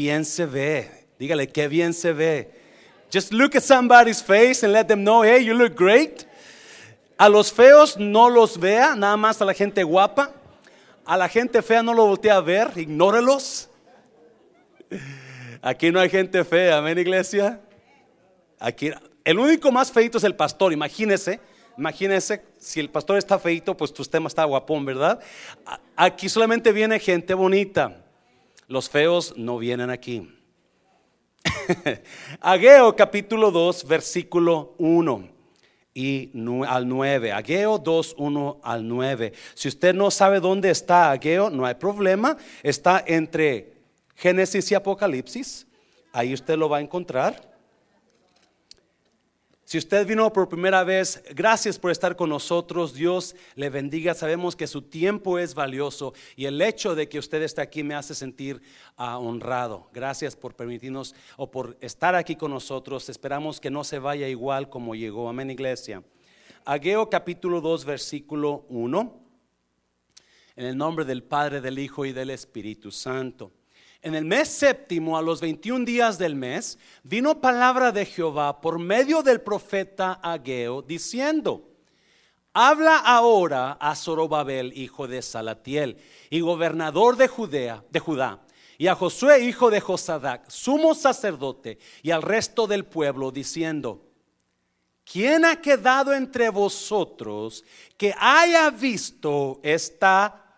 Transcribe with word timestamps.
Bien 0.00 0.24
se 0.24 0.46
ve. 0.46 0.88
Dígale, 1.18 1.48
qué 1.48 1.66
bien 1.66 1.92
se 1.92 2.12
ve. 2.12 2.48
Just 3.12 3.32
look 3.32 3.56
at 3.56 3.64
somebody's 3.64 4.22
face 4.22 4.62
and 4.62 4.72
let 4.72 4.84
them 4.84 5.02
know, 5.02 5.24
hey, 5.24 5.44
you 5.44 5.52
look 5.54 5.74
great. 5.74 6.24
A 7.18 7.28
los 7.28 7.52
feos 7.52 7.96
no 7.98 8.30
los 8.30 8.60
vea, 8.60 8.94
nada 8.94 9.16
más 9.16 9.42
a 9.42 9.44
la 9.44 9.52
gente 9.54 9.82
guapa. 9.82 10.30
A 11.04 11.16
la 11.16 11.28
gente 11.28 11.62
fea 11.62 11.82
no 11.82 11.92
lo 11.92 12.06
voltea 12.06 12.36
a 12.36 12.40
ver, 12.40 12.70
ignórelos. 12.76 13.68
Aquí 15.62 15.90
no 15.90 15.98
hay 15.98 16.10
gente 16.10 16.44
fea, 16.44 16.78
amén, 16.78 16.96
iglesia. 16.96 17.60
Aquí, 18.60 18.92
el 19.24 19.38
único 19.40 19.72
más 19.72 19.90
feito 19.90 20.18
es 20.18 20.22
el 20.22 20.36
pastor, 20.36 20.72
imagínese. 20.72 21.40
Imagínese, 21.76 22.44
si 22.60 22.78
el 22.78 22.88
pastor 22.88 23.18
está 23.18 23.36
feito, 23.40 23.76
pues 23.76 23.92
tu 23.92 24.04
tema 24.04 24.28
está 24.28 24.44
guapón, 24.44 24.84
¿verdad? 24.84 25.18
Aquí 25.96 26.28
solamente 26.28 26.70
viene 26.70 27.00
gente 27.00 27.34
bonita. 27.34 28.04
Los 28.68 28.90
feos 28.90 29.32
no 29.38 29.56
vienen 29.56 29.88
aquí. 29.88 30.30
Ageo 32.42 32.94
capítulo 32.94 33.50
2, 33.50 33.88
versículo 33.88 34.74
1 34.76 35.26
y 35.94 36.30
al 36.66 36.86
9. 36.86 37.32
Ageo 37.32 37.78
2, 37.78 38.16
1 38.18 38.60
al 38.62 38.86
9. 38.86 39.32
Si 39.54 39.68
usted 39.68 39.94
no 39.94 40.10
sabe 40.10 40.38
dónde 40.38 40.68
está 40.68 41.10
Ageo, 41.10 41.48
no 41.48 41.64
hay 41.64 41.76
problema. 41.76 42.36
Está 42.62 43.02
entre 43.06 43.72
Génesis 44.14 44.70
y 44.70 44.74
Apocalipsis. 44.74 45.66
Ahí 46.12 46.34
usted 46.34 46.58
lo 46.58 46.68
va 46.68 46.76
a 46.76 46.82
encontrar. 46.82 47.47
Si 49.68 49.76
usted 49.76 50.06
vino 50.06 50.32
por 50.32 50.48
primera 50.48 50.82
vez, 50.82 51.22
gracias 51.34 51.78
por 51.78 51.90
estar 51.90 52.16
con 52.16 52.30
nosotros. 52.30 52.94
Dios 52.94 53.36
le 53.54 53.68
bendiga. 53.68 54.14
Sabemos 54.14 54.56
que 54.56 54.66
su 54.66 54.80
tiempo 54.80 55.38
es 55.38 55.54
valioso 55.54 56.14
y 56.36 56.46
el 56.46 56.62
hecho 56.62 56.94
de 56.94 57.06
que 57.06 57.18
usted 57.18 57.42
esté 57.42 57.60
aquí 57.60 57.82
me 57.82 57.94
hace 57.94 58.14
sentir 58.14 58.62
ah, 58.96 59.18
honrado. 59.18 59.90
Gracias 59.92 60.36
por 60.36 60.54
permitirnos 60.54 61.14
o 61.36 61.50
por 61.50 61.76
estar 61.82 62.14
aquí 62.14 62.34
con 62.34 62.50
nosotros. 62.50 63.10
Esperamos 63.10 63.60
que 63.60 63.70
no 63.70 63.84
se 63.84 63.98
vaya 63.98 64.26
igual 64.26 64.70
como 64.70 64.94
llegó. 64.94 65.28
Amén, 65.28 65.50
iglesia. 65.50 66.02
Ageo 66.64 67.10
capítulo 67.10 67.60
2, 67.60 67.84
versículo 67.84 68.64
1. 68.70 69.20
En 70.56 70.64
el 70.64 70.78
nombre 70.78 71.04
del 71.04 71.22
Padre, 71.22 71.60
del 71.60 71.78
Hijo 71.78 72.06
y 72.06 72.12
del 72.12 72.30
Espíritu 72.30 72.90
Santo. 72.90 73.52
En 74.00 74.14
el 74.14 74.24
mes 74.24 74.48
séptimo, 74.48 75.18
a 75.18 75.22
los 75.22 75.40
21 75.40 75.84
días 75.84 76.18
del 76.18 76.36
mes, 76.36 76.78
vino 77.02 77.40
palabra 77.40 77.90
de 77.90 78.06
Jehová 78.06 78.60
por 78.60 78.78
medio 78.78 79.22
del 79.22 79.40
profeta 79.40 80.20
Ageo, 80.22 80.82
diciendo, 80.82 81.68
Habla 82.52 82.98
ahora 82.98 83.72
a 83.72 83.96
Zorobabel, 83.96 84.72
hijo 84.76 85.08
de 85.08 85.20
Salatiel, 85.20 85.98
y 86.30 86.40
gobernador 86.40 87.16
de 87.16 87.26
Judea, 87.26 87.84
de 87.90 87.98
Judá, 87.98 88.40
y 88.78 88.86
a 88.86 88.94
Josué, 88.94 89.40
hijo 89.40 89.68
de 89.68 89.80
Josadac, 89.80 90.48
sumo 90.48 90.94
sacerdote, 90.94 91.80
y 92.00 92.12
al 92.12 92.22
resto 92.22 92.68
del 92.68 92.84
pueblo, 92.84 93.32
diciendo, 93.32 94.06
¿quién 95.04 95.44
ha 95.44 95.60
quedado 95.60 96.12
entre 96.12 96.50
vosotros 96.50 97.64
que 97.96 98.14
haya 98.16 98.70
visto 98.70 99.58
esta 99.64 100.54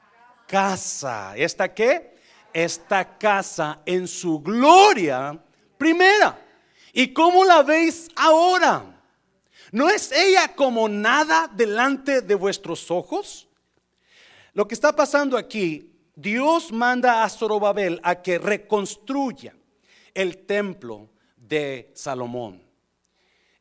casa? 0.46 1.34
¿Esta 1.38 1.72
qué? 1.72 2.19
Esta 2.52 3.18
casa 3.18 3.80
en 3.84 4.06
su 4.06 4.40
gloria 4.40 5.38
primera. 5.76 6.38
¿Y 6.92 7.12
cómo 7.12 7.44
la 7.44 7.62
veis 7.62 8.08
ahora? 8.16 8.84
¿No 9.72 9.88
es 9.88 10.10
ella 10.12 10.54
como 10.54 10.88
nada 10.88 11.48
delante 11.52 12.22
de 12.22 12.34
vuestros 12.34 12.90
ojos? 12.90 13.48
Lo 14.52 14.66
que 14.66 14.74
está 14.74 14.94
pasando 14.94 15.36
aquí, 15.36 15.92
Dios 16.16 16.72
manda 16.72 17.22
a 17.22 17.28
Zorobabel 17.28 18.00
a 18.02 18.20
que 18.20 18.38
reconstruya 18.38 19.54
el 20.12 20.38
templo 20.38 21.08
de 21.36 21.90
Salomón. 21.94 22.62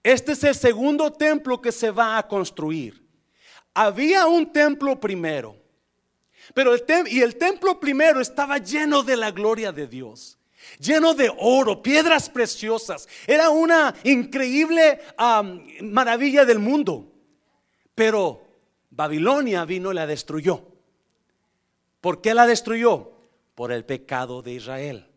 Este 0.02 0.32
es 0.32 0.44
el 0.44 0.56
segundo 0.56 1.12
templo 1.12 1.62
que 1.62 1.72
se 1.72 1.92
va 1.92 2.18
a 2.18 2.28
construir. 2.28 3.08
Había 3.74 4.26
un 4.26 4.52
templo 4.52 5.00
primero 5.00 5.56
pero 6.60 6.74
el 6.74 6.84
y 7.08 7.22
el 7.22 7.38
templo 7.38 7.80
primero 7.80 8.20
estaba 8.20 8.58
lleno 8.58 9.02
de 9.02 9.16
la 9.16 9.32
gloria 9.32 9.72
de 9.72 9.88
Dios, 9.88 10.38
lleno 10.78 11.14
de 11.14 11.32
oro, 11.38 11.82
piedras 11.82 12.30
preciosas. 12.30 13.08
Era 13.26 13.50
una 13.50 13.96
increíble 14.04 15.00
maravilla 15.80 16.44
del 16.44 16.60
mundo. 16.60 17.14
Pero 17.96 18.46
Babilonia 18.90 19.64
vino 19.64 19.94
y 19.94 19.96
la 19.96 20.06
destruyó. 20.06 20.68
¿Por 22.02 22.20
qué 22.20 22.34
la 22.34 22.46
destruyó? 22.46 23.10
Por 23.56 23.72
el 23.72 23.86
pecado 23.86 24.42
de 24.42 24.52
Israel. 24.52 25.08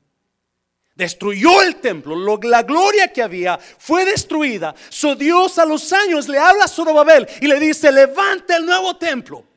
Destruyó 0.94 1.60
el 1.60 1.80
templo, 1.80 2.38
la 2.44 2.62
gloria 2.62 3.12
que 3.12 3.20
había 3.20 3.58
fue 3.58 4.04
destruida. 4.04 4.76
So 4.90 5.16
Dios 5.16 5.58
a 5.58 5.66
los 5.66 5.92
años 5.92 6.28
le 6.28 6.38
habla 6.38 6.66
a 6.66 6.68
Zorobabel 6.68 7.26
y 7.40 7.48
le 7.48 7.58
dice: 7.58 7.90
Levante 7.90 8.54
el 8.54 8.64
nuevo 8.64 8.96
templo. 8.96 9.50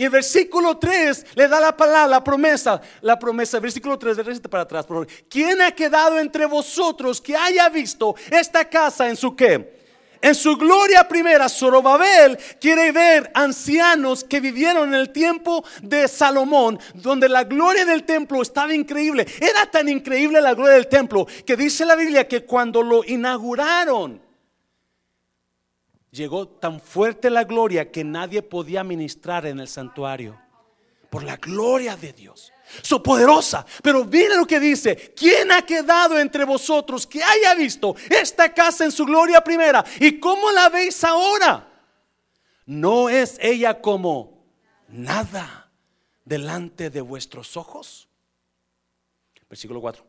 Y 0.00 0.04
el 0.04 0.08
versículo 0.08 0.78
3 0.78 1.26
le 1.34 1.46
da 1.46 1.60
la 1.60 1.76
palabra, 1.76 2.06
la 2.06 2.24
promesa, 2.24 2.80
la 3.02 3.18
promesa, 3.18 3.60
versículo 3.60 3.98
3, 3.98 4.40
para 4.48 4.62
atrás, 4.62 4.86
por 4.86 4.96
favor. 4.96 5.08
¿Quién 5.28 5.60
ha 5.60 5.72
quedado 5.72 6.18
entre 6.18 6.46
vosotros 6.46 7.20
que 7.20 7.36
haya 7.36 7.68
visto 7.68 8.14
esta 8.30 8.64
casa 8.64 9.10
en 9.10 9.16
su 9.16 9.36
qué? 9.36 9.78
En 10.22 10.34
su 10.34 10.56
gloria 10.56 11.06
primera, 11.06 11.50
Zorobabel 11.50 12.38
quiere 12.58 12.92
ver 12.92 13.30
ancianos 13.34 14.24
que 14.24 14.40
vivieron 14.40 14.88
en 14.88 14.94
el 14.94 15.10
tiempo 15.10 15.62
de 15.82 16.08
Salomón, 16.08 16.80
donde 16.94 17.28
la 17.28 17.44
gloria 17.44 17.84
del 17.84 18.04
templo 18.04 18.40
estaba 18.40 18.72
increíble. 18.72 19.26
Era 19.38 19.70
tan 19.70 19.86
increíble 19.86 20.40
la 20.40 20.54
gloria 20.54 20.76
del 20.76 20.88
templo 20.88 21.26
que 21.44 21.58
dice 21.58 21.84
la 21.84 21.94
Biblia 21.94 22.26
que 22.26 22.46
cuando 22.46 22.82
lo 22.82 23.04
inauguraron, 23.04 24.29
llegó 26.10 26.48
tan 26.48 26.80
fuerte 26.80 27.30
la 27.30 27.44
gloria 27.44 27.90
que 27.90 28.04
nadie 28.04 28.42
podía 28.42 28.84
ministrar 28.84 29.46
en 29.46 29.60
el 29.60 29.68
santuario. 29.68 30.40
Por 31.08 31.24
la 31.24 31.36
gloria 31.36 31.96
de 31.96 32.12
Dios. 32.12 32.52
So 32.82 33.02
poderosa. 33.02 33.66
Pero 33.82 34.04
viene 34.04 34.36
lo 34.36 34.46
que 34.46 34.60
dice. 34.60 35.12
¿Quién 35.16 35.50
ha 35.50 35.62
quedado 35.62 36.18
entre 36.18 36.44
vosotros 36.44 37.06
que 37.06 37.22
haya 37.22 37.54
visto 37.54 37.96
esta 38.08 38.52
casa 38.54 38.84
en 38.84 38.92
su 38.92 39.04
gloria 39.04 39.40
primera? 39.40 39.84
¿Y 39.98 40.20
cómo 40.20 40.52
la 40.52 40.68
veis 40.68 41.02
ahora? 41.02 41.66
¿No 42.66 43.08
es 43.08 43.38
ella 43.40 43.80
como 43.80 44.46
nada 44.88 45.72
delante 46.24 46.90
de 46.90 47.00
vuestros 47.00 47.56
ojos? 47.56 48.08
Versículo 49.48 49.80
4. 49.80 50.06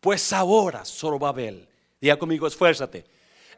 Pues 0.00 0.32
ahora, 0.32 0.86
Zorobabel, 0.86 1.68
diga 2.00 2.18
conmigo, 2.18 2.46
esfuérzate 2.46 3.15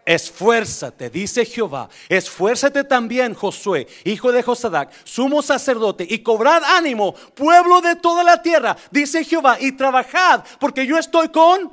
Esfuérzate, 0.09 1.11
dice 1.11 1.45
Jehová, 1.45 1.91
esfuérzate 2.09 2.83
también, 2.83 3.35
Josué, 3.35 3.87
hijo 4.05 4.33
de 4.33 4.43
Josadac, 4.43 4.91
sumo 5.05 5.43
sacerdote, 5.43 6.07
y 6.09 6.21
cobrad 6.21 6.65
ánimo, 6.65 7.13
pueblo 7.35 7.83
de 7.83 7.95
toda 7.95 8.25
la 8.25 8.41
tierra, 8.41 8.75
dice 8.91 9.23
Jehová, 9.23 9.59
y 9.61 9.73
trabajad, 9.73 10.45
porque 10.59 10.87
yo 10.87 10.97
estoy 10.97 11.29
con, 11.29 11.71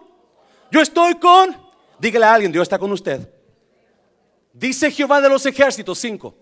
yo 0.69 0.81
estoy 0.81 1.16
con, 1.16 1.56
dígale 1.97 2.25
a 2.25 2.34
alguien, 2.34 2.51
Dios 2.51 2.63
está 2.63 2.78
con 2.78 2.91
usted. 2.91 3.25
Dice 4.52 4.91
Jehová 4.91 5.22
de 5.22 5.29
los 5.29 5.46
ejércitos, 5.46 5.97
5. 5.97 6.35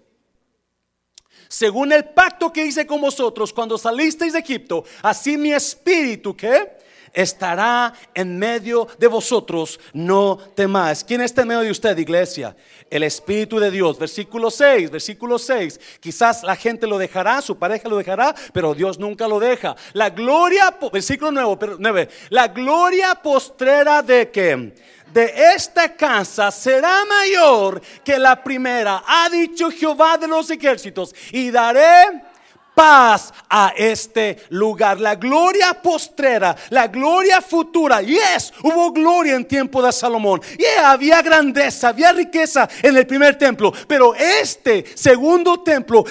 Según 1.48 1.92
el 1.92 2.06
pacto 2.06 2.52
que 2.52 2.66
hice 2.66 2.88
con 2.88 3.02
vosotros 3.02 3.54
cuando 3.54 3.78
salisteis 3.78 4.34
de 4.34 4.40
Egipto, 4.40 4.84
así 5.04 5.38
mi 5.38 5.54
espíritu, 5.54 6.36
¿qué? 6.36 6.76
Estará 7.14 7.94
en 8.14 8.38
medio 8.38 8.88
de 8.98 9.08
vosotros, 9.08 9.80
no 9.94 10.38
temáis. 10.56 11.04
¿Quién 11.04 11.22
está 11.22 11.44
en 11.44 11.50
medio 11.50 11.62
de 11.62 11.72
usted, 11.72 11.98
iglesia? 11.98 12.56
El 12.90 13.04
Espíritu 13.04 13.60
de 13.60 13.72
Dios. 13.72 13.98
Versículo 13.98 14.50
6, 14.50 14.90
versículo 14.90 15.40
6. 15.40 15.80
Quizás 16.00 16.44
la 16.44 16.56
gente 16.56 16.88
lo 16.88 16.98
dejará, 16.98 17.42
su 17.42 17.58
pareja 17.58 17.88
lo 17.88 17.98
dejará, 17.98 18.36
pero 18.52 18.74
Dios 18.74 19.00
nunca 19.00 19.28
lo 19.28 19.40
deja. 19.40 19.76
La 19.94 20.10
gloria, 20.10 20.76
versículo 20.92 21.32
9, 21.32 22.10
la 22.30 22.48
gloria 22.48 23.16
postrera 23.16 24.02
de 24.02 24.32
que 24.32 24.74
de 25.14 25.32
esta 25.56 25.96
casa 25.96 26.50
será 26.50 27.06
mayor 27.06 27.82
que 28.04 28.18
la 28.18 28.44
primera, 28.44 29.04
ha 29.06 29.30
dicho 29.30 29.70
Jehová 29.70 30.18
de 30.18 30.28
los 30.28 30.50
ejércitos, 30.50 31.14
y 31.32 31.52
daré 31.52 32.24
paz 32.74 33.34
a 33.50 33.74
este 33.76 34.44
lugar. 34.50 35.00
La 35.00 35.16
gloria 35.16 35.74
postrera, 35.74 36.56
la 36.70 36.88
gloria 36.88 37.42
futura. 37.42 38.02
Yes, 38.02 38.54
hubo 38.64 38.92
gloria 38.92 39.36
en 39.36 39.46
tiempo 39.46 39.82
de 39.82 39.92
Salomón. 39.92 40.42
Yeah, 40.58 40.92
había 40.92 41.22
grandeza, 41.22 41.90
había 41.90 42.12
riqueza 42.12 42.68
en 42.82 42.98
el 42.98 43.08
primer 43.08 43.38
templo. 43.38 43.72
Pero 43.88 44.16
este 44.16 44.86
segundo 44.96 45.62
templo, 45.62 46.06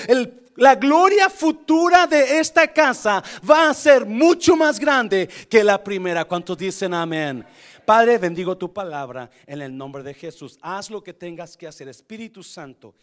la 0.56 0.74
gloria 0.74 1.30
futura 1.30 2.06
de 2.06 2.38
esta 2.38 2.68
casa 2.68 3.22
va 3.48 3.70
a 3.70 3.74
ser 3.74 4.06
mucho 4.06 4.56
más 4.56 4.78
grande 4.78 5.28
que 5.48 5.64
la 5.64 5.82
primera. 5.82 6.24
¿Cuántos 6.24 6.58
dicen 6.58 6.94
amén? 6.94 7.44
Padre, 7.84 8.16
bendigo 8.16 8.56
tu 8.56 8.72
palabra 8.72 9.28
en 9.44 9.60
el 9.60 9.76
nombre 9.76 10.04
de 10.04 10.14
Jesús. 10.14 10.56
Haz 10.62 10.88
lo 10.88 11.02
que 11.02 11.12
tengas 11.12 11.56
que 11.56 11.66
hacer. 11.66 11.88
Espíritu 11.88 12.42
Santo, 12.42 12.94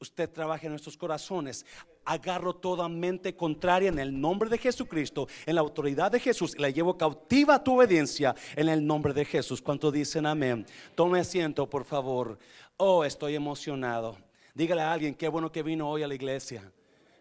usted, 0.00 0.30
trabaja 0.30 0.66
en 0.66 0.72
nuestros 0.72 0.96
corazones. 0.96 1.66
Agarro 2.04 2.54
toda 2.54 2.88
mente 2.88 3.36
contraria 3.36 3.90
en 3.90 3.98
el 3.98 4.18
nombre 4.18 4.48
de 4.48 4.56
Jesucristo, 4.56 5.28
en 5.44 5.54
la 5.54 5.60
autoridad 5.60 6.10
de 6.10 6.20
Jesús, 6.20 6.54
y 6.56 6.62
la 6.62 6.70
llevo 6.70 6.96
cautiva 6.96 7.56
a 7.56 7.64
tu 7.64 7.76
obediencia 7.76 8.34
en 8.54 8.70
el 8.70 8.86
nombre 8.86 9.12
de 9.12 9.24
Jesús. 9.24 9.60
¿Cuántos 9.60 9.92
dicen 9.92 10.24
amén? 10.24 10.64
Tome 10.94 11.20
asiento, 11.20 11.68
por 11.68 11.84
favor. 11.84 12.38
Oh, 12.78 13.04
estoy 13.04 13.34
emocionado. 13.34 14.16
Dígale 14.54 14.80
a 14.80 14.92
alguien, 14.92 15.14
qué 15.14 15.28
bueno 15.28 15.52
que 15.52 15.62
vino 15.62 15.90
hoy 15.90 16.02
a 16.02 16.08
la 16.08 16.14
iglesia. 16.14 16.62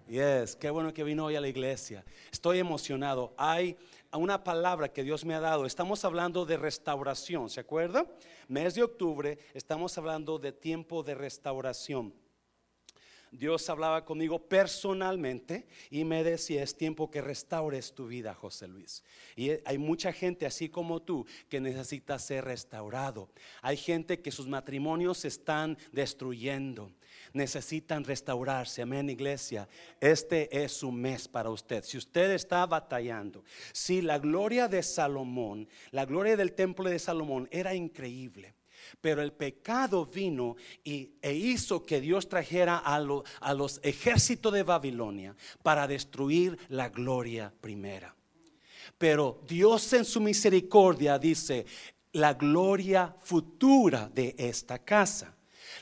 Yes, 0.07 0.55
qué 0.55 0.69
bueno 0.69 0.93
que 0.93 1.03
vino 1.03 1.25
hoy 1.25 1.35
a 1.35 1.41
la 1.41 1.47
iglesia. 1.47 2.05
Estoy 2.31 2.59
emocionado. 2.59 3.33
Hay 3.37 3.75
una 4.17 4.43
palabra 4.43 4.91
que 4.91 5.03
Dios 5.03 5.25
me 5.25 5.35
ha 5.35 5.39
dado. 5.39 5.65
Estamos 5.65 6.05
hablando 6.05 6.45
de 6.45 6.57
restauración, 6.57 7.49
¿se 7.49 7.59
acuerda? 7.59 8.05
Mes 8.47 8.75
de 8.75 8.83
octubre, 8.83 9.39
estamos 9.53 9.97
hablando 9.97 10.37
de 10.39 10.51
tiempo 10.51 11.03
de 11.03 11.15
restauración. 11.15 12.13
Dios 13.31 13.69
hablaba 13.69 14.05
conmigo 14.05 14.47
personalmente 14.47 15.67
y 15.89 16.03
me 16.03 16.23
decía, 16.23 16.63
es 16.63 16.77
tiempo 16.77 17.11
que 17.11 17.21
restaures 17.21 17.93
tu 17.93 18.07
vida, 18.07 18.33
José 18.33 18.67
Luis. 18.67 19.03
Y 19.35 19.51
hay 19.65 19.77
mucha 19.77 20.13
gente 20.13 20.45
así 20.45 20.69
como 20.69 21.01
tú 21.01 21.25
que 21.49 21.59
necesita 21.59 22.17
ser 22.19 22.45
restaurado. 22.45 23.29
Hay 23.61 23.77
gente 23.77 24.21
que 24.21 24.31
sus 24.31 24.47
matrimonios 24.47 25.19
se 25.19 25.27
están 25.27 25.77
destruyendo 25.91 26.91
necesitan 27.35 28.03
restaurarse. 28.03 28.81
Amén, 28.81 29.09
iglesia. 29.09 29.67
Este 29.99 30.63
es 30.63 30.81
un 30.81 30.99
mes 30.99 31.27
para 31.27 31.49
usted. 31.49 31.83
Si 31.83 31.97
usted 31.97 32.31
está 32.31 32.65
batallando, 32.65 33.43
si 33.71 34.01
la 34.01 34.17
gloria 34.17 34.67
de 34.67 34.81
Salomón, 34.81 35.67
la 35.91 36.05
gloria 36.05 36.35
del 36.37 36.53
templo 36.53 36.89
de 36.89 36.99
Salomón 36.99 37.47
era 37.51 37.75
increíble. 37.75 38.55
Pero 39.01 39.21
el 39.21 39.33
pecado 39.33 40.05
vino 40.05 40.55
y, 40.83 41.13
e 41.21 41.33
hizo 41.33 41.83
que 41.83 42.01
Dios 42.01 42.29
trajera 42.29 42.77
a, 42.77 42.95
a 42.95 43.53
los 43.53 43.79
ejércitos 43.83 44.53
de 44.53 44.63
Babilonia 44.63 45.35
para 45.63 45.87
destruir 45.87 46.57
la 46.69 46.89
gloria 46.89 47.53
primera. 47.61 48.15
Pero 48.97 49.41
Dios 49.47 49.91
en 49.93 50.05
su 50.05 50.21
misericordia 50.21 51.17
dice, 51.17 51.65
la 52.13 52.33
gloria 52.33 53.13
futura 53.23 54.09
de 54.13 54.35
esta 54.37 54.79
casa 54.79 55.34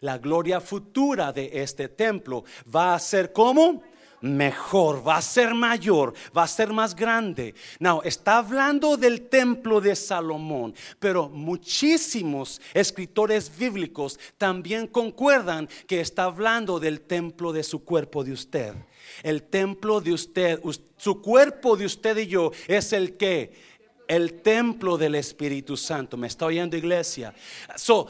la 0.03 0.17
gloria 0.17 0.59
futura 0.59 1.31
de 1.31 1.50
este 1.53 1.88
templo 1.88 2.44
va 2.73 2.94
a 2.94 3.00
ser 3.00 3.31
como 3.31 3.81
mejor, 4.19 5.05
va 5.05 5.17
a 5.17 5.21
ser 5.21 5.53
mayor, 5.53 6.13
va 6.35 6.44
a 6.44 6.47
ser 6.47 6.73
más 6.73 6.94
grande. 6.94 7.55
Now, 7.79 8.01
está 8.03 8.38
hablando 8.38 8.97
del 8.97 9.29
templo 9.29 9.79
de 9.79 9.95
Salomón, 9.95 10.75
pero 11.00 11.29
muchísimos 11.29 12.61
escritores 12.73 13.50
bíblicos 13.57 14.19
también 14.38 14.88
concuerdan 14.88 15.69
que 15.88 16.01
está 16.01 16.25
hablando 16.25 16.81
del 16.81 17.01
templo 17.01 17.53
de 17.53 17.63
su 17.63 17.83
cuerpo 17.83 18.25
de 18.25 18.33
usted. 18.33 18.73
El 19.23 19.44
templo 19.44 20.01
de 20.01 20.13
usted, 20.13 20.59
su 20.97 21.21
cuerpo 21.21 21.77
de 21.77 21.85
usted 21.85 22.17
y 22.17 22.27
yo 22.27 22.51
es 22.67 22.91
el 22.91 23.15
que 23.15 23.73
el 24.07 24.41
templo 24.41 24.97
del 24.97 25.15
Espíritu 25.15 25.77
Santo. 25.77 26.17
¿Me 26.17 26.27
está 26.27 26.45
oyendo 26.45 26.75
iglesia? 26.75 27.33
So, 27.75 28.09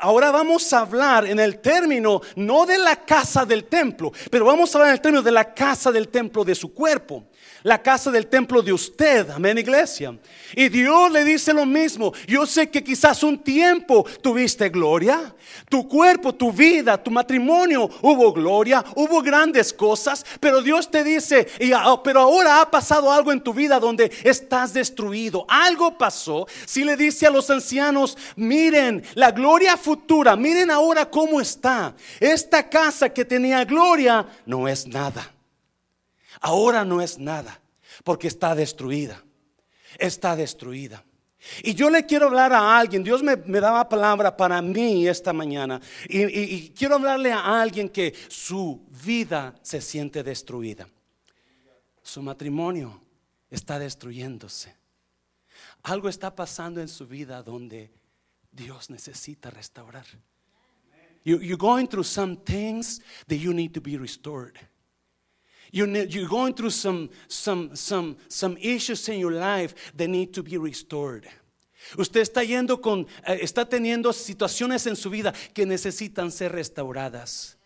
ahora 0.00 0.30
vamos 0.30 0.72
a 0.72 0.80
hablar 0.80 1.26
en 1.26 1.38
el 1.38 1.58
término 1.60 2.20
no 2.36 2.66
de 2.66 2.78
la 2.78 2.96
casa 2.96 3.44
del 3.44 3.64
templo, 3.64 4.12
pero 4.30 4.44
vamos 4.44 4.74
a 4.74 4.78
hablar 4.78 4.90
en 4.90 4.94
el 4.94 5.00
término 5.00 5.22
de 5.22 5.30
la 5.30 5.54
casa 5.54 5.92
del 5.92 6.08
templo 6.08 6.44
de 6.44 6.54
su 6.54 6.72
cuerpo 6.74 7.29
la 7.62 7.82
casa 7.82 8.10
del 8.10 8.26
templo 8.26 8.62
de 8.62 8.72
usted, 8.72 9.28
amén 9.30 9.58
iglesia. 9.58 10.16
Y 10.54 10.68
Dios 10.68 11.10
le 11.10 11.24
dice 11.24 11.52
lo 11.52 11.66
mismo, 11.66 12.12
yo 12.26 12.46
sé 12.46 12.68
que 12.70 12.82
quizás 12.82 13.22
un 13.22 13.38
tiempo 13.38 14.06
tuviste 14.22 14.68
gloria, 14.68 15.34
tu 15.68 15.88
cuerpo, 15.88 16.34
tu 16.34 16.52
vida, 16.52 17.02
tu 17.02 17.10
matrimonio, 17.10 17.88
hubo 18.02 18.32
gloria, 18.32 18.84
hubo 18.96 19.22
grandes 19.22 19.72
cosas, 19.72 20.24
pero 20.40 20.62
Dios 20.62 20.90
te 20.90 21.04
dice, 21.04 21.46
pero 22.02 22.20
ahora 22.20 22.60
ha 22.60 22.70
pasado 22.70 23.12
algo 23.12 23.32
en 23.32 23.40
tu 23.40 23.52
vida 23.54 23.78
donde 23.78 24.10
estás 24.24 24.72
destruido, 24.72 25.44
algo 25.48 25.96
pasó. 25.96 26.46
Si 26.66 26.84
le 26.84 26.96
dice 26.96 27.26
a 27.26 27.30
los 27.30 27.50
ancianos, 27.50 28.16
miren 28.36 29.02
la 29.14 29.30
gloria 29.30 29.76
futura, 29.76 30.36
miren 30.36 30.70
ahora 30.70 31.08
cómo 31.08 31.40
está. 31.40 31.94
Esta 32.18 32.68
casa 32.68 33.08
que 33.08 33.24
tenía 33.24 33.64
gloria 33.64 34.26
no 34.46 34.68
es 34.68 34.86
nada. 34.86 35.32
Ahora 36.40 36.84
no 36.84 37.00
es 37.00 37.18
nada, 37.18 37.60
porque 38.04 38.28
está 38.28 38.54
destruida. 38.54 39.22
Está 39.98 40.36
destruida. 40.36 41.04
Y 41.62 41.74
yo 41.74 41.88
le 41.88 42.04
quiero 42.04 42.26
hablar 42.26 42.52
a 42.52 42.78
alguien, 42.78 43.02
Dios 43.02 43.22
me, 43.22 43.36
daba 43.36 43.88
palabra 43.88 44.36
para 44.36 44.60
mí 44.60 45.08
esta 45.08 45.32
mañana, 45.32 45.80
y, 46.06 46.68
quiero 46.70 46.96
hablarle 46.96 47.32
a 47.32 47.60
alguien 47.60 47.88
que 47.88 48.14
su 48.28 48.86
vida 49.04 49.54
se 49.62 49.80
siente 49.80 50.22
destruida. 50.22 50.86
Su 52.02 52.22
matrimonio 52.22 53.00
está 53.50 53.78
destruyéndose. 53.78 54.76
Algo 55.82 56.08
está 56.08 56.34
pasando 56.34 56.80
en 56.80 56.88
su 56.88 57.06
vida 57.06 57.42
donde 57.42 57.90
Dios 58.52 58.90
necesita 58.90 59.50
restaurar. 59.50 60.04
you're 61.22 61.56
going 61.56 61.86
through 61.86 62.04
some 62.04 62.36
things 62.36 63.00
that 63.28 63.36
you 63.36 63.52
need 63.52 63.72
to 63.72 63.80
be 63.80 63.96
restored. 63.96 64.58
You're, 65.72 66.28
going 66.28 66.54
through 66.54 66.70
some, 66.70 67.10
some, 67.28 67.76
some, 67.76 68.16
some 68.28 68.56
issues 68.60 69.08
in 69.08 69.20
your 69.20 69.32
life 69.32 69.74
that 69.96 70.08
need 70.08 70.32
to 70.34 70.42
be 70.42 70.56
restored. 70.58 71.26
Usted 71.96 72.20
está 72.20 72.44
yendo 72.44 72.80
con, 72.80 73.06
eh, 73.26 73.38
está 73.42 73.68
teniendo 73.68 74.12
situaciones 74.12 74.86
en 74.86 74.96
su 74.96 75.10
vida 75.10 75.32
que 75.54 75.66
necesitan 75.66 76.30
ser 76.30 76.52
restauradas. 76.52 77.56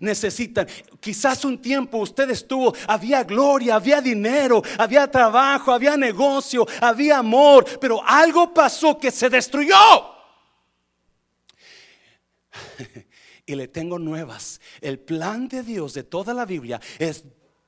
Necesitan, 0.00 0.66
quizás 1.00 1.44
un 1.44 1.60
tiempo 1.60 1.98
usted 1.98 2.30
estuvo, 2.30 2.74
había 2.86 3.22
gloria, 3.22 3.74
había 3.74 4.00
dinero, 4.00 4.62
había 4.78 5.10
trabajo, 5.10 5.72
había 5.72 5.96
negocio, 5.96 6.66
había 6.80 7.18
amor, 7.18 7.66
pero 7.78 8.02
algo 8.02 8.54
pasó 8.54 8.98
que 8.98 9.10
se 9.10 9.28
destruyó. 9.28 9.76
y 13.46 13.54
le 13.54 13.68
tengo 13.68 13.98
nuevas. 13.98 14.60
El 14.80 14.98
plan 14.98 15.48
de 15.48 15.62
Dios 15.62 15.92
de 15.92 16.04
toda 16.04 16.32
la 16.32 16.46
Biblia 16.46 16.80
es 16.98 17.24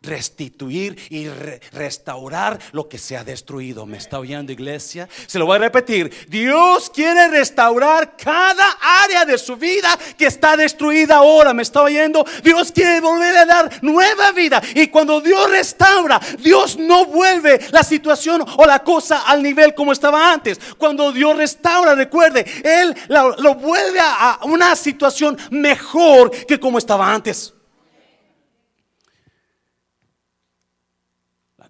restituir 0.07 0.97
y 1.11 1.29
restaurar 1.73 2.59
lo 2.73 2.89
que 2.89 2.99
se 2.99 3.17
ha 3.17 3.25
destruido. 3.25 3.85
¿Me 3.87 3.99
está 3.99 4.19
oyendo 4.19 4.53
iglesia? 4.53 5.09
Se 5.27 5.39
lo 5.39 5.47
voy 5.47 5.57
a 5.57 5.61
repetir. 5.61 6.27
Dios 6.29 6.91
quiere 6.91 7.29
restaurar 7.29 8.17
cada 8.17 8.67
área 9.05 9.25
de 9.25 9.37
su 9.39 9.57
vida 9.57 9.99
que 10.17 10.27
está 10.27 10.57
destruida 10.57 11.17
ahora. 11.17 11.53
¿Me 11.53 11.63
está 11.63 11.83
oyendo? 11.83 12.25
Dios 12.43 12.73
quiere 12.73 13.01
volver 13.01 13.37
a 13.37 13.45
dar 13.45 13.83
nueva 13.83 14.33
vida. 14.33 14.63
Y 14.75 14.87
cuando 14.89 15.21
Dios 15.21 15.51
restaura, 15.51 16.21
Dios 16.39 16.79
no 16.79 17.07
vuelve 17.07 17.61
la 17.71 17.83
situación 17.83 18.45
o 18.57 18.67
la 18.67 18.81
cosa 18.81 19.25
al 19.27 19.43
nivel 19.43 19.75
como 19.75 19.93
estaba 19.93 20.33
antes. 20.33 20.59
Cuando 20.79 21.13
Dios 21.13 21.37
restaura, 21.37 21.95
recuerde, 21.95 22.45
Él 22.63 22.95
lo, 23.09 23.55
vuelve 23.55 23.99
a 24.01 24.41
una 24.45 24.77
situación 24.77 25.37
mejor 25.51 26.31
que 26.47 26.61
como 26.61 26.79
estaba 26.79 27.13
antes. 27.13 27.56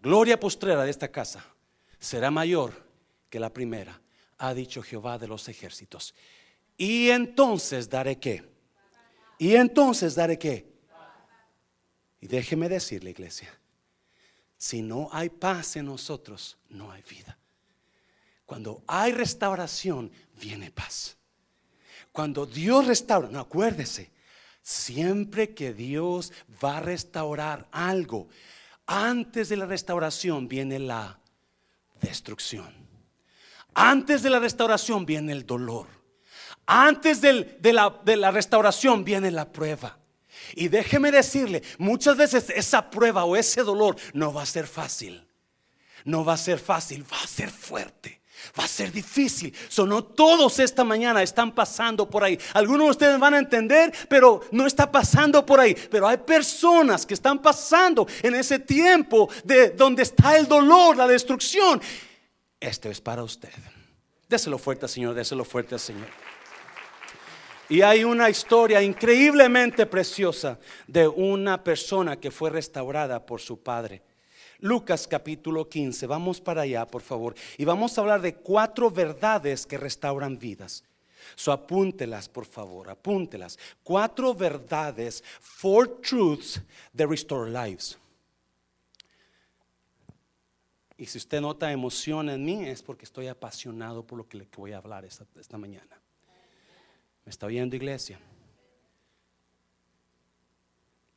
Gloria 0.06 0.38
postrera 0.38 0.84
de 0.84 0.90
esta 0.90 1.10
casa 1.10 1.44
será 1.98 2.30
mayor 2.30 2.72
que 3.28 3.40
la 3.40 3.52
primera, 3.52 4.00
ha 4.38 4.54
dicho 4.54 4.80
Jehová 4.80 5.18
de 5.18 5.26
los 5.26 5.48
ejércitos. 5.48 6.14
Y 6.76 7.08
entonces 7.08 7.90
daré 7.90 8.16
qué. 8.20 8.48
Y 9.36 9.56
entonces 9.56 10.14
daré 10.14 10.38
qué. 10.38 10.72
Y 12.20 12.28
déjeme 12.28 12.68
decirle, 12.68 13.10
iglesia, 13.10 13.52
si 14.56 14.80
no 14.80 15.08
hay 15.10 15.28
paz 15.28 15.75
en 15.75 15.86
nosotros, 15.86 16.56
no 16.68 16.92
hay 16.92 17.02
vida. 17.02 17.36
Cuando 18.44 18.84
hay 18.86 19.10
restauración, 19.10 20.12
viene 20.40 20.70
paz. 20.70 21.16
Cuando 22.12 22.46
Dios 22.46 22.86
restaura, 22.86 23.28
no 23.28 23.40
acuérdese, 23.40 24.12
siempre 24.62 25.52
que 25.52 25.75
Dios 25.75 26.32
va 26.62 26.76
a 26.76 26.80
restaurar 26.80 27.66
algo, 27.72 28.28
antes 28.86 29.48
de 29.48 29.56
la 29.56 29.66
restauración 29.66 30.48
viene 30.48 30.78
la 30.78 31.18
destrucción. 32.00 32.72
Antes 33.74 34.22
de 34.22 34.30
la 34.30 34.38
restauración 34.38 35.04
viene 35.04 35.32
el 35.32 35.44
dolor. 35.44 35.86
Antes 36.66 37.20
de, 37.20 37.58
la, 37.72 38.00
de 38.04 38.16
la 38.16 38.30
restauración 38.30 39.04
viene 39.04 39.30
la 39.30 39.52
prueba. 39.52 39.98
Y 40.54 40.68
déjeme 40.68 41.10
decirle, 41.10 41.62
muchas 41.78 42.16
veces 42.16 42.50
esa 42.50 42.90
prueba 42.90 43.24
o 43.24 43.36
ese 43.36 43.62
dolor 43.62 43.96
no 44.12 44.32
va 44.32 44.42
a 44.42 44.46
ser 44.46 44.66
fácil. 44.66 45.26
No 46.04 46.24
va 46.24 46.34
a 46.34 46.38
ser 46.38 46.58
fácil, 46.58 47.04
va 47.10 47.20
a 47.20 47.26
ser 47.26 47.50
fuerte. 47.50 48.20
Va 48.58 48.64
a 48.64 48.68
ser 48.68 48.92
difícil. 48.92 49.54
Sonó 49.68 50.04
todos 50.04 50.58
esta 50.58 50.84
mañana 50.84 51.22
están 51.22 51.54
pasando 51.54 52.08
por 52.08 52.24
ahí. 52.24 52.38
Algunos 52.54 52.86
de 52.86 52.90
ustedes 52.90 53.18
van 53.18 53.34
a 53.34 53.38
entender, 53.38 53.92
pero 54.08 54.42
no 54.52 54.66
está 54.66 54.90
pasando 54.90 55.44
por 55.44 55.60
ahí. 55.60 55.74
Pero 55.90 56.06
hay 56.06 56.18
personas 56.18 57.06
que 57.06 57.14
están 57.14 57.40
pasando 57.40 58.06
en 58.22 58.34
ese 58.34 58.58
tiempo 58.58 59.28
de 59.44 59.70
donde 59.70 60.02
está 60.02 60.36
el 60.36 60.46
dolor, 60.46 60.96
la 60.96 61.06
destrucción. 61.06 61.80
Esto 62.60 62.88
es 62.88 63.00
para 63.00 63.22
usted. 63.22 63.52
Déselo 64.28 64.58
fuerte, 64.58 64.88
Señor, 64.88 65.14
déselo 65.14 65.44
fuerte, 65.44 65.78
Señor. 65.78 66.08
Y 67.68 67.82
hay 67.82 68.04
una 68.04 68.30
historia 68.30 68.80
increíblemente 68.80 69.86
preciosa 69.86 70.58
de 70.86 71.08
una 71.08 71.62
persona 71.62 72.16
que 72.16 72.30
fue 72.30 72.50
restaurada 72.50 73.24
por 73.24 73.40
su 73.40 73.62
padre. 73.62 74.02
Lucas 74.60 75.06
capítulo 75.06 75.68
15, 75.68 76.06
vamos 76.06 76.40
para 76.40 76.62
allá, 76.62 76.86
por 76.86 77.02
favor. 77.02 77.34
Y 77.58 77.64
vamos 77.64 77.96
a 77.96 78.00
hablar 78.00 78.20
de 78.22 78.34
cuatro 78.34 78.90
verdades 78.90 79.66
que 79.66 79.76
restauran 79.76 80.38
vidas. 80.38 80.84
So 81.34 81.52
apúntelas, 81.52 82.28
por 82.28 82.46
favor, 82.46 82.88
apúntelas. 82.88 83.58
Cuatro 83.82 84.34
verdades, 84.34 85.22
four 85.40 86.00
truths 86.00 86.62
that 86.94 87.08
restore 87.08 87.50
lives. 87.50 87.98
Y 90.98 91.06
si 91.06 91.18
usted 91.18 91.40
nota 91.42 91.70
emoción 91.70 92.30
en 92.30 92.42
mí, 92.42 92.64
es 92.66 92.82
porque 92.82 93.04
estoy 93.04 93.26
apasionado 93.26 94.06
por 94.06 94.16
lo 94.16 94.26
que 94.26 94.38
le 94.38 94.48
voy 94.56 94.72
a 94.72 94.78
hablar 94.78 95.04
esta, 95.04 95.26
esta 95.38 95.58
mañana. 95.58 96.00
¿Me 97.25 97.30
está 97.30 97.46
oyendo, 97.46 97.76
iglesia? 97.76 98.18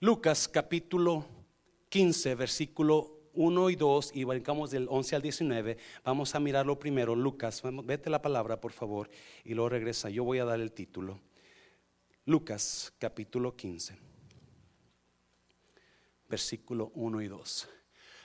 Lucas 0.01 0.48
capítulo 0.50 1.25
15, 1.89 2.36
versículo 2.36 3.18
1 3.39 3.69
y 3.69 3.77
2, 3.77 4.12
y 4.15 4.25
brincamos 4.25 4.69
del 4.69 4.86
11 4.89 5.15
al 5.15 5.22
19. 5.22 5.77
Vamos 6.03 6.36
a 6.36 6.41
mirarlo 6.41 6.77
primero. 6.77 7.15
Lucas, 7.15 7.62
vete 7.86 8.10
la 8.10 8.22
palabra, 8.22 8.60
por 8.60 8.74
favor, 8.74 9.10
y 9.46 9.53
luego 9.53 9.69
regresa. 9.69 10.10
Yo 10.10 10.25
voy 10.25 10.39
a 10.39 10.46
dar 10.46 10.60
el 10.60 10.74
título. 10.74 11.22
Lucas 12.25 12.91
capítulo 13.00 13.55
15, 13.55 13.98
versículo 16.27 16.91
1 16.96 17.22
y 17.22 17.27
2. 17.29 17.69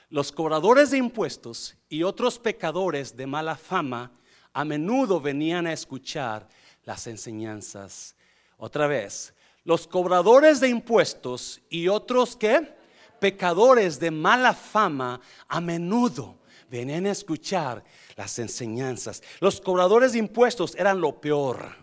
Los 0.09 0.33
cobradores 0.33 0.91
de 0.91 0.97
impuestos 0.97 1.77
y 1.87 2.03
otros 2.03 2.37
pecadores 2.37 3.15
de 3.15 3.25
mala 3.25 3.55
fama 3.55 4.11
a 4.51 4.65
menudo 4.65 5.21
venían 5.21 5.65
a 5.65 5.71
escuchar 5.71 6.49
las 6.83 7.07
enseñanzas. 7.07 8.17
Otra 8.57 8.85
vez, 8.87 9.33
los 9.63 9.87
cobradores 9.87 10.59
de 10.59 10.67
impuestos 10.67 11.61
y 11.69 11.87
otros 11.87 12.35
que 12.35 12.75
pecadores 13.19 13.99
de 13.99 14.11
mala 14.11 14.53
fama 14.53 15.19
a 15.47 15.61
menudo 15.61 16.39
venían 16.69 17.05
a 17.05 17.11
escuchar 17.11 17.83
las 18.15 18.37
enseñanzas. 18.39 19.21
Los 19.39 19.61
cobradores 19.61 20.13
de 20.13 20.19
impuestos 20.19 20.75
eran 20.75 20.99
lo 20.99 21.19
peor. 21.19 21.75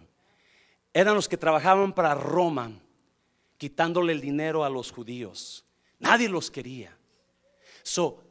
Eran 0.93 1.15
los 1.15 1.29
que 1.29 1.37
trabajaban 1.37 1.93
para 1.93 2.15
Roma, 2.15 2.73
quitándole 3.57 4.13
el 4.13 4.21
dinero 4.21 4.65
a 4.65 4.71
los 4.71 4.91
judíos. 4.91 5.65
Nadie 5.99 6.29
los 6.29 6.51
quería. 6.51 6.97
So, 7.83 8.23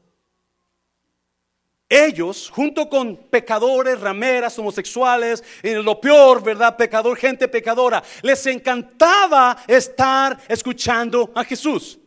ellos, 1.90 2.50
junto 2.50 2.88
con 2.88 3.18
pecadores, 3.18 4.00
rameras, 4.00 4.58
homosexuales, 4.58 5.44
lo 5.62 6.00
peor, 6.00 6.42
¿verdad? 6.42 6.78
Pecador, 6.78 7.18
gente 7.18 7.50
pecadora, 7.50 8.02
les 8.22 8.46
encantaba 8.46 9.58
estar 9.68 10.40
escuchando 10.48 11.32
a 11.36 11.44
Jesús. 11.44 12.01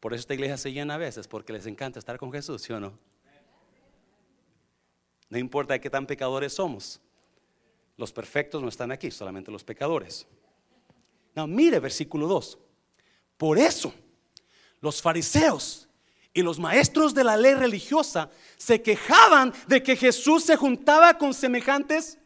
Por 0.00 0.14
eso 0.14 0.20
esta 0.20 0.34
iglesia 0.34 0.56
se 0.56 0.72
llena 0.72 0.94
a 0.94 0.98
veces, 0.98 1.26
porque 1.26 1.52
les 1.52 1.66
encanta 1.66 1.98
estar 1.98 2.18
con 2.18 2.32
Jesús, 2.32 2.62
¿sí 2.62 2.72
o 2.72 2.80
no? 2.80 2.98
No 5.28 5.38
importa 5.38 5.78
qué 5.78 5.90
tan 5.90 6.06
pecadores 6.06 6.54
somos. 6.54 7.00
Los 7.96 8.12
perfectos 8.12 8.62
no 8.62 8.68
están 8.68 8.92
aquí, 8.92 9.10
solamente 9.10 9.50
los 9.50 9.64
pecadores. 9.64 10.26
No, 11.34 11.46
mire 11.46 11.80
versículo 11.80 12.26
2. 12.28 12.58
Por 13.36 13.58
eso, 13.58 13.92
los 14.80 15.02
fariseos 15.02 15.88
y 16.32 16.42
los 16.42 16.58
maestros 16.58 17.12
de 17.12 17.24
la 17.24 17.36
ley 17.36 17.54
religiosa 17.54 18.30
se 18.56 18.80
quejaban 18.80 19.52
de 19.66 19.82
que 19.82 19.96
Jesús 19.96 20.44
se 20.44 20.56
juntaba 20.56 21.18
con 21.18 21.34
semejantes 21.34 22.18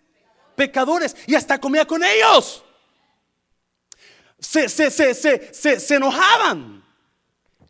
pecadores 0.55 1.17
y 1.27 1.35
hasta 1.35 1.59
comía 1.59 1.87
con 1.87 2.05
ellos. 2.05 2.63
Se, 4.39 4.69
se, 4.69 4.91
se, 4.91 5.81
se 5.81 5.95
enojaban, 5.95 6.82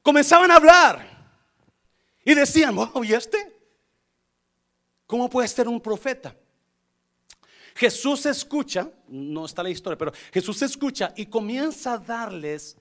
comenzaban 0.03 0.51
a 0.51 0.57
hablar 0.57 1.09
y 2.25 2.35
decían, 2.35 2.77
oh, 2.79 3.05
¿y 3.05 3.13
este? 3.13 3.53
¿Cómo 5.07 5.29
puede 5.29 5.49
ser 5.49 5.69
un 5.69 5.81
profeta? 5.81 6.35
Jesús 7.75 8.27
escucha, 8.27 8.91
no 9.09 9.47
está 9.47 9.63
la 9.63 9.71
historia, 9.71 9.97
pero 9.97 10.13
Jesús 10.33 10.61
escucha 10.63 11.13
y 11.17 11.27
comienza 11.27 11.95
a 11.95 11.99
darles 11.99 12.77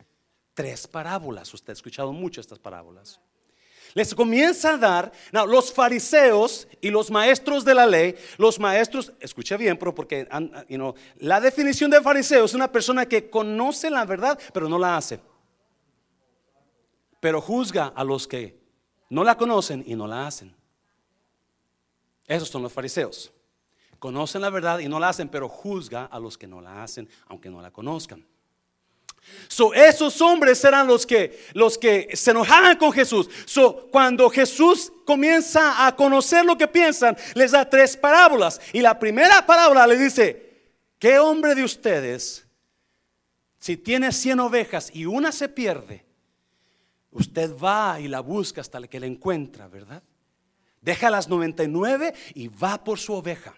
tres 0.53 0.87
parábolas. 0.87 1.53
Usted 1.53 1.71
ha 1.71 1.73
escuchado 1.73 2.11
mucho 2.11 2.41
estas 2.41 2.59
parábolas 2.59 3.19
les 3.93 4.15
comienza 4.15 4.73
a 4.73 4.77
dar, 4.77 5.11
los 5.31 5.71
fariseos 5.73 6.67
y 6.79 6.89
los 6.89 7.11
maestros 7.11 7.65
de 7.65 7.75
la 7.75 7.85
ley, 7.85 8.15
los 8.37 8.59
maestros, 8.59 9.11
escucha 9.19 9.57
bien, 9.57 9.77
pero 9.77 9.93
porque 9.93 10.27
la 11.17 11.41
definición 11.41 11.91
de 11.91 12.01
fariseo 12.01 12.45
es 12.45 12.53
una 12.53 12.71
persona 12.71 13.05
que 13.05 13.29
conoce 13.29 13.89
la 13.89 14.05
verdad, 14.05 14.39
pero 14.53 14.69
no 14.69 14.79
la 14.79 14.97
hace. 14.97 15.19
Pero 17.21 17.39
juzga 17.39 17.93
a 17.95 18.03
los 18.03 18.27
que 18.27 18.59
no 19.09 19.23
la 19.23 19.37
conocen 19.37 19.85
y 19.87 19.95
no 19.95 20.07
la 20.07 20.27
hacen. 20.27 20.53
Esos 22.27 22.49
son 22.49 22.63
los 22.63 22.73
fariseos. 22.73 23.31
Conocen 23.99 24.41
la 24.41 24.49
verdad 24.49 24.79
y 24.79 24.89
no 24.89 24.99
la 24.99 25.09
hacen, 25.09 25.29
pero 25.29 25.47
juzga 25.47 26.05
a 26.05 26.19
los 26.19 26.37
que 26.37 26.47
no 26.47 26.59
la 26.59 26.83
hacen, 26.83 27.07
aunque 27.27 27.49
no 27.49 27.61
la 27.61 27.71
conozcan. 27.71 28.25
So, 29.47 29.73
esos 29.73 30.19
hombres 30.21 30.63
eran 30.63 30.87
los 30.87 31.05
que, 31.05 31.39
los 31.53 31.77
que 31.77 32.09
se 32.15 32.31
enojaban 32.31 32.77
con 32.77 32.91
Jesús. 32.91 33.29
So, 33.45 33.87
cuando 33.91 34.29
Jesús 34.29 34.91
comienza 35.05 35.85
a 35.85 35.95
conocer 35.95 36.43
lo 36.43 36.57
que 36.57 36.67
piensan, 36.67 37.15
les 37.35 37.51
da 37.51 37.69
tres 37.69 37.95
parábolas. 37.95 38.59
Y 38.73 38.81
la 38.81 38.97
primera 38.97 39.45
parábola 39.45 39.85
le 39.85 39.97
dice, 39.97 40.73
¿qué 40.97 41.19
hombre 41.19 41.53
de 41.53 41.63
ustedes, 41.63 42.47
si 43.59 43.77
tiene 43.77 44.11
cien 44.11 44.39
ovejas 44.39 44.89
y 44.91 45.05
una 45.05 45.31
se 45.31 45.47
pierde, 45.47 46.03
usted 47.11 47.55
va 47.57 47.99
y 47.99 48.07
la 48.07 48.21
busca 48.21 48.61
hasta 48.61 48.81
que 48.87 48.99
la 48.99 49.05
encuentra, 49.05 49.67
¿verdad? 49.67 50.01
Deja 50.81 51.09
las 51.09 51.27
99 51.27 52.13
y 52.33 52.47
va 52.47 52.83
por 52.83 52.99
su 52.99 53.13
oveja. 53.13 53.53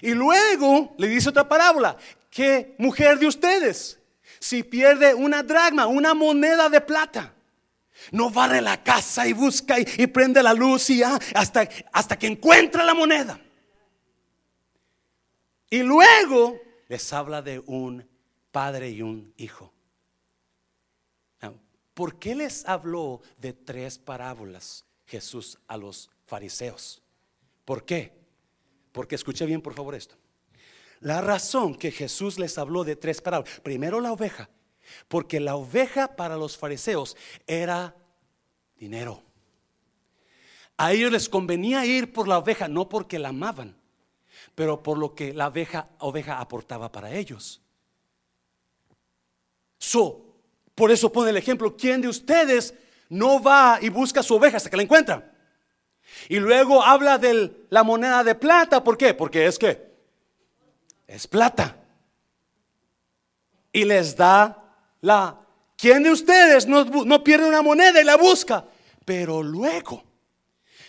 Y 0.00 0.12
luego 0.12 0.94
le 0.98 1.08
dice 1.08 1.28
otra 1.28 1.48
parábola, 1.48 1.96
¿qué 2.30 2.74
mujer 2.78 3.18
de 3.18 3.26
ustedes? 3.26 4.00
Si 4.40 4.62
pierde 4.62 5.14
una 5.14 5.42
dragma, 5.42 5.86
una 5.86 6.14
moneda 6.14 6.68
de 6.68 6.80
plata, 6.80 7.34
no 8.10 8.30
barre 8.30 8.60
la 8.60 8.82
casa 8.82 9.26
y 9.26 9.32
busca 9.32 9.78
y, 9.78 10.06
prende 10.06 10.42
la 10.42 10.54
luz 10.54 10.90
y 10.90 11.02
hasta, 11.02 11.68
hasta 11.92 12.18
que 12.18 12.26
encuentra 12.26 12.84
la 12.84 12.94
moneda. 12.94 13.38
Y 15.70 15.82
luego 15.82 16.60
les 16.88 17.12
habla 17.12 17.42
de 17.42 17.60
un 17.66 18.06
padre 18.50 18.90
y 18.90 19.02
un 19.02 19.32
hijo. 19.36 19.73
¿Por 21.94 22.18
qué 22.18 22.34
les 22.34 22.66
habló 22.66 23.22
de 23.38 23.52
tres 23.52 23.98
parábolas 23.98 24.84
Jesús 25.06 25.58
a 25.68 25.76
los 25.76 26.10
fariseos? 26.26 27.02
¿Por 27.64 27.84
qué? 27.84 28.12
Porque 28.92 29.14
escuche 29.14 29.46
bien 29.46 29.62
por 29.62 29.74
favor 29.74 29.94
esto. 29.94 30.16
La 31.00 31.20
razón 31.20 31.74
que 31.74 31.90
Jesús 31.90 32.38
les 32.38 32.58
habló 32.58 32.84
de 32.84 32.96
tres 32.96 33.20
parábolas. 33.20 33.60
Primero 33.60 34.00
la 34.00 34.12
oveja. 34.12 34.50
Porque 35.08 35.40
la 35.40 35.56
oveja 35.56 36.16
para 36.16 36.36
los 36.36 36.56
fariseos 36.56 37.16
era 37.46 37.94
dinero. 38.76 39.22
A 40.76 40.92
ellos 40.92 41.12
les 41.12 41.28
convenía 41.28 41.86
ir 41.86 42.12
por 42.12 42.26
la 42.26 42.38
oveja, 42.38 42.68
no 42.68 42.88
porque 42.88 43.18
la 43.18 43.28
amaban, 43.28 43.76
pero 44.54 44.82
por 44.82 44.98
lo 44.98 45.14
que 45.14 45.32
la 45.32 45.48
oveja, 45.48 46.40
aportaba 46.40 46.90
para 46.90 47.12
ellos. 47.12 47.60
So, 49.78 50.23
por 50.74 50.90
eso 50.90 51.12
pone 51.12 51.30
el 51.30 51.36
ejemplo, 51.36 51.76
¿quién 51.76 52.00
de 52.00 52.08
ustedes 52.08 52.74
no 53.08 53.42
va 53.42 53.78
y 53.80 53.88
busca 53.88 54.22
su 54.22 54.34
oveja 54.34 54.56
hasta 54.56 54.70
que 54.70 54.76
la 54.76 54.82
encuentra? 54.82 55.32
Y 56.28 56.38
luego 56.38 56.82
habla 56.82 57.18
de 57.18 57.66
la 57.70 57.82
moneda 57.82 58.24
de 58.24 58.34
plata. 58.34 58.82
¿Por 58.82 58.96
qué? 58.96 59.14
Porque 59.14 59.46
es 59.46 59.58
que 59.58 59.94
es 61.06 61.26
plata. 61.26 61.76
Y 63.72 63.84
les 63.84 64.16
da 64.16 64.62
la... 65.00 65.40
¿Quién 65.76 66.02
de 66.02 66.10
ustedes 66.10 66.66
no, 66.66 66.84
no 66.84 67.24
pierde 67.24 67.48
una 67.48 67.60
moneda 67.60 68.00
y 68.00 68.04
la 68.04 68.16
busca? 68.16 68.64
Pero 69.04 69.42
luego 69.42 70.02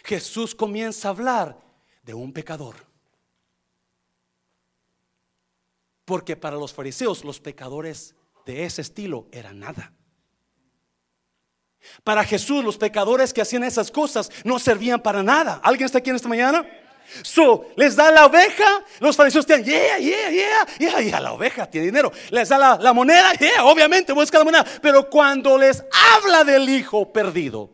Jesús 0.04 0.54
comienza 0.56 1.08
a 1.08 1.12
hablar 1.12 1.60
de 2.04 2.14
un 2.14 2.32
pecador. 2.32 2.76
Porque 6.06 6.36
para 6.36 6.56
los 6.56 6.72
fariseos 6.72 7.26
los 7.26 7.40
pecadores 7.40 8.15
de 8.46 8.64
ese 8.66 8.82
estilo 8.82 9.28
eran 9.32 9.60
nada. 9.60 9.92
Para 12.04 12.24
Jesús 12.24 12.64
los 12.64 12.78
pecadores 12.78 13.34
que 13.34 13.42
hacían 13.42 13.64
esas 13.64 13.92
cosas 13.92 14.32
no 14.44 14.60
servían 14.60 15.02
para 15.02 15.24
nada. 15.24 15.60
¿Alguien 15.64 15.86
está 15.86 16.00
aquí 16.00 16.10
en 16.10 16.16
esta 16.16 16.30
mañana? 16.30 16.66
So, 17.22 17.68
les 17.76 17.96
da 17.96 18.10
la 18.10 18.26
oveja, 18.26 18.84
los 19.00 19.16
fariseos 19.16 19.46
tienen, 19.46 19.66
yeah, 19.66 20.00
yeah, 20.00 20.30
yeah, 20.32 20.68
yeah, 20.80 21.02
yeah, 21.02 21.20
la 21.20 21.34
oveja 21.34 21.70
tiene 21.70 21.88
dinero. 21.88 22.12
Les 22.32 22.50
da 22.50 22.58
la, 22.58 22.78
la 22.82 22.94
moneda, 22.94 23.34
yeah, 23.34 23.64
obviamente 23.64 24.12
busca 24.12 24.40
la 24.40 24.44
moneda. 24.44 24.66
Pero 24.82 25.08
cuando 25.08 25.58
les 25.58 25.84
habla 26.16 26.44
del 26.44 26.68
hijo 26.68 27.12
perdido, 27.14 27.70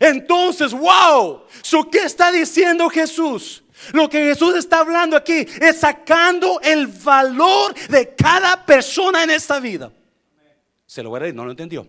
entonces, 0.00 0.72
wow, 0.72 1.44
so, 1.62 1.88
¿qué 1.88 1.98
está 1.98 2.32
diciendo 2.32 2.88
Jesús? 2.90 3.62
Lo 3.92 4.08
que 4.08 4.24
Jesús 4.24 4.56
está 4.56 4.80
hablando 4.80 5.16
aquí 5.16 5.46
es 5.60 5.78
sacando 5.78 6.60
el 6.60 6.88
valor 6.88 7.74
de 7.88 8.14
cada 8.14 8.64
persona 8.66 9.22
en 9.22 9.30
esta 9.30 9.60
vida. 9.60 9.92
Se 10.94 11.02
lo 11.02 11.10
voy 11.10 11.16
a 11.16 11.22
decir, 11.24 11.34
no 11.34 11.44
lo 11.44 11.50
entendió. 11.50 11.88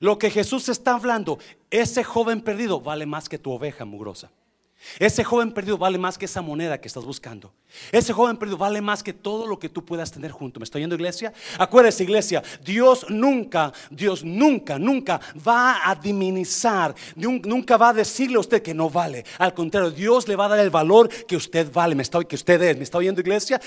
Lo 0.00 0.18
que 0.18 0.28
Jesús 0.28 0.68
está 0.68 0.96
hablando, 0.96 1.38
ese 1.70 2.02
joven 2.02 2.40
perdido 2.40 2.80
vale 2.80 3.06
más 3.06 3.28
que 3.28 3.38
tu 3.38 3.52
oveja 3.52 3.84
mugrosa. 3.84 4.32
Ese 4.98 5.22
joven 5.22 5.52
perdido 5.52 5.78
vale 5.78 5.96
más 5.96 6.18
que 6.18 6.24
esa 6.24 6.42
moneda 6.42 6.80
que 6.80 6.88
estás 6.88 7.04
buscando. 7.04 7.54
Ese 7.90 8.12
joven 8.12 8.36
perdido 8.36 8.58
vale 8.58 8.80
más 8.80 9.02
que 9.02 9.12
todo 9.12 9.46
lo 9.46 9.58
que 9.58 9.68
tú 9.68 9.84
puedas 9.84 10.10
tener 10.10 10.30
junto. 10.30 10.60
¿Me 10.60 10.64
estoy 10.64 10.80
yendo 10.80 10.94
iglesia? 10.94 11.32
Acuérdese 11.58 12.04
iglesia, 12.04 12.42
Dios 12.64 13.06
nunca, 13.08 13.72
Dios 13.90 14.24
nunca, 14.24 14.78
nunca 14.78 15.20
va 15.46 15.80
a 15.84 15.94
diminizar, 15.94 16.94
nunca 17.16 17.76
va 17.76 17.90
a 17.90 17.92
decirle 17.92 18.36
a 18.36 18.40
usted 18.40 18.62
que 18.62 18.74
no 18.74 18.88
vale. 18.88 19.24
Al 19.38 19.54
contrario, 19.54 19.90
Dios 19.90 20.28
le 20.28 20.36
va 20.36 20.46
a 20.46 20.48
dar 20.48 20.58
el 20.60 20.70
valor 20.70 21.08
que 21.26 21.36
usted 21.36 21.72
vale, 21.72 21.94
me 21.94 22.02
está, 22.02 22.22
que 22.24 22.36
usted 22.36 22.60
es. 22.62 22.76
¿Me 22.76 22.84
está 22.84 22.98
oyendo 22.98 23.20
iglesia? 23.20 23.60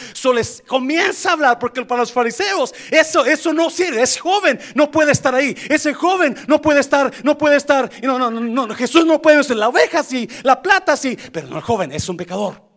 Comienza 0.68 1.30
a 1.30 1.34
hablar 1.34 1.60
porque 1.60 1.84
para 1.86 2.02
los 2.02 2.12
fariseos 2.12 2.74
eso, 2.92 3.26
eso 3.26 3.54
no 3.54 3.70
sirve. 3.70 4.02
Ese 4.02 4.20
joven 4.20 4.60
no 4.74 4.90
puede 4.92 5.12
estar 5.12 5.34
ahí. 5.36 5.56
Ese 5.70 5.94
joven 5.94 6.36
no 6.48 6.62
puede 6.62 6.80
estar, 6.80 7.12
no 7.24 7.38
puede 7.38 7.58
estar. 7.58 7.90
No, 8.02 8.18
no, 8.18 8.32
no, 8.32 8.68
no 8.68 8.76
Jesús 8.76 9.06
no 9.06 9.22
puede 9.22 9.44
ser 9.44 9.58
la 9.58 9.70
oveja 9.70 10.04
sí, 10.04 10.30
la 10.44 10.62
plata 10.62 10.96
sí, 10.96 11.18
pero 11.32 11.48
no 11.48 11.58
el 11.58 11.64
joven, 11.64 11.92
es 11.92 12.08
un 12.10 12.18
pecador. 12.18 12.75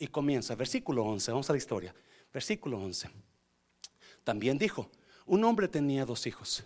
Y 0.00 0.06
comienza, 0.06 0.54
versículo 0.54 1.04
11, 1.04 1.30
vamos 1.30 1.50
a 1.50 1.52
la 1.52 1.58
historia. 1.58 1.94
Versículo 2.32 2.78
11. 2.78 3.10
También 4.24 4.56
dijo, 4.56 4.90
un 5.26 5.44
hombre 5.44 5.68
tenía 5.68 6.06
dos 6.06 6.26
hijos. 6.26 6.64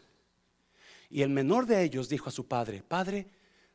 Y 1.11 1.21
el 1.23 1.31
menor 1.31 1.67
de 1.67 1.83
ellos 1.83 2.09
dijo 2.09 2.29
a 2.29 2.33
su 2.33 2.47
padre, 2.47 2.85
Padre, 2.87 3.27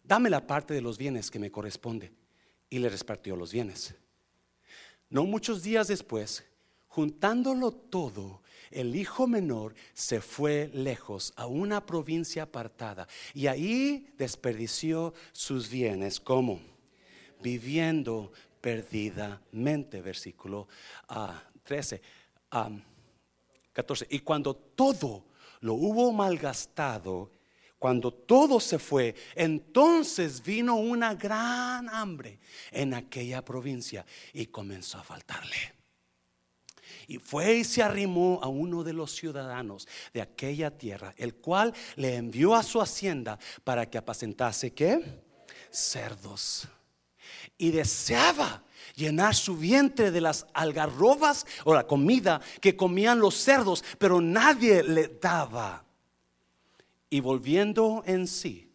dame 0.01 0.29
la 0.29 0.47
parte 0.47 0.73
de 0.73 0.81
los 0.81 0.97
bienes 0.97 1.29
que 1.29 1.39
me 1.39 1.51
corresponde. 1.51 2.13
Y 2.69 2.79
le 2.79 2.87
repartió 2.87 3.35
los 3.35 3.51
bienes. 3.51 3.93
No 5.09 5.25
muchos 5.25 5.61
días 5.61 5.89
después, 5.89 6.45
juntándolo 6.87 7.71
todo, 7.71 8.41
el 8.71 8.95
hijo 8.95 9.27
menor 9.27 9.75
se 9.93 10.21
fue 10.21 10.69
lejos 10.73 11.33
a 11.35 11.47
una 11.47 11.85
provincia 11.85 12.43
apartada 12.43 13.09
y 13.33 13.47
ahí 13.47 14.13
desperdició 14.17 15.13
sus 15.33 15.69
bienes 15.69 16.19
como 16.19 16.61
viviendo 17.41 18.31
perdidamente, 18.59 20.01
versículo 20.01 20.67
13, 21.63 22.01
ah, 22.51 22.69
14. 23.73 24.07
Y 24.09 24.19
cuando 24.19 24.55
todo 24.55 25.25
lo 25.61 25.73
hubo 25.75 26.11
malgastado, 26.11 27.31
cuando 27.77 28.11
todo 28.11 28.59
se 28.59 28.77
fue, 28.77 29.15
entonces 29.35 30.43
vino 30.43 30.75
una 30.75 31.15
gran 31.15 31.87
hambre 31.89 32.39
en 32.71 32.93
aquella 32.93 33.43
provincia 33.43 34.05
y 34.33 34.47
comenzó 34.47 34.97
a 34.97 35.03
faltarle. 35.03 35.73
Y 37.07 37.17
fue 37.17 37.55
y 37.55 37.63
se 37.63 37.81
arrimó 37.81 38.39
a 38.43 38.47
uno 38.47 38.83
de 38.83 38.93
los 38.93 39.15
ciudadanos 39.15 39.87
de 40.13 40.21
aquella 40.21 40.77
tierra, 40.77 41.13
el 41.17 41.35
cual 41.35 41.73
le 41.95 42.15
envió 42.15 42.53
a 42.53 42.63
su 42.63 42.81
hacienda 42.81 43.39
para 43.63 43.89
que 43.89 43.97
apacentase 43.97 44.73
qué? 44.73 45.23
Cerdos 45.71 46.67
y 47.59 47.69
deseaba 47.69 48.63
llenar 48.95 49.35
su 49.35 49.55
vientre 49.55 50.09
de 50.09 50.21
las 50.21 50.47
algarrobas 50.53 51.45
o 51.65 51.75
la 51.75 51.85
comida 51.85 52.41
que 52.59 52.75
comían 52.75 53.19
los 53.19 53.35
cerdos, 53.35 53.83
pero 53.99 54.19
nadie 54.19 54.81
le 54.81 55.07
daba. 55.21 55.85
Y 57.09 57.19
volviendo 57.19 58.03
en 58.07 58.27
sí, 58.27 58.71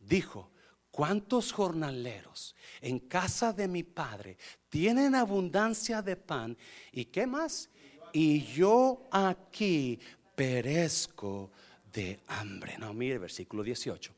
dijo, 0.00 0.50
¿cuántos 0.90 1.52
jornaleros 1.52 2.54
en 2.80 2.98
casa 2.98 3.52
de 3.52 3.68
mi 3.68 3.82
padre 3.82 4.36
tienen 4.68 5.14
abundancia 5.14 6.02
de 6.02 6.16
pan? 6.16 6.56
¿Y 6.92 7.06
qué 7.06 7.26
más? 7.26 7.70
Y 8.12 8.44
yo 8.44 9.04
aquí 9.10 9.98
perezco 10.34 11.50
de 11.92 12.20
hambre. 12.26 12.78
No, 12.78 12.92
mire, 12.92 13.18
versículo 13.18 13.62
18. 13.62 14.12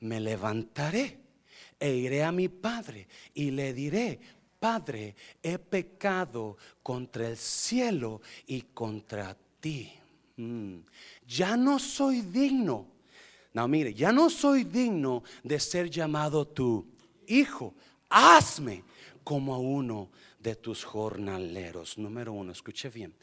Me 0.00 0.20
levantaré 0.20 1.29
e 1.80 1.94
iré 1.94 2.22
a 2.22 2.30
mi 2.30 2.48
padre 2.48 3.08
y 3.34 3.50
le 3.50 3.72
diré, 3.72 4.20
Padre, 4.60 5.16
he 5.42 5.58
pecado 5.58 6.58
contra 6.82 7.26
el 7.26 7.38
cielo 7.38 8.20
y 8.46 8.60
contra 8.60 9.34
ti. 9.58 9.90
Mm. 10.36 10.80
Ya 11.26 11.56
no 11.56 11.78
soy 11.78 12.20
digno. 12.20 12.86
No, 13.54 13.66
mire, 13.66 13.94
ya 13.94 14.12
no 14.12 14.28
soy 14.28 14.64
digno 14.64 15.24
de 15.42 15.58
ser 15.58 15.88
llamado 15.88 16.46
tu 16.46 16.86
hijo. 17.26 17.74
Hazme 18.10 18.84
como 19.24 19.54
a 19.54 19.58
uno 19.58 20.10
de 20.38 20.54
tus 20.56 20.84
jornaleros. 20.84 21.96
Número 21.96 22.34
uno, 22.34 22.52
escuche 22.52 22.90
bien. 22.90 23.14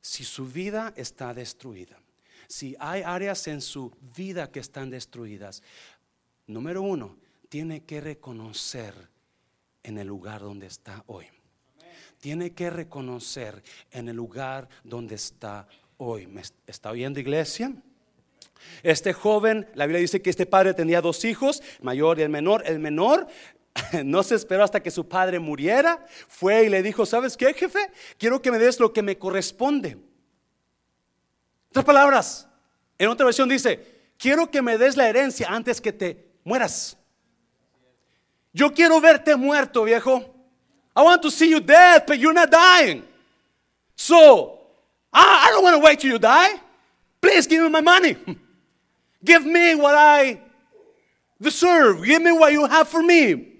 Si 0.00 0.22
su 0.22 0.46
vida 0.46 0.94
está 0.96 1.34
destruida, 1.34 1.98
si 2.46 2.76
hay 2.78 3.02
áreas 3.02 3.48
en 3.48 3.60
su 3.60 3.92
vida 4.16 4.52
que 4.52 4.60
están 4.60 4.90
destruidas, 4.90 5.60
número 6.46 6.82
uno, 6.82 7.16
tiene 7.48 7.84
que 7.84 8.00
reconocer 8.00 8.94
en 9.82 9.98
el 9.98 10.06
lugar 10.06 10.40
donde 10.40 10.66
está 10.66 11.04
hoy. 11.06 11.26
Tiene 12.20 12.54
que 12.54 12.70
reconocer 12.70 13.62
en 13.90 14.08
el 14.08 14.16
lugar 14.16 14.68
donde 14.82 15.14
está 15.14 15.68
hoy. 15.98 16.26
¿Me 16.26 16.42
está 16.66 16.90
oyendo 16.90 17.20
iglesia? 17.20 17.72
Este 18.82 19.12
joven, 19.12 19.68
la 19.74 19.86
Biblia 19.86 20.00
dice 20.00 20.22
que 20.22 20.30
este 20.30 20.46
padre 20.46 20.74
tenía 20.74 21.00
dos 21.00 21.24
hijos, 21.24 21.62
mayor 21.82 22.18
y 22.18 22.22
el 22.22 22.30
menor. 22.30 22.62
El 22.66 22.78
menor 22.78 23.28
no 24.04 24.22
se 24.22 24.36
esperó 24.36 24.64
hasta 24.64 24.82
que 24.82 24.90
su 24.90 25.08
padre 25.08 25.38
muriera. 25.38 26.06
Fue 26.28 26.64
y 26.64 26.68
le 26.68 26.82
dijo, 26.82 27.04
¿sabes 27.04 27.36
qué, 27.36 27.52
jefe? 27.52 27.90
Quiero 28.18 28.40
que 28.40 28.50
me 28.50 28.58
des 28.58 28.80
lo 28.80 28.92
que 28.92 29.02
me 29.02 29.18
corresponde. 29.18 29.98
Otras 31.70 31.84
palabras, 31.84 32.48
en 32.98 33.08
otra 33.08 33.26
versión 33.26 33.48
dice, 33.48 34.12
quiero 34.16 34.50
que 34.50 34.62
me 34.62 34.78
des 34.78 34.96
la 34.96 35.08
herencia 35.08 35.48
antes 35.50 35.80
que 35.80 35.92
te 35.92 36.32
mueras. 36.44 36.96
Yo 38.54 38.70
quiero 38.70 39.00
verte 39.00 39.36
muerto, 39.36 39.84
viejo. 39.84 40.22
I 40.96 41.02
want 41.02 41.20
to 41.22 41.30
see 41.30 41.50
you 41.50 41.60
dead, 41.60 42.04
but 42.06 42.18
you're 42.18 42.32
not 42.32 42.50
dying. 42.50 43.02
So, 43.96 44.60
I, 45.12 45.48
I 45.48 45.50
don't 45.50 45.64
want 45.64 45.76
to 45.76 45.82
wait 45.82 45.98
till 45.98 46.12
you 46.12 46.20
die. 46.20 46.60
Please 47.20 47.48
give 47.48 47.62
me 47.62 47.68
my 47.68 47.80
money. 47.80 48.16
Give 49.24 49.46
me 49.46 49.74
what 49.74 49.94
I 49.94 50.38
deserve. 51.40 52.04
Give 52.04 52.20
me 52.22 52.30
what 52.30 52.52
you 52.52 52.66
have 52.66 52.86
for 52.86 53.02
me. 53.02 53.52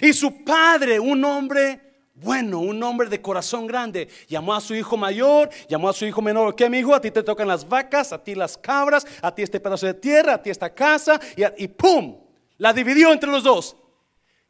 Y 0.00 0.12
su 0.12 0.30
padre, 0.30 0.98
un 0.98 1.22
hombre 1.22 1.80
bueno, 2.14 2.60
un 2.60 2.82
hombre 2.82 3.10
de 3.10 3.20
corazón 3.20 3.66
grande, 3.66 4.08
llamó 4.26 4.54
a 4.54 4.60
su 4.62 4.74
hijo 4.74 4.96
mayor, 4.96 5.50
llamó 5.68 5.90
a 5.90 5.92
su 5.92 6.06
hijo 6.06 6.22
menor. 6.22 6.56
¿Qué, 6.56 6.70
mi 6.70 6.78
hijo? 6.78 6.94
A 6.94 7.00
ti 7.00 7.10
te 7.10 7.22
tocan 7.22 7.46
las 7.46 7.68
vacas, 7.68 8.10
a 8.10 8.24
ti 8.24 8.34
las 8.34 8.56
cabras, 8.56 9.06
a 9.20 9.34
ti 9.34 9.42
este 9.42 9.60
pedazo 9.60 9.84
de 9.84 9.92
tierra, 9.92 10.34
a 10.34 10.42
ti 10.42 10.48
esta 10.48 10.72
casa, 10.72 11.20
y, 11.36 11.42
y 11.62 11.68
¡pum! 11.68 12.25
La 12.58 12.72
dividió 12.72 13.12
entre 13.12 13.30
los 13.30 13.42
dos. 13.42 13.76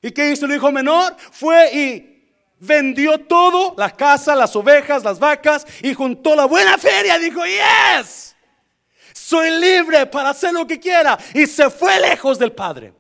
¿Y 0.03 0.11
qué 0.13 0.31
hizo 0.31 0.47
el 0.47 0.55
hijo 0.55 0.71
menor? 0.71 1.17
Fue 1.33 1.75
y 1.75 2.17
vendió 2.59 3.19
todo, 3.19 3.75
la 3.77 3.91
casa, 3.91 4.35
las 4.35 4.55
ovejas, 4.57 5.03
las 5.03 5.19
vacas, 5.19 5.67
y 5.83 5.95
juntó 5.95 6.37
la 6.37 6.47
buena 6.47 6.79
feria. 6.79 7.19
Dijo, 7.19 7.41
yes, 7.45 8.37
soy 9.13 9.51
libre 9.51 10.07
para 10.07 10.31
hacer 10.31 10.53
lo 10.53 10.67
que 10.67 10.79
quiera. 10.79 11.19
Y 11.35 11.47
se 11.47 11.71
fue 11.71 11.99
lejos 12.01 12.39
del 12.39 12.53
padre. 12.53 12.93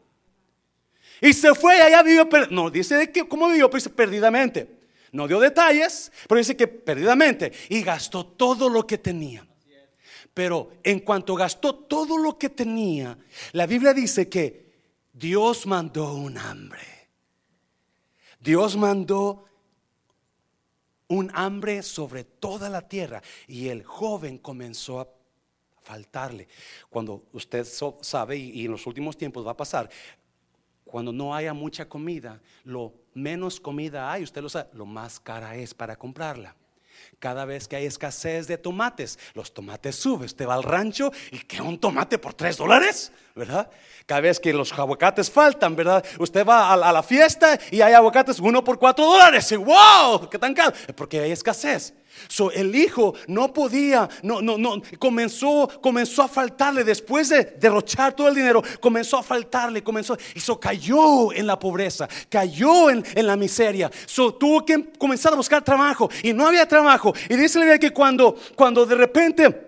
Y 1.20 1.32
se 1.32 1.54
fue 1.54 1.78
y 1.78 1.80
allá 1.80 2.02
vivió, 2.02 2.28
no, 2.50 2.70
dice 2.70 3.10
¿cómo 3.28 3.48
vivió? 3.48 3.70
Pues 3.70 3.88
perdidamente. 3.88 4.76
No 5.12 5.26
dio 5.26 5.40
detalles, 5.40 6.12
pero 6.28 6.38
dice 6.38 6.56
que 6.56 6.68
perdidamente. 6.68 7.52
Y 7.68 7.82
gastó 7.82 8.26
todo 8.26 8.68
lo 8.68 8.86
que 8.86 8.98
tenía. 8.98 9.46
Pero 10.34 10.72
en 10.82 11.00
cuanto 11.00 11.34
gastó 11.34 11.74
todo 11.74 12.18
lo 12.18 12.36
que 12.36 12.50
tenía, 12.50 13.16
la 13.52 13.66
Biblia 13.66 13.94
dice 13.94 14.28
que 14.28 14.65
Dios 15.18 15.66
mandó 15.66 16.12
un 16.12 16.36
hambre. 16.36 17.08
Dios 18.38 18.76
mandó 18.76 19.46
un 21.08 21.30
hambre 21.32 21.82
sobre 21.82 22.24
toda 22.24 22.68
la 22.68 22.86
tierra 22.86 23.22
y 23.46 23.68
el 23.68 23.82
joven 23.82 24.36
comenzó 24.36 25.00
a 25.00 25.08
faltarle. 25.80 26.48
Cuando 26.90 27.24
usted 27.32 27.66
sabe, 28.02 28.36
y 28.36 28.66
en 28.66 28.72
los 28.72 28.86
últimos 28.86 29.16
tiempos 29.16 29.46
va 29.46 29.52
a 29.52 29.56
pasar, 29.56 29.88
cuando 30.84 31.14
no 31.14 31.34
haya 31.34 31.54
mucha 31.54 31.88
comida, 31.88 32.42
lo 32.64 32.92
menos 33.14 33.58
comida 33.58 34.12
hay, 34.12 34.22
usted 34.22 34.42
lo 34.42 34.50
sabe, 34.50 34.68
lo 34.74 34.84
más 34.84 35.18
cara 35.18 35.56
es 35.56 35.72
para 35.72 35.96
comprarla. 35.96 36.54
Cada 37.18 37.44
vez 37.44 37.66
que 37.68 37.76
hay 37.76 37.86
escasez 37.86 38.46
de 38.46 38.58
tomates, 38.58 39.18
los 39.34 39.52
tomates 39.52 39.96
suben. 39.96 40.26
Usted 40.26 40.46
va 40.46 40.54
al 40.54 40.62
rancho 40.62 41.12
y 41.30 41.38
que 41.38 41.62
un 41.62 41.78
tomate 41.78 42.18
por 42.18 42.34
tres 42.34 42.56
dólares, 42.56 43.12
¿verdad? 43.34 43.70
Cada 44.06 44.20
vez 44.20 44.38
que 44.38 44.52
los 44.52 44.72
aguacates 44.72 45.30
faltan, 45.30 45.74
¿verdad? 45.74 46.04
Usted 46.18 46.46
va 46.46 46.72
a, 46.72 46.92
la 46.92 47.02
fiesta 47.02 47.58
y 47.70 47.80
hay 47.80 47.92
aguacates 47.92 48.38
uno 48.38 48.62
por 48.62 48.78
cuatro 48.78 49.04
dólares. 49.04 49.52
Wow, 49.56 50.28
qué 50.30 50.38
tan 50.38 50.54
caro. 50.54 50.72
Porque 50.94 51.20
hay 51.20 51.32
escasez. 51.32 51.94
So, 52.28 52.50
el 52.50 52.74
hijo 52.74 53.14
no 53.28 53.52
podía, 53.52 54.08
no, 54.22 54.40
no, 54.40 54.58
no, 54.58 54.82
comenzó, 54.98 55.68
comenzó 55.80 56.22
a 56.22 56.28
faltarle 56.28 56.84
después 56.84 57.28
de 57.28 57.56
derrochar 57.58 58.14
todo 58.14 58.28
el 58.28 58.34
dinero, 58.34 58.62
comenzó 58.80 59.18
a 59.18 59.22
faltarle, 59.22 59.82
comenzó, 59.82 60.16
y 60.34 60.40
so 60.40 60.58
cayó 60.58 61.32
en 61.32 61.46
la 61.46 61.58
pobreza, 61.58 62.08
cayó 62.28 62.90
en, 62.90 63.04
la 63.16 63.36
miseria. 63.36 63.90
So, 64.06 64.34
tuvo 64.34 64.64
que 64.64 64.92
comenzar 64.98 65.32
a 65.32 65.36
buscar 65.36 65.62
trabajo 65.62 66.08
y 66.22 66.32
no 66.32 66.46
había 66.46 66.66
trabajo. 66.66 67.12
Y 67.28 67.36
dice 67.36 67.78
que 67.80 67.90
cuando, 67.90 68.36
cuando 68.54 68.86
de 68.86 68.94
repente 68.94 69.65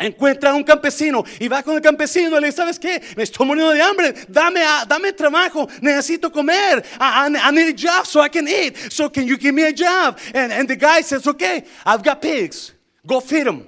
encuentra 0.00 0.50
a 0.50 0.54
un 0.54 0.64
campesino 0.64 1.24
y 1.38 1.48
va 1.48 1.62
con 1.62 1.76
el 1.76 1.82
campesino 1.82 2.38
y 2.38 2.40
le 2.40 2.46
dice, 2.48 2.56
¿sabes 2.56 2.78
qué? 2.78 3.00
Me 3.16 3.22
estoy 3.22 3.46
muriendo 3.46 3.72
de 3.72 3.82
hambre, 3.82 4.14
dame, 4.28 4.60
dame 4.88 5.12
trabajo, 5.12 5.68
necesito 5.80 6.32
comer. 6.32 6.84
I, 6.98 7.52
need 7.52 7.68
a 7.68 7.76
job 7.76 8.06
so 8.06 8.24
I 8.24 8.28
can 8.28 8.48
eat. 8.48 8.76
So 8.90 9.10
can 9.10 9.26
you 9.26 9.36
give 9.36 9.52
me 9.52 9.64
a 9.64 9.72
job? 9.72 10.18
And, 10.34 10.52
and 10.52 10.68
the 10.68 10.76
guy 10.76 11.02
says, 11.02 11.26
okay, 11.26 11.64
I've 11.84 12.02
got 12.02 12.20
pigs, 12.20 12.72
go 13.06 13.20
feed 13.20 13.46
them. 13.46 13.66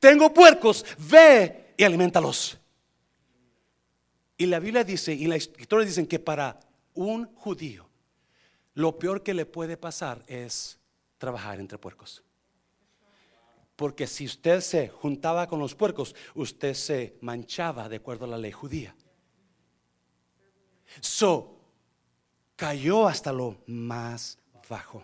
Tengo 0.00 0.32
puercos, 0.32 0.84
ve 0.98 1.74
y 1.76 1.84
alimentalos. 1.84 2.56
Y 4.36 4.46
la 4.46 4.58
Biblia 4.58 4.84
dice, 4.84 5.12
y 5.12 5.26
la 5.26 5.36
historia 5.36 5.86
dicen 5.86 6.06
que 6.06 6.18
para 6.18 6.58
un 6.94 7.26
judío, 7.34 7.88
lo 8.74 8.98
peor 8.98 9.22
que 9.22 9.34
le 9.34 9.44
puede 9.44 9.76
pasar 9.76 10.22
es 10.26 10.78
trabajar 11.18 11.60
entre 11.60 11.76
puercos. 11.76 12.22
Porque 13.80 14.06
si 14.06 14.26
usted 14.26 14.60
se 14.60 14.88
juntaba 14.88 15.46
con 15.46 15.58
los 15.58 15.74
puercos, 15.74 16.14
usted 16.34 16.74
se 16.74 17.16
manchaba 17.22 17.88
de 17.88 17.96
acuerdo 17.96 18.26
a 18.26 18.28
la 18.28 18.36
ley 18.36 18.52
judía. 18.52 18.94
So, 21.00 21.56
cayó 22.56 23.08
hasta 23.08 23.32
lo 23.32 23.56
más 23.66 24.36
bajo. 24.68 25.02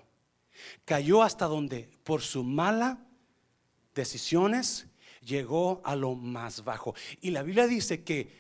Cayó 0.85 1.23
hasta 1.23 1.47
donde 1.47 1.89
por 2.05 2.21
su 2.21 2.45
mala 2.45 2.99
decisiones 3.95 4.89
llegó 5.23 5.81
a 5.83 5.97
lo 5.97 6.15
más 6.15 6.63
bajo. 6.63 6.95
Y 7.23 7.31
la 7.31 7.43
Biblia 7.43 7.67
dice 7.67 8.05
que 8.05 8.31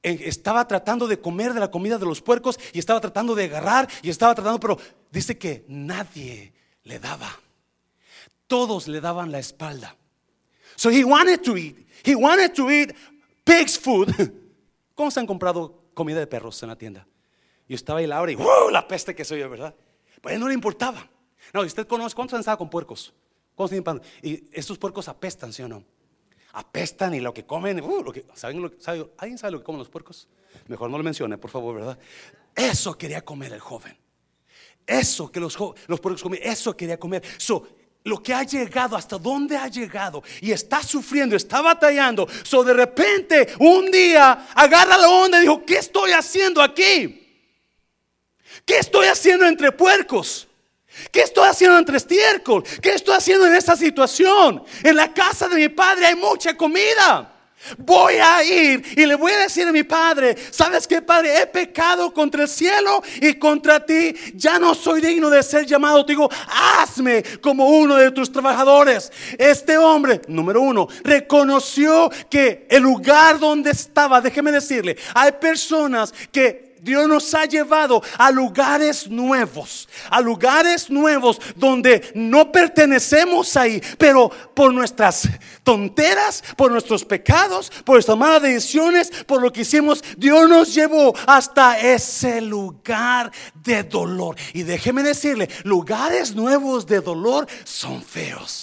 estaba 0.00 0.68
tratando 0.68 1.08
de 1.08 1.18
comer 1.18 1.54
de 1.54 1.58
la 1.58 1.72
comida 1.72 1.98
de 1.98 2.06
los 2.06 2.22
puercos 2.22 2.56
y 2.72 2.78
estaba 2.78 3.00
tratando 3.00 3.34
de 3.34 3.46
agarrar 3.46 3.88
y 4.00 4.10
estaba 4.10 4.32
tratando, 4.32 4.60
pero 4.60 4.78
dice 5.10 5.36
que 5.36 5.64
nadie 5.66 6.52
le 6.84 7.00
daba 7.00 7.36
todos 8.52 8.86
le 8.86 9.00
daban 9.00 9.32
la 9.32 9.38
espalda. 9.38 9.96
So 10.76 10.90
he 10.90 11.04
wanted 11.04 11.40
to 11.42 11.56
eat. 11.56 11.88
He 12.04 12.14
wanted 12.14 12.52
to 12.52 12.70
eat 12.70 12.92
pig's 13.44 13.78
food. 13.78 14.10
¿Cómo 14.94 15.10
se 15.10 15.20
han 15.20 15.26
comprado 15.26 15.84
comida 15.94 16.18
de 16.18 16.26
perros 16.26 16.62
en 16.62 16.68
la 16.68 16.76
tienda? 16.76 17.06
Y 17.66 17.72
estaba 17.72 18.00
ahí 18.00 18.06
Laura 18.06 18.30
y 18.30 18.34
¡wow! 18.34 18.68
La 18.70 18.86
peste 18.86 19.14
que 19.14 19.24
soy 19.24 19.40
yo, 19.40 19.48
¿verdad? 19.48 19.74
Pero 20.20 20.38
no 20.38 20.48
le 20.48 20.52
importaba. 20.52 21.08
No, 21.54 21.62
usted 21.62 21.86
conoce 21.86 22.14
cuántos 22.14 22.34
han 22.34 22.40
estado 22.40 22.58
con 22.58 22.68
puercos. 22.68 23.14
Y 24.20 24.44
estos 24.52 24.76
puercos 24.76 25.08
apestan, 25.08 25.50
¿sí 25.50 25.62
o 25.62 25.68
no? 25.68 25.82
Apestan 26.52 27.14
y 27.14 27.20
lo 27.20 27.32
que 27.32 27.46
comen, 27.46 27.80
uh, 27.80 28.12
¿saben 28.34 28.70
¿alguien 29.16 29.38
sabe 29.38 29.52
lo 29.52 29.60
que 29.60 29.64
comen 29.64 29.78
los 29.78 29.88
puercos? 29.88 30.28
Mejor 30.66 30.90
no 30.90 30.98
lo 30.98 31.04
mencione, 31.04 31.38
por 31.38 31.50
favor, 31.50 31.76
¿verdad? 31.76 31.98
Eso 32.54 32.98
quería 32.98 33.24
comer 33.24 33.54
el 33.54 33.60
joven. 33.60 33.96
Eso 34.86 35.32
que 35.32 35.40
los, 35.40 35.56
los 35.86 36.00
puercos 36.00 36.22
comen, 36.22 36.40
eso 36.42 36.76
quería 36.76 36.98
comer. 36.98 37.22
So, 37.38 37.66
lo 38.04 38.22
que 38.22 38.34
ha 38.34 38.42
llegado, 38.42 38.96
hasta 38.96 39.18
dónde 39.18 39.56
ha 39.56 39.68
llegado 39.68 40.22
y 40.40 40.50
está 40.52 40.82
sufriendo, 40.82 41.36
está 41.36 41.60
batallando. 41.60 42.28
So 42.42 42.64
de 42.64 42.74
repente, 42.74 43.54
un 43.58 43.90
día 43.90 44.48
agarra 44.54 44.98
la 44.98 45.08
onda 45.08 45.38
y 45.38 45.42
dijo: 45.42 45.64
¿Qué 45.64 45.76
estoy 45.76 46.12
haciendo 46.12 46.60
aquí? 46.60 47.18
¿Qué 48.64 48.78
estoy 48.78 49.06
haciendo 49.06 49.46
entre 49.46 49.72
puercos? 49.72 50.48
¿Qué 51.10 51.22
estoy 51.22 51.48
haciendo 51.48 51.78
entre 51.78 51.96
estiércol? 51.96 52.62
¿Qué 52.82 52.94
estoy 52.94 53.14
haciendo 53.14 53.46
en 53.46 53.54
esta 53.54 53.76
situación? 53.76 54.62
En 54.82 54.96
la 54.96 55.12
casa 55.12 55.48
de 55.48 55.56
mi 55.56 55.68
padre 55.68 56.06
hay 56.06 56.14
mucha 56.14 56.56
comida. 56.56 57.31
Voy 57.78 58.14
a 58.14 58.42
ir 58.42 58.84
y 58.96 59.06
le 59.06 59.14
voy 59.14 59.32
a 59.32 59.38
decir 59.38 59.66
a 59.66 59.72
mi 59.72 59.84
padre, 59.84 60.36
¿sabes 60.50 60.86
qué 60.86 61.00
padre? 61.00 61.40
He 61.40 61.46
pecado 61.46 62.12
contra 62.12 62.42
el 62.42 62.48
cielo 62.48 63.02
y 63.20 63.34
contra 63.34 63.84
ti. 63.84 64.14
Ya 64.34 64.58
no 64.58 64.74
soy 64.74 65.00
digno 65.00 65.30
de 65.30 65.42
ser 65.42 65.66
llamado. 65.66 66.04
Te 66.04 66.12
digo, 66.12 66.28
hazme 66.48 67.22
como 67.40 67.68
uno 67.68 67.96
de 67.96 68.10
tus 68.10 68.32
trabajadores. 68.32 69.12
Este 69.38 69.78
hombre, 69.78 70.22
número 70.28 70.60
uno, 70.60 70.88
reconoció 71.04 72.10
que 72.28 72.66
el 72.68 72.82
lugar 72.82 73.38
donde 73.38 73.70
estaba, 73.70 74.20
déjeme 74.20 74.52
decirle, 74.52 74.96
hay 75.14 75.32
personas 75.32 76.12
que 76.30 76.71
Dios 76.82 77.06
nos 77.08 77.32
ha 77.32 77.44
llevado 77.44 78.02
a 78.18 78.32
lugares 78.32 79.08
nuevos, 79.08 79.88
a 80.10 80.20
lugares 80.20 80.90
nuevos 80.90 81.40
donde 81.54 82.10
no 82.16 82.50
pertenecemos 82.50 83.56
ahí, 83.56 83.80
pero 83.98 84.28
por 84.28 84.74
nuestras 84.74 85.28
tonteras, 85.62 86.42
por 86.56 86.72
nuestros 86.72 87.04
pecados, 87.04 87.70
por 87.84 87.94
nuestras 87.94 88.18
malas 88.18 88.42
decisiones, 88.42 89.10
por 89.26 89.40
lo 89.40 89.52
que 89.52 89.60
hicimos, 89.60 90.02
Dios 90.16 90.48
nos 90.48 90.74
llevó 90.74 91.14
hasta 91.26 91.78
ese 91.78 92.40
lugar 92.40 93.30
de 93.54 93.84
dolor. 93.84 94.34
Y 94.52 94.64
déjeme 94.64 95.04
decirle, 95.04 95.48
lugares 95.62 96.34
nuevos 96.34 96.84
de 96.86 97.00
dolor 97.00 97.46
son 97.64 98.02
feos 98.02 98.61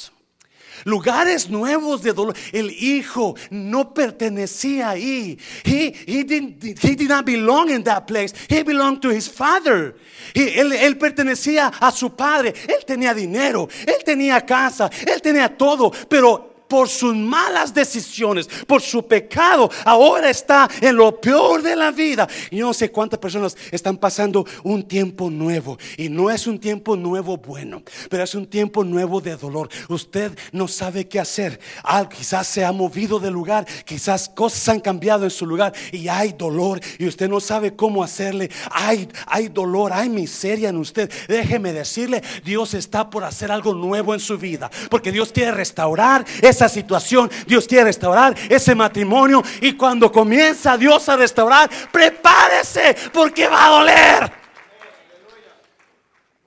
lugares 0.90 1.50
nuevos 1.50 2.02
de 2.02 2.14
dolor. 2.14 2.36
El 2.52 2.72
hijo 2.72 3.36
no 3.50 3.94
pertenecía 3.94 4.90
ahí. 4.90 5.38
He, 5.64 5.94
he, 6.06 6.24
didn't, 6.24 6.64
he 6.84 6.96
did 6.96 7.10
not 7.10 7.26
belong 7.26 7.70
in 7.70 7.84
that 7.84 8.08
place. 8.08 8.34
He 8.50 8.64
belonged 8.64 9.02
to 9.02 9.10
his 9.10 9.30
father. 9.30 9.96
él, 10.34 10.74
él 10.74 10.98
pertenecía 10.98 11.68
a 11.80 11.92
su 11.92 12.16
padre. 12.16 12.54
Él 12.68 12.86
tenía 12.86 13.14
dinero, 13.14 13.70
él 13.86 14.04
tenía 14.04 14.46
casa, 14.46 14.90
él 15.06 15.22
tenía 15.22 15.58
todo, 15.58 15.92
pero 16.10 16.50
por 16.70 16.88
sus 16.88 17.16
malas 17.16 17.74
decisiones, 17.74 18.48
por 18.68 18.82
su 18.82 19.06
pecado, 19.06 19.70
ahora 19.84 20.30
está 20.30 20.70
en 20.80 20.96
lo 20.96 21.20
peor 21.20 21.62
de 21.62 21.76
la 21.76 21.92
vida. 21.92 22.28
Y 22.52 22.58
yo 22.58 22.68
no 22.68 22.74
sé 22.74 22.92
cuántas 22.92 23.20
personas 23.20 23.58
están 23.72 23.98
pasando 23.98 24.46
un 24.64 24.88
tiempo 24.88 25.30
nuevo. 25.30 25.78
Y 25.98 26.08
no 26.08 26.30
es 26.30 26.48
un 26.48 26.60
tiempo 26.60 26.96
nuevo 26.96 27.38
bueno, 27.38 27.82
pero 28.10 28.24
es 28.24 28.36
un 28.36 28.46
tiempo 28.46 28.84
nuevo 28.84 29.20
de 29.20 29.36
dolor. 29.36 29.68
Usted 29.90 30.38
no 30.52 30.68
sabe 30.68 31.08
qué 31.08 31.20
hacer. 31.20 31.60
Ah, 31.84 32.08
quizás 32.08 32.48
se 32.48 32.64
ha 32.64 32.72
movido 32.72 33.20
de 33.20 33.32
lugar, 33.32 33.66
quizás 33.84 34.30
cosas 34.30 34.70
han 34.70 34.80
cambiado 34.80 35.24
en 35.24 35.32
su 35.32 35.46
lugar 35.46 35.74
y 35.92 36.08
hay 36.08 36.34
dolor 36.34 36.80
y 37.00 37.08
usted 37.08 37.28
no 37.28 37.40
sabe 37.40 37.76
cómo 37.76 38.04
hacerle. 38.04 38.52
Hay, 38.72 39.10
hay 39.26 39.48
dolor, 39.48 39.92
hay 39.92 40.10
miseria 40.10 40.70
en 40.70 40.78
usted. 40.78 41.12
Déjeme 41.28 41.74
decirle, 41.74 42.22
Dios 42.46 42.76
está 42.76 43.10
por 43.10 43.24
hacer 43.24 43.52
algo 43.52 43.74
nuevo 43.74 44.14
en 44.14 44.20
su 44.20 44.38
vida, 44.38 44.70
porque 44.92 45.12
Dios 45.12 45.32
quiere 45.32 45.52
restaurar 45.52 46.26
esa 46.60 46.70
situación, 46.70 47.32
Dios 47.48 47.66
quiere 47.68 47.86
restaurar 47.86 48.36
ese 48.50 48.76
matrimonio. 48.76 49.42
Y 49.62 49.74
cuando 49.74 50.12
comienza 50.12 50.78
Dios 50.78 51.08
a 51.08 51.16
restaurar, 51.16 51.70
prepárese 51.92 52.96
porque 53.14 53.48
va 53.48 53.66
a 53.66 53.70
doler. 53.70 54.32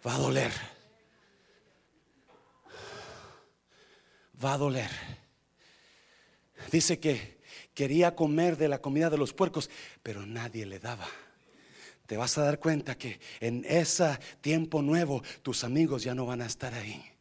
Va 0.07 0.15
a 0.15 0.19
doler. 0.19 0.53
Va 4.45 4.53
a 4.55 4.59
doler. 4.59 4.91
Dice 6.71 6.99
que 6.99 7.41
quería 7.75 8.15
comer 8.15 8.57
de 8.57 8.69
la 8.69 8.79
comida 8.81 9.09
de 9.09 9.17
los 9.17 9.33
puercos, 9.33 9.71
pero 10.03 10.27
nadie 10.27 10.67
le 10.67 10.79
daba 10.79 11.07
te 12.07 12.19
vas 12.19 12.37
a 12.37 12.43
dar 12.43 12.59
cuenta 12.59 12.99
que 12.99 13.19
en 13.41 13.65
ese 13.67 14.19
tiempo 14.43 14.83
nuevo 14.83 15.23
tus 15.41 15.65
amigos 15.65 16.03
ya 16.03 16.15
no 16.15 16.27
van 16.27 16.43
a 16.43 16.47
estar 16.47 16.75
ahí. 16.75 17.12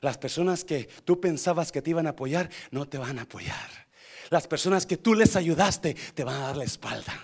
Las 0.00 0.18
personas 0.18 0.64
que 0.64 0.88
tú 1.04 1.20
pensabas 1.20 1.72
que 1.72 1.82
te 1.82 1.90
iban 1.90 2.06
a 2.06 2.10
apoyar, 2.10 2.50
no 2.70 2.86
te 2.86 2.98
van 2.98 3.18
a 3.18 3.22
apoyar. 3.22 3.88
Las 4.30 4.46
personas 4.46 4.86
que 4.86 4.96
tú 4.96 5.14
les 5.14 5.36
ayudaste, 5.36 5.94
te 6.14 6.24
van 6.24 6.36
a 6.36 6.46
dar 6.48 6.56
la 6.56 6.64
espalda. 6.64 7.14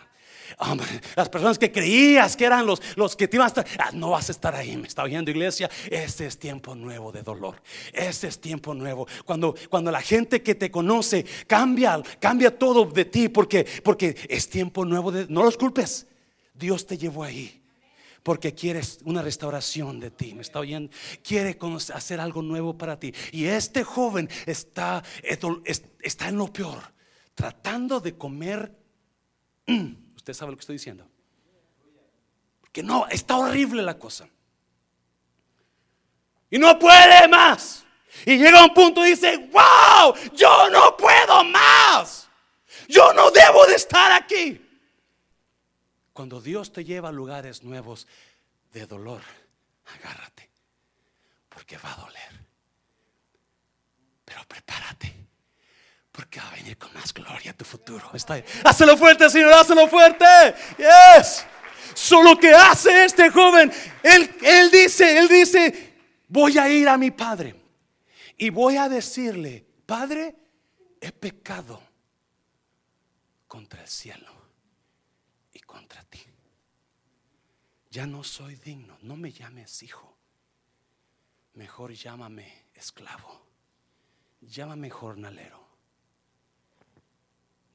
las 1.16 1.28
personas 1.28 1.58
que 1.58 1.72
creías 1.72 2.36
que 2.36 2.44
eran 2.44 2.66
los, 2.66 2.80
los 2.96 3.16
que 3.16 3.28
te 3.28 3.36
iban 3.36 3.46
a 3.46 3.48
estar, 3.48 3.66
ah, 3.78 3.90
no 3.92 4.10
vas 4.10 4.28
a 4.28 4.32
estar 4.32 4.54
ahí, 4.54 4.76
me 4.76 4.88
está 4.88 5.02
oyendo 5.02 5.30
iglesia. 5.30 5.70
Este 5.90 6.26
es 6.26 6.38
tiempo 6.38 6.74
nuevo 6.74 7.12
de 7.12 7.22
dolor. 7.22 7.62
Este 7.92 8.28
es 8.28 8.40
tiempo 8.40 8.74
nuevo. 8.74 9.06
Cuando, 9.24 9.54
cuando 9.68 9.90
la 9.90 10.02
gente 10.02 10.42
que 10.42 10.54
te 10.54 10.70
conoce 10.70 11.24
cambia, 11.46 12.02
cambia 12.20 12.56
todo 12.56 12.84
de 12.86 13.04
ti 13.04 13.28
porque, 13.28 13.66
porque 13.82 14.16
es 14.28 14.48
tiempo 14.48 14.84
nuevo 14.84 15.12
de, 15.12 15.26
no 15.28 15.44
los 15.44 15.56
culpes. 15.56 16.06
Dios 16.54 16.86
te 16.86 16.96
llevó 16.96 17.24
ahí 17.24 17.63
porque 18.24 18.54
quieres 18.54 18.98
una 19.04 19.22
restauración 19.22 20.00
de 20.00 20.10
ti. 20.10 20.34
¿Me 20.34 20.40
está 20.40 20.58
oyendo? 20.58 20.90
Quiere 21.22 21.56
hacer 21.92 22.18
algo 22.18 22.40
nuevo 22.42 22.76
para 22.76 22.98
ti. 22.98 23.14
Y 23.30 23.44
este 23.44 23.84
joven 23.84 24.28
está, 24.46 25.04
está 26.00 26.28
en 26.28 26.38
lo 26.38 26.50
peor, 26.50 26.82
tratando 27.34 28.00
de 28.00 28.16
comer. 28.16 28.72
Usted 30.16 30.32
sabe 30.32 30.52
lo 30.52 30.56
que 30.56 30.62
estoy 30.62 30.76
diciendo. 30.76 31.06
Que 32.72 32.82
no, 32.82 33.06
está 33.08 33.36
horrible 33.36 33.82
la 33.82 33.98
cosa. 33.98 34.26
Y 36.50 36.58
no 36.58 36.78
puede 36.78 37.28
más. 37.28 37.84
Y 38.24 38.38
llega 38.38 38.60
a 38.60 38.64
un 38.64 38.72
punto 38.72 39.04
y 39.04 39.10
dice, 39.10 39.36
wow, 39.52 40.14
yo 40.32 40.70
no 40.70 40.96
puedo 40.96 41.44
más. 41.44 42.26
Yo 42.88 43.12
no 43.12 43.30
debo 43.30 43.66
de 43.66 43.74
estar 43.74 44.12
aquí. 44.12 44.63
Cuando 46.14 46.40
Dios 46.40 46.72
te 46.72 46.82
lleva 46.82 47.10
a 47.10 47.12
lugares 47.12 47.62
nuevos 47.62 48.06
de 48.72 48.86
dolor, 48.86 49.20
agárrate, 49.94 50.48
porque 51.50 51.76
va 51.76 51.92
a 51.92 51.96
doler. 51.96 52.46
Pero 54.24 54.40
prepárate, 54.48 55.14
porque 56.10 56.40
va 56.40 56.48
a 56.48 56.54
venir 56.54 56.78
con 56.78 56.94
más 56.94 57.12
gloria 57.12 57.52
tu 57.52 57.66
futuro. 57.66 58.10
Está 58.14 58.42
fuerte, 58.96 59.28
Señor, 59.28 59.52
hácelo 59.52 59.86
fuerte. 59.88 60.24
Yes. 60.78 61.44
Solo 61.92 62.38
que 62.38 62.54
hace 62.54 63.04
este 63.04 63.28
joven, 63.30 63.70
él, 64.02 64.34
él 64.40 64.70
dice, 64.70 65.18
él 65.18 65.28
dice, 65.28 65.94
voy 66.28 66.56
a 66.56 66.66
ir 66.70 66.88
a 66.88 66.96
mi 66.96 67.10
padre 67.10 67.54
y 68.38 68.48
voy 68.48 68.78
a 68.78 68.88
decirle, 68.88 69.66
Padre, 69.86 70.34
he 71.00 71.12
pecado 71.12 71.82
contra 73.46 73.82
el 73.82 73.88
cielo 73.88 74.32
y 75.52 75.60
contra 75.60 76.02
ti. 76.04 76.20
Ya 77.94 78.08
no 78.08 78.24
soy 78.24 78.56
digno, 78.56 78.98
no 79.02 79.14
me 79.14 79.30
llames 79.30 79.84
hijo. 79.84 80.16
Mejor 81.52 81.92
llámame 81.92 82.52
esclavo. 82.74 83.46
Llámame 84.40 84.90
jornalero. 84.90 85.64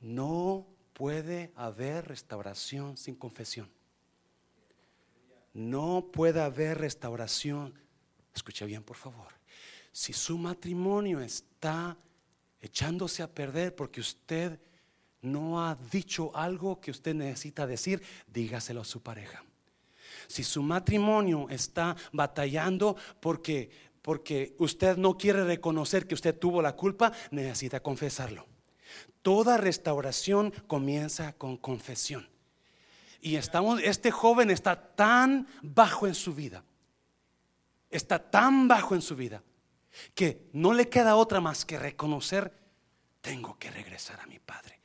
No 0.01 0.67
puede 0.91 1.53
haber 1.55 2.09
restauración 2.09 2.97
sin 2.97 3.15
confesión. 3.15 3.71
No 5.53 6.09
puede 6.11 6.41
haber 6.41 6.79
restauración. 6.79 7.73
Escucha 8.35 8.65
bien, 8.65 8.83
por 8.83 8.97
favor. 8.97 9.33
Si 9.93 10.11
su 10.11 10.37
matrimonio 10.37 11.21
está 11.21 11.97
echándose 12.59 13.23
a 13.23 13.33
perder 13.33 13.73
porque 13.73 14.01
usted 14.01 14.59
no 15.21 15.65
ha 15.65 15.75
dicho 15.75 16.35
algo 16.35 16.81
que 16.81 16.91
usted 16.91 17.15
necesita 17.15 17.65
decir, 17.65 18.03
dígaselo 18.27 18.81
a 18.81 18.85
su 18.85 19.01
pareja. 19.01 19.45
Si 20.29 20.45
su 20.45 20.63
matrimonio 20.63 21.47
está 21.49 21.97
batallando 22.13 22.95
porque 23.19 23.89
porque 24.01 24.55
usted 24.59 24.97
no 24.97 25.17
quiere 25.17 25.43
reconocer 25.43 26.07
que 26.07 26.15
usted 26.15 26.37
tuvo 26.37 26.61
la 26.61 26.75
culpa, 26.75 27.11
necesita 27.31 27.81
confesarlo. 27.81 28.47
Toda 29.21 29.57
restauración 29.57 30.51
comienza 30.67 31.33
con 31.33 31.57
confesión. 31.57 32.29
Y 33.21 33.35
estamos, 33.35 33.81
este 33.83 34.11
joven 34.11 34.49
está 34.49 34.95
tan 34.95 35.47
bajo 35.61 36.07
en 36.07 36.15
su 36.15 36.33
vida, 36.33 36.63
está 37.89 38.31
tan 38.31 38.67
bajo 38.67 38.95
en 38.95 39.01
su 39.01 39.15
vida, 39.15 39.43
que 40.15 40.49
no 40.53 40.73
le 40.73 40.87
queda 40.87 41.17
otra 41.17 41.41
más 41.41 41.65
que 41.65 41.77
reconocer, 41.77 42.51
tengo 43.21 43.59
que 43.59 43.69
regresar 43.69 44.21
a 44.21 44.25
mi 44.25 44.39
Padre. 44.39 44.78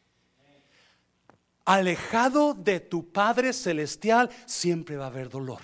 Alejado 1.65 2.55
de 2.55 2.81
tu 2.81 3.11
Padre 3.11 3.53
Celestial 3.53 4.31
siempre 4.47 4.97
va 4.97 5.05
a 5.05 5.09
haber 5.09 5.29
dolor. 5.29 5.61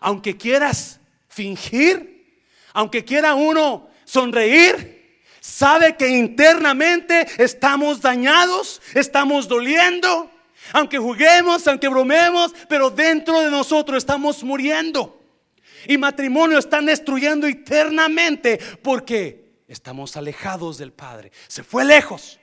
Aunque 0.00 0.36
quieras 0.36 1.00
fingir, 1.28 2.42
aunque 2.74 3.04
quiera 3.04 3.34
uno 3.34 3.88
sonreír, 4.04 5.20
sabe 5.40 5.96
que 5.96 6.08
internamente 6.08 7.26
estamos 7.38 8.00
dañados, 8.00 8.82
estamos 8.94 9.48
doliendo. 9.48 10.30
Aunque 10.72 10.98
juguemos, 10.98 11.66
aunque 11.66 11.88
bromemos, 11.88 12.52
pero 12.68 12.90
dentro 12.90 13.40
de 13.40 13.50
nosotros 13.50 13.98
estamos 13.98 14.42
muriendo. 14.42 15.22
Y 15.86 15.96
matrimonio 15.96 16.58
están 16.58 16.86
destruyendo 16.86 17.46
eternamente 17.46 18.58
porque 18.82 19.62
estamos 19.68 20.16
alejados 20.16 20.78
del 20.78 20.92
Padre. 20.92 21.30
Se 21.46 21.62
fue 21.62 21.84
lejos. 21.84 22.40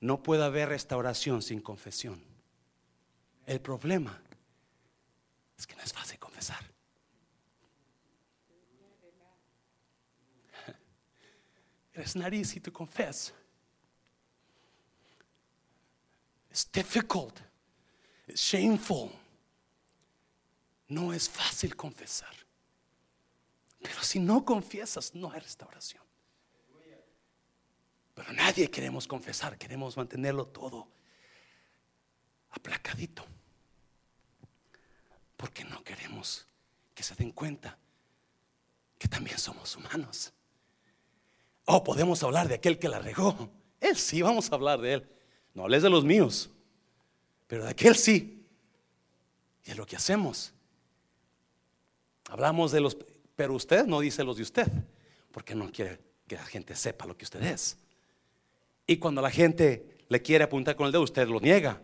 No 0.00 0.22
puede 0.22 0.44
haber 0.44 0.68
restauración 0.68 1.42
sin 1.42 1.60
confesión. 1.60 2.22
El 3.46 3.60
problema 3.60 4.20
es 5.56 5.66
que 5.66 5.74
no 5.74 5.82
es 5.82 5.92
fácil 5.92 6.18
confesar. 6.18 6.62
It's 11.94 12.14
not 12.14 12.32
easy 12.32 12.60
to 12.60 12.72
confess. 12.72 13.32
It's 16.50 16.64
difficult. 16.70 17.40
It's 18.26 18.40
shameful. 18.40 19.10
No 20.88 21.12
es 21.12 21.28
fácil 21.28 21.74
confesar. 21.76 22.34
Pero 23.82 24.02
si 24.02 24.18
no 24.18 24.44
confiesas, 24.44 25.14
no 25.14 25.30
hay 25.30 25.40
restauración. 25.40 26.07
Pero 28.18 28.32
nadie 28.32 28.68
queremos 28.68 29.06
confesar, 29.06 29.56
queremos 29.56 29.96
mantenerlo 29.96 30.48
todo 30.48 30.88
aplacadito. 32.50 33.24
Porque 35.36 35.62
no 35.62 35.84
queremos 35.84 36.44
que 36.96 37.04
se 37.04 37.14
den 37.14 37.30
cuenta 37.30 37.78
que 38.98 39.06
también 39.06 39.38
somos 39.38 39.76
humanos. 39.76 40.32
O 41.66 41.76
oh, 41.76 41.84
podemos 41.84 42.20
hablar 42.24 42.48
de 42.48 42.56
aquel 42.56 42.80
que 42.80 42.88
la 42.88 42.98
regó. 42.98 43.50
Él 43.78 43.96
sí, 43.96 44.20
vamos 44.20 44.50
a 44.50 44.56
hablar 44.56 44.80
de 44.80 44.94
él. 44.94 45.08
No 45.54 45.62
hables 45.62 45.84
de 45.84 45.90
los 45.90 46.04
míos, 46.04 46.50
pero 47.46 47.62
de 47.62 47.70
aquel 47.70 47.94
sí. 47.94 48.44
Y 49.64 49.70
es 49.70 49.76
lo 49.76 49.86
que 49.86 49.94
hacemos. 49.94 50.52
Hablamos 52.28 52.72
de 52.72 52.80
los, 52.80 52.96
pero 53.36 53.54
usted 53.54 53.86
no 53.86 54.00
dice 54.00 54.24
los 54.24 54.38
de 54.38 54.42
usted, 54.42 54.66
porque 55.30 55.54
no 55.54 55.70
quiere 55.70 56.00
que 56.26 56.34
la 56.34 56.44
gente 56.46 56.74
sepa 56.74 57.06
lo 57.06 57.16
que 57.16 57.24
usted 57.24 57.44
es. 57.44 57.78
Y 58.90 58.96
cuando 58.96 59.20
la 59.20 59.30
gente 59.30 59.98
le 60.08 60.22
quiere 60.22 60.44
apuntar 60.44 60.74
con 60.74 60.86
el 60.86 60.92
dedo, 60.92 61.02
usted 61.02 61.28
lo 61.28 61.40
niega, 61.40 61.82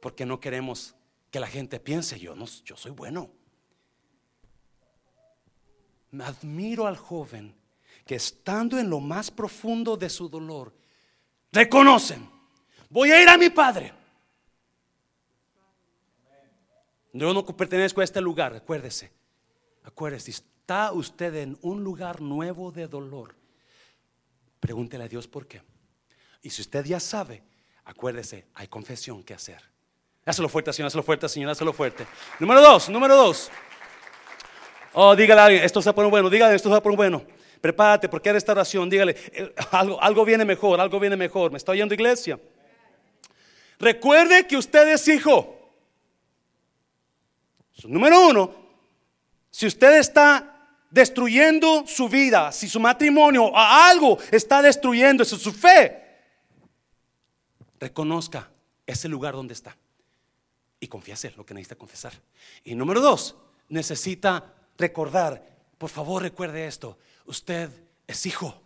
porque 0.00 0.24
no 0.24 0.40
queremos 0.40 0.96
que 1.30 1.38
la 1.38 1.46
gente 1.46 1.78
piense, 1.78 2.18
yo, 2.18 2.34
no, 2.34 2.46
yo 2.64 2.78
soy 2.78 2.92
bueno. 2.92 3.30
Me 6.12 6.24
admiro 6.24 6.86
al 6.86 6.96
joven 6.96 7.54
que 8.06 8.14
estando 8.14 8.78
en 8.78 8.88
lo 8.88 9.00
más 9.00 9.30
profundo 9.30 9.98
de 9.98 10.08
su 10.08 10.30
dolor, 10.30 10.74
reconocen, 11.52 12.26
voy 12.88 13.10
a 13.10 13.22
ir 13.22 13.28
a 13.28 13.36
mi 13.36 13.50
padre. 13.50 13.92
Yo 17.12 17.34
no 17.34 17.44
pertenezco 17.44 18.00
a 18.00 18.04
este 18.04 18.22
lugar, 18.22 18.54
acuérdese. 18.54 19.12
Acuérdese, 19.82 20.30
está 20.30 20.90
usted 20.92 21.34
en 21.34 21.58
un 21.60 21.84
lugar 21.84 22.22
nuevo 22.22 22.72
de 22.72 22.88
dolor. 22.88 23.35
Pregúntele 24.60 25.04
a 25.04 25.08
Dios 25.08 25.28
por 25.28 25.46
qué. 25.46 25.62
Y 26.42 26.50
si 26.50 26.62
usted 26.62 26.84
ya 26.84 27.00
sabe, 27.00 27.42
acuérdese, 27.84 28.46
hay 28.54 28.68
confesión 28.68 29.22
que 29.22 29.34
hacer. 29.34 29.62
Hazlo 30.24 30.48
fuerte, 30.48 30.72
Señor, 30.72 30.88
hazlo 30.88 31.02
fuerte, 31.02 31.28
Señor, 31.28 31.50
hazlo 31.50 31.72
fuerte. 31.72 32.06
Número 32.40 32.60
dos, 32.60 32.88
número 32.88 33.16
dos. 33.16 33.50
Oh, 34.92 35.14
dígale 35.14 35.40
a 35.40 35.44
alguien, 35.44 35.64
esto 35.64 35.80
se 35.82 35.92
pone 35.92 36.08
bueno, 36.08 36.30
dígale, 36.30 36.54
esto 36.54 36.74
se 36.74 36.80
pone 36.80 36.96
bueno. 36.96 37.24
Prepárate 37.60 38.08
porque 38.08 38.28
hay 38.28 38.34
restauración, 38.34 38.88
dígale, 38.88 39.14
algo, 39.70 40.02
algo 40.02 40.24
viene 40.24 40.44
mejor, 40.44 40.80
algo 40.80 40.98
viene 40.98 41.16
mejor. 41.16 41.50
¿Me 41.50 41.58
está 41.58 41.72
oyendo 41.72 41.94
iglesia? 41.94 42.40
Recuerde 43.78 44.46
que 44.46 44.56
usted 44.56 44.88
es 44.88 45.06
hijo. 45.08 45.52
Número 47.84 48.28
uno, 48.28 48.54
si 49.50 49.66
usted 49.66 49.98
está 49.98 50.55
destruyendo 50.90 51.86
su 51.86 52.08
vida, 52.08 52.52
si 52.52 52.68
su 52.68 52.80
matrimonio 52.80 53.44
o 53.44 53.56
algo 53.56 54.18
está 54.30 54.62
destruyendo, 54.62 55.24
su 55.24 55.52
fe, 55.52 56.02
reconozca 57.78 58.50
ese 58.86 59.08
lugar 59.08 59.34
donde 59.34 59.54
está 59.54 59.76
y 60.80 60.88
confiese 60.88 61.32
lo 61.36 61.44
que 61.44 61.54
necesita 61.54 61.76
confesar. 61.76 62.12
Y 62.64 62.74
número 62.74 63.00
dos, 63.00 63.36
necesita 63.68 64.54
recordar, 64.78 65.42
por 65.78 65.90
favor 65.90 66.22
recuerde 66.22 66.66
esto, 66.66 66.98
usted 67.26 67.70
es 68.06 68.26
hijo. 68.26 68.62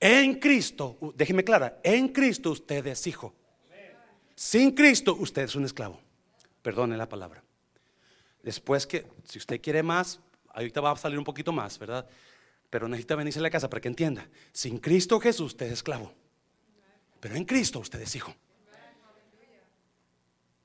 En 0.00 0.40
Cristo, 0.40 0.98
déjeme 1.14 1.44
clara, 1.44 1.78
en 1.82 2.08
Cristo 2.08 2.50
usted 2.50 2.86
es 2.86 3.06
hijo. 3.06 3.34
Sin 4.34 4.72
Cristo 4.72 5.16
usted 5.18 5.42
es 5.42 5.54
un 5.54 5.64
esclavo. 5.64 6.00
Perdone 6.62 6.96
la 6.96 7.08
palabra. 7.08 7.42
Después 8.42 8.86
que, 8.86 9.06
si 9.24 9.38
usted 9.38 9.60
quiere 9.60 9.82
más, 9.82 10.20
ahorita 10.52 10.80
va 10.80 10.92
a 10.92 10.96
salir 10.96 11.18
un 11.18 11.24
poquito 11.24 11.52
más, 11.52 11.78
¿verdad? 11.78 12.06
Pero 12.70 12.88
necesita 12.88 13.16
venirse 13.16 13.38
a 13.38 13.42
la 13.42 13.50
casa 13.50 13.68
para 13.68 13.80
que 13.80 13.88
entienda. 13.88 14.28
Sin 14.52 14.78
Cristo 14.78 15.20
Jesús 15.20 15.52
usted 15.52 15.66
es 15.66 15.72
esclavo. 15.72 16.12
Pero 17.20 17.36
en 17.36 17.44
Cristo 17.44 17.78
usted 17.78 18.00
es 18.00 18.14
hijo. 18.16 18.34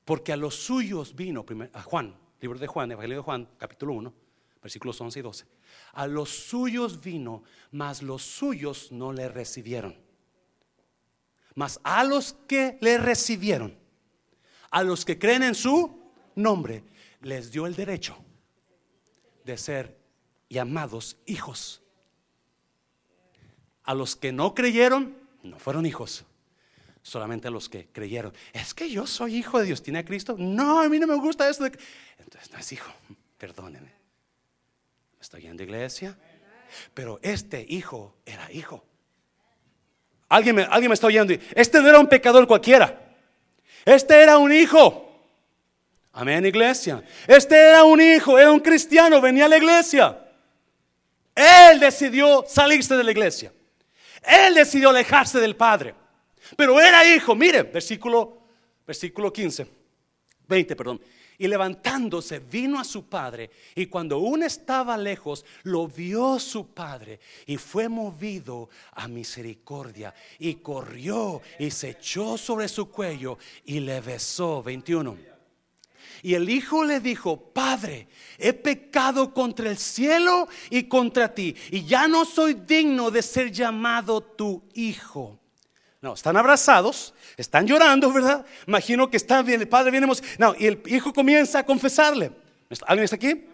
Porque 0.04 0.32
a 0.32 0.36
los 0.36 0.54
suyos 0.54 1.14
vino, 1.14 1.44
a 1.74 1.82
Juan, 1.82 2.16
libro 2.40 2.58
de 2.58 2.66
Juan, 2.66 2.90
Evangelio 2.90 3.18
de 3.18 3.22
Juan, 3.22 3.48
capítulo 3.58 3.92
1, 3.92 4.14
versículos 4.62 5.00
11 5.00 5.18
y 5.18 5.22
12. 5.22 5.44
A 5.92 6.06
los 6.06 6.30
suyos 6.30 7.00
vino, 7.00 7.42
mas 7.72 8.02
los 8.02 8.22
suyos 8.22 8.90
no 8.90 9.12
le 9.12 9.28
recibieron. 9.28 9.94
Mas 11.54 11.78
a 11.82 12.04
los 12.04 12.34
que 12.46 12.78
le 12.80 12.96
recibieron, 12.98 13.76
a 14.70 14.82
los 14.82 15.04
que 15.04 15.18
creen 15.18 15.42
en 15.42 15.54
su 15.54 16.10
nombre, 16.36 16.84
les 17.20 17.52
dio 17.52 17.66
el 17.66 17.74
derecho 17.74 18.16
de 19.48 19.56
ser 19.56 19.96
llamados 20.50 21.16
hijos. 21.24 21.82
A 23.82 23.94
los 23.94 24.14
que 24.14 24.30
no 24.30 24.54
creyeron, 24.54 25.16
no 25.42 25.58
fueron 25.58 25.86
hijos. 25.86 26.24
Solamente 27.02 27.48
a 27.48 27.50
los 27.50 27.70
que 27.70 27.88
creyeron. 27.88 28.34
Es 28.52 28.74
que 28.74 28.90
yo 28.90 29.06
soy 29.06 29.36
hijo 29.36 29.58
de 29.58 29.64
Dios. 29.64 29.82
¿Tiene 29.82 30.00
a 30.00 30.04
Cristo? 30.04 30.36
No, 30.38 30.80
a 30.80 30.88
mí 30.90 30.98
no 30.98 31.06
me 31.06 31.14
gusta 31.14 31.48
eso. 31.48 31.64
Entonces 31.64 32.52
no 32.52 32.58
es 32.58 32.72
hijo. 32.72 32.92
Perdónenme. 33.38 33.88
¿Me 33.88 35.22
estoy 35.22 35.42
yendo 35.42 35.62
iglesia? 35.62 36.18
Pero 36.92 37.18
este 37.22 37.64
hijo 37.66 38.14
era 38.26 38.52
hijo. 38.52 38.84
Alguien 40.28 40.56
me, 40.56 40.62
alguien 40.64 40.90
me 40.90 40.94
está 40.94 41.06
oyendo. 41.06 41.32
Este 41.54 41.80
no 41.80 41.88
era 41.88 41.98
un 41.98 42.08
pecador 42.08 42.46
cualquiera. 42.46 43.16
Este 43.86 44.22
era 44.22 44.36
un 44.36 44.52
hijo. 44.52 45.07
Amén, 46.18 46.44
iglesia. 46.44 47.00
Este 47.28 47.54
era 47.54 47.84
un 47.84 48.00
hijo, 48.00 48.36
era 48.36 48.50
un 48.50 48.58
cristiano, 48.58 49.20
venía 49.20 49.44
a 49.44 49.48
la 49.48 49.56
iglesia. 49.56 50.18
Él 51.32 51.78
decidió 51.78 52.44
salirse 52.44 52.96
de 52.96 53.04
la 53.04 53.12
iglesia. 53.12 53.52
Él 54.24 54.52
decidió 54.52 54.90
alejarse 54.90 55.38
del 55.38 55.54
Padre. 55.54 55.94
Pero 56.56 56.80
era 56.80 57.08
hijo, 57.08 57.36
mire, 57.36 57.62
versículo, 57.62 58.42
versículo 58.84 59.32
15, 59.32 59.68
20, 60.48 60.74
perdón. 60.74 61.00
Y 61.38 61.46
levantándose 61.46 62.40
vino 62.40 62.80
a 62.80 62.84
su 62.84 63.08
padre 63.08 63.52
y 63.76 63.86
cuando 63.86 64.16
aún 64.16 64.42
estaba 64.42 64.96
lejos 64.96 65.44
lo 65.62 65.86
vio 65.86 66.40
su 66.40 66.74
padre 66.74 67.20
y 67.46 67.58
fue 67.58 67.88
movido 67.88 68.70
a 68.90 69.06
misericordia 69.06 70.12
y 70.40 70.56
corrió 70.56 71.40
y 71.60 71.70
se 71.70 71.90
echó 71.90 72.36
sobre 72.36 72.66
su 72.66 72.90
cuello 72.90 73.38
y 73.64 73.78
le 73.78 74.00
besó. 74.00 74.64
21. 74.64 75.37
Y 76.22 76.34
el 76.34 76.48
hijo 76.50 76.84
le 76.84 77.00
dijo, 77.00 77.36
Padre, 77.52 78.08
he 78.38 78.52
pecado 78.52 79.32
contra 79.32 79.68
el 79.70 79.78
cielo 79.78 80.48
y 80.70 80.84
contra 80.84 81.34
ti, 81.34 81.54
y 81.70 81.84
ya 81.84 82.08
no 82.08 82.24
soy 82.24 82.54
digno 82.54 83.10
de 83.10 83.22
ser 83.22 83.50
llamado 83.50 84.20
tu 84.20 84.62
hijo. 84.74 85.38
No, 86.00 86.14
están 86.14 86.36
abrazados, 86.36 87.12
están 87.36 87.66
llorando, 87.66 88.12
¿verdad? 88.12 88.46
Imagino 88.66 89.10
que 89.10 89.16
están 89.16 89.44
bien, 89.44 89.60
el 89.60 89.68
padre 89.68 89.90
viene, 89.90 90.06
no, 90.38 90.54
y 90.56 90.66
el 90.66 90.80
hijo 90.86 91.12
comienza 91.12 91.60
a 91.60 91.66
confesarle. 91.66 92.30
¿Alguien 92.86 93.04
está 93.04 93.16
aquí? 93.16 93.46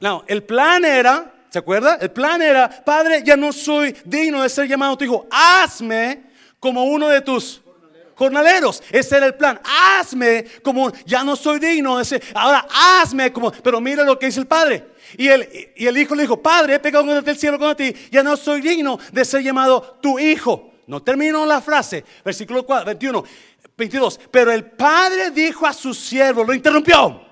No, 0.00 0.24
el 0.26 0.42
plan 0.42 0.84
era, 0.84 1.32
¿se 1.50 1.58
acuerda? 1.58 1.98
El 2.00 2.10
plan 2.10 2.40
era, 2.40 2.68
Padre, 2.84 3.22
ya 3.24 3.36
no 3.36 3.52
soy 3.52 3.94
digno 4.04 4.42
de 4.42 4.48
ser 4.48 4.66
llamado 4.66 4.96
tu 4.96 5.04
hijo, 5.04 5.26
hazme 5.30 6.24
como 6.60 6.84
uno 6.84 7.08
de 7.08 7.20
tus 7.20 7.62
jornaleros. 8.18 8.82
Ese 8.90 9.16
era 9.16 9.26
el 9.26 9.34
plan. 9.34 9.60
Hazme 9.64 10.44
como 10.62 10.92
ya 11.06 11.22
no 11.22 11.36
soy 11.36 11.60
digno. 11.60 12.00
Ese, 12.00 12.20
ahora 12.34 12.66
hazme 12.70 13.32
como. 13.32 13.52
Pero 13.52 13.80
mira 13.80 14.02
lo 14.02 14.18
que 14.18 14.26
dice 14.26 14.40
el 14.40 14.46
padre. 14.46 14.88
Y 15.16 15.28
el, 15.28 15.48
y 15.76 15.86
el 15.86 15.96
hijo 15.96 16.14
le 16.14 16.22
dijo: 16.22 16.42
Padre, 16.42 16.74
he 16.74 16.78
pecado 16.80 17.06
contra 17.06 17.32
el 17.32 17.38
cielo 17.38 17.58
contra 17.58 17.76
ti. 17.76 17.94
Ya 18.10 18.22
no 18.22 18.36
soy 18.36 18.60
digno 18.60 18.98
de 19.12 19.24
ser 19.24 19.42
llamado 19.42 19.98
tu 20.02 20.18
hijo. 20.18 20.72
No 20.88 21.02
terminó 21.02 21.46
la 21.46 21.60
frase. 21.60 22.04
Versículo 22.24 22.66
4, 22.66 22.86
21, 22.86 23.24
22. 23.76 24.20
Pero 24.30 24.50
el 24.50 24.64
padre 24.64 25.30
dijo 25.30 25.66
a 25.66 25.72
su 25.72 25.94
siervo, 25.94 26.44
lo 26.44 26.52
interrumpió. 26.52 27.27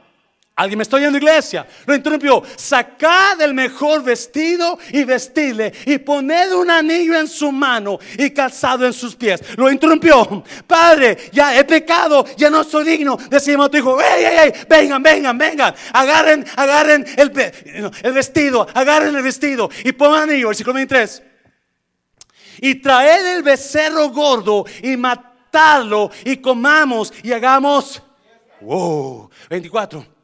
Alguien 0.59 0.79
me 0.79 0.85
está 0.85 0.97
oyendo, 0.97 1.19
iglesia. 1.19 1.67
Lo 1.85 1.95
interrumpió. 1.95 2.43
Sacad 2.57 3.39
el 3.43 3.53
mejor 3.53 4.03
vestido 4.03 4.79
y 4.91 5.05
vestidle 5.05 5.71
y 5.85 5.99
poned 5.99 6.51
un 6.55 6.71
anillo 6.71 7.15
en 7.15 7.29
su 7.29 7.53
mano 7.53 7.99
y 8.17 8.31
calzado 8.31 8.87
en 8.87 8.95
sus 8.95 9.15
pies. 9.15 9.43
Lo 9.59 9.71
interrumpió. 9.71 10.43
Padre, 10.67 11.19
ya 11.31 11.55
he 11.59 11.65
pecado, 11.65 12.25
ya 12.39 12.49
no 12.49 12.65
soy 12.65 12.85
digno. 12.85 13.19
Decimos 13.29 13.67
a 13.67 13.69
tu 13.69 13.77
hijo, 13.77 14.01
ey, 14.01 14.25
ey, 14.25 14.39
ey, 14.45 14.53
vengan, 14.67 15.03
vengan, 15.03 15.37
vengan. 15.37 15.75
Agarren, 15.93 16.47
agarren 16.57 17.05
el, 17.19 17.93
el 18.03 18.13
vestido, 18.15 18.67
agarren 18.73 19.15
el 19.15 19.23
vestido 19.23 19.69
y 19.85 19.93
pongan 19.93 20.23
anillo. 20.23 20.49
Versículo 20.49 20.73
23. 20.73 21.23
Y 22.63 22.77
traed 22.77 23.37
el 23.37 23.43
becerro 23.43 24.09
gordo 24.09 24.65
y 24.83 24.97
matadlo 24.97 26.11
y 26.25 26.39
comamos 26.39 27.13
y 27.23 27.31
hagamos. 27.33 28.03
Wow. 28.63 29.29
24 29.51 30.16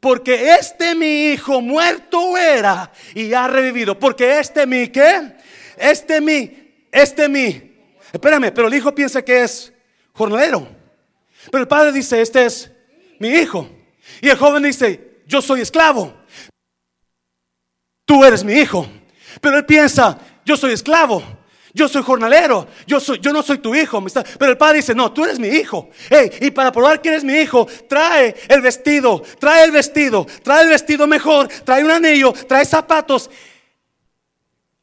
porque 0.00 0.54
este 0.54 0.94
mi 0.94 1.26
hijo 1.26 1.60
muerto 1.60 2.36
era 2.36 2.90
y 3.14 3.32
ha 3.34 3.46
revivido. 3.46 3.98
Porque 3.98 4.38
este 4.38 4.66
mi, 4.66 4.88
¿qué? 4.88 5.36
Este 5.76 6.20
mi, 6.20 6.86
este 6.90 7.28
mi. 7.28 7.76
Espérame, 8.10 8.50
pero 8.52 8.68
el 8.68 8.74
hijo 8.74 8.94
piensa 8.94 9.22
que 9.22 9.42
es 9.42 9.72
jornalero. 10.12 10.66
Pero 11.50 11.62
el 11.62 11.68
padre 11.68 11.92
dice, 11.92 12.20
este 12.20 12.46
es 12.46 12.70
mi 13.18 13.28
hijo. 13.28 13.68
Y 14.22 14.28
el 14.30 14.36
joven 14.38 14.62
dice, 14.62 15.22
yo 15.26 15.42
soy 15.42 15.60
esclavo. 15.60 16.14
Tú 18.06 18.24
eres 18.24 18.42
mi 18.42 18.54
hijo. 18.54 18.86
Pero 19.40 19.58
él 19.58 19.66
piensa, 19.66 20.18
yo 20.44 20.56
soy 20.56 20.72
esclavo. 20.72 21.22
Yo 21.72 21.88
soy 21.88 22.02
jornalero, 22.02 22.66
yo, 22.86 22.98
soy, 22.98 23.20
yo 23.20 23.32
no 23.32 23.42
soy 23.42 23.58
tu 23.58 23.74
hijo. 23.74 24.02
Pero 24.38 24.50
el 24.50 24.58
padre 24.58 24.78
dice, 24.78 24.94
no, 24.94 25.12
tú 25.12 25.24
eres 25.24 25.38
mi 25.38 25.48
hijo. 25.48 25.90
y 26.40 26.50
para 26.50 26.72
probar 26.72 27.00
que 27.00 27.10
eres 27.10 27.24
mi 27.24 27.34
hijo, 27.34 27.66
trae 27.88 28.34
el 28.48 28.60
vestido, 28.60 29.22
trae 29.38 29.64
el 29.64 29.70
vestido, 29.70 30.26
trae 30.42 30.64
el 30.64 30.70
vestido 30.70 31.06
mejor, 31.06 31.48
trae 31.64 31.84
un 31.84 31.90
anillo, 31.90 32.32
trae 32.32 32.64
zapatos. 32.64 33.30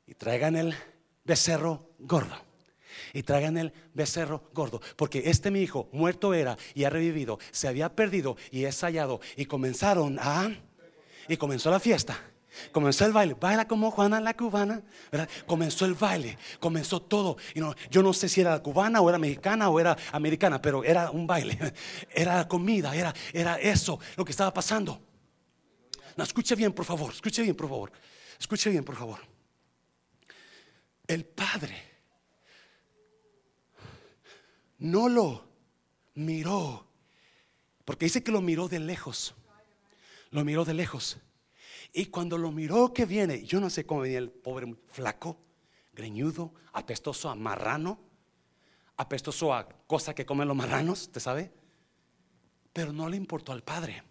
Y 0.06 0.14
traigan 0.14 0.56
el 0.56 0.76
becerro 1.24 1.92
gordo. 2.00 2.36
Y 3.14 3.24
traigan 3.24 3.58
el 3.58 3.74
becerro 3.94 4.50
gordo. 4.54 4.82
Porque 4.96 5.24
este 5.26 5.52
mi 5.52 5.62
hijo 5.62 5.90
muerto 5.92 6.34
era 6.34 6.58
y 6.74 6.84
ha 6.84 6.90
revivido, 6.90 7.40
se 7.52 7.68
había 7.68 7.90
perdido 7.96 8.38
y 8.52 8.66
es 8.66 8.80
hallado. 8.82 9.20
Y 9.36 9.46
comenzaron 9.46 10.20
a... 10.20 10.52
Y 11.28 11.36
comenzó 11.36 11.70
la 11.70 11.80
fiesta. 11.80 12.18
Comenzó 12.72 13.06
el 13.06 13.14
baile, 13.14 13.36
baila 13.40 13.68
como 13.68 13.92
Juana 13.92 14.20
la 14.20 14.36
cubana, 14.36 14.82
Comenzó 15.46 15.86
el 15.86 15.94
baile, 15.94 16.38
comenzó 16.60 17.02
todo. 17.02 17.38
Y 17.54 17.60
no, 17.60 17.76
yo 17.90 18.04
no 18.04 18.14
sé 18.14 18.30
si 18.30 18.42
era 18.42 18.62
cubana 18.62 19.02
o 19.02 19.10
era 19.10 19.18
mexicana 19.18 19.70
o 19.70 19.80
era 19.80 19.98
americana, 20.12 20.62
pero 20.62 20.84
era 20.84 21.12
un 21.12 21.28
baile, 21.28 21.58
era 22.14 22.48
comida, 22.48 22.96
era, 22.96 23.14
era 23.34 23.56
eso 23.60 24.00
lo 24.16 24.26
que 24.26 24.32
estaba 24.32 24.54
pasando. 24.54 25.02
No, 26.16 26.24
escuche 26.24 26.56
bien, 26.56 26.74
por 26.74 26.86
favor, 26.86 27.14
escuche 27.14 27.44
bien, 27.44 27.56
por 27.56 27.70
favor, 27.70 27.92
escuche 28.40 28.70
bien, 28.70 28.84
por 28.84 28.96
favor. 28.96 29.20
El 31.08 31.26
padre 31.26 31.82
no 34.80 35.08
lo 35.10 35.48
miró, 36.16 36.88
porque 37.86 38.06
dice 38.06 38.24
que 38.24 38.32
lo 38.32 38.42
miró 38.42 38.68
de 38.68 38.80
lejos, 38.80 39.36
lo 40.32 40.44
miró 40.44 40.66
de 40.66 40.74
lejos. 40.74 41.18
Y 41.94 42.08
cuando 42.08 42.38
lo 42.38 42.52
miró 42.52 42.94
que 42.94 43.06
viene, 43.06 43.44
yo 43.44 43.60
no 43.60 43.70
sé 43.70 43.86
cómo 43.86 44.02
venía 44.02 44.20
el 44.20 44.30
pobre 44.30 44.76
flaco, 44.88 45.38
greñudo, 45.94 46.54
apestoso 46.74 47.30
a 47.30 47.36
marrano, 47.36 48.00
apestoso 48.98 49.54
a 49.54 49.68
cosa 49.88 50.14
que 50.14 50.26
comen 50.26 50.48
los 50.48 50.58
marranos, 50.58 51.12
¿te 51.12 51.20
sabe? 51.20 51.52
Pero 52.74 52.94
no 52.94 53.10
le 53.10 53.18
importó 53.18 53.52
al 53.52 53.64
padre. 53.64 54.04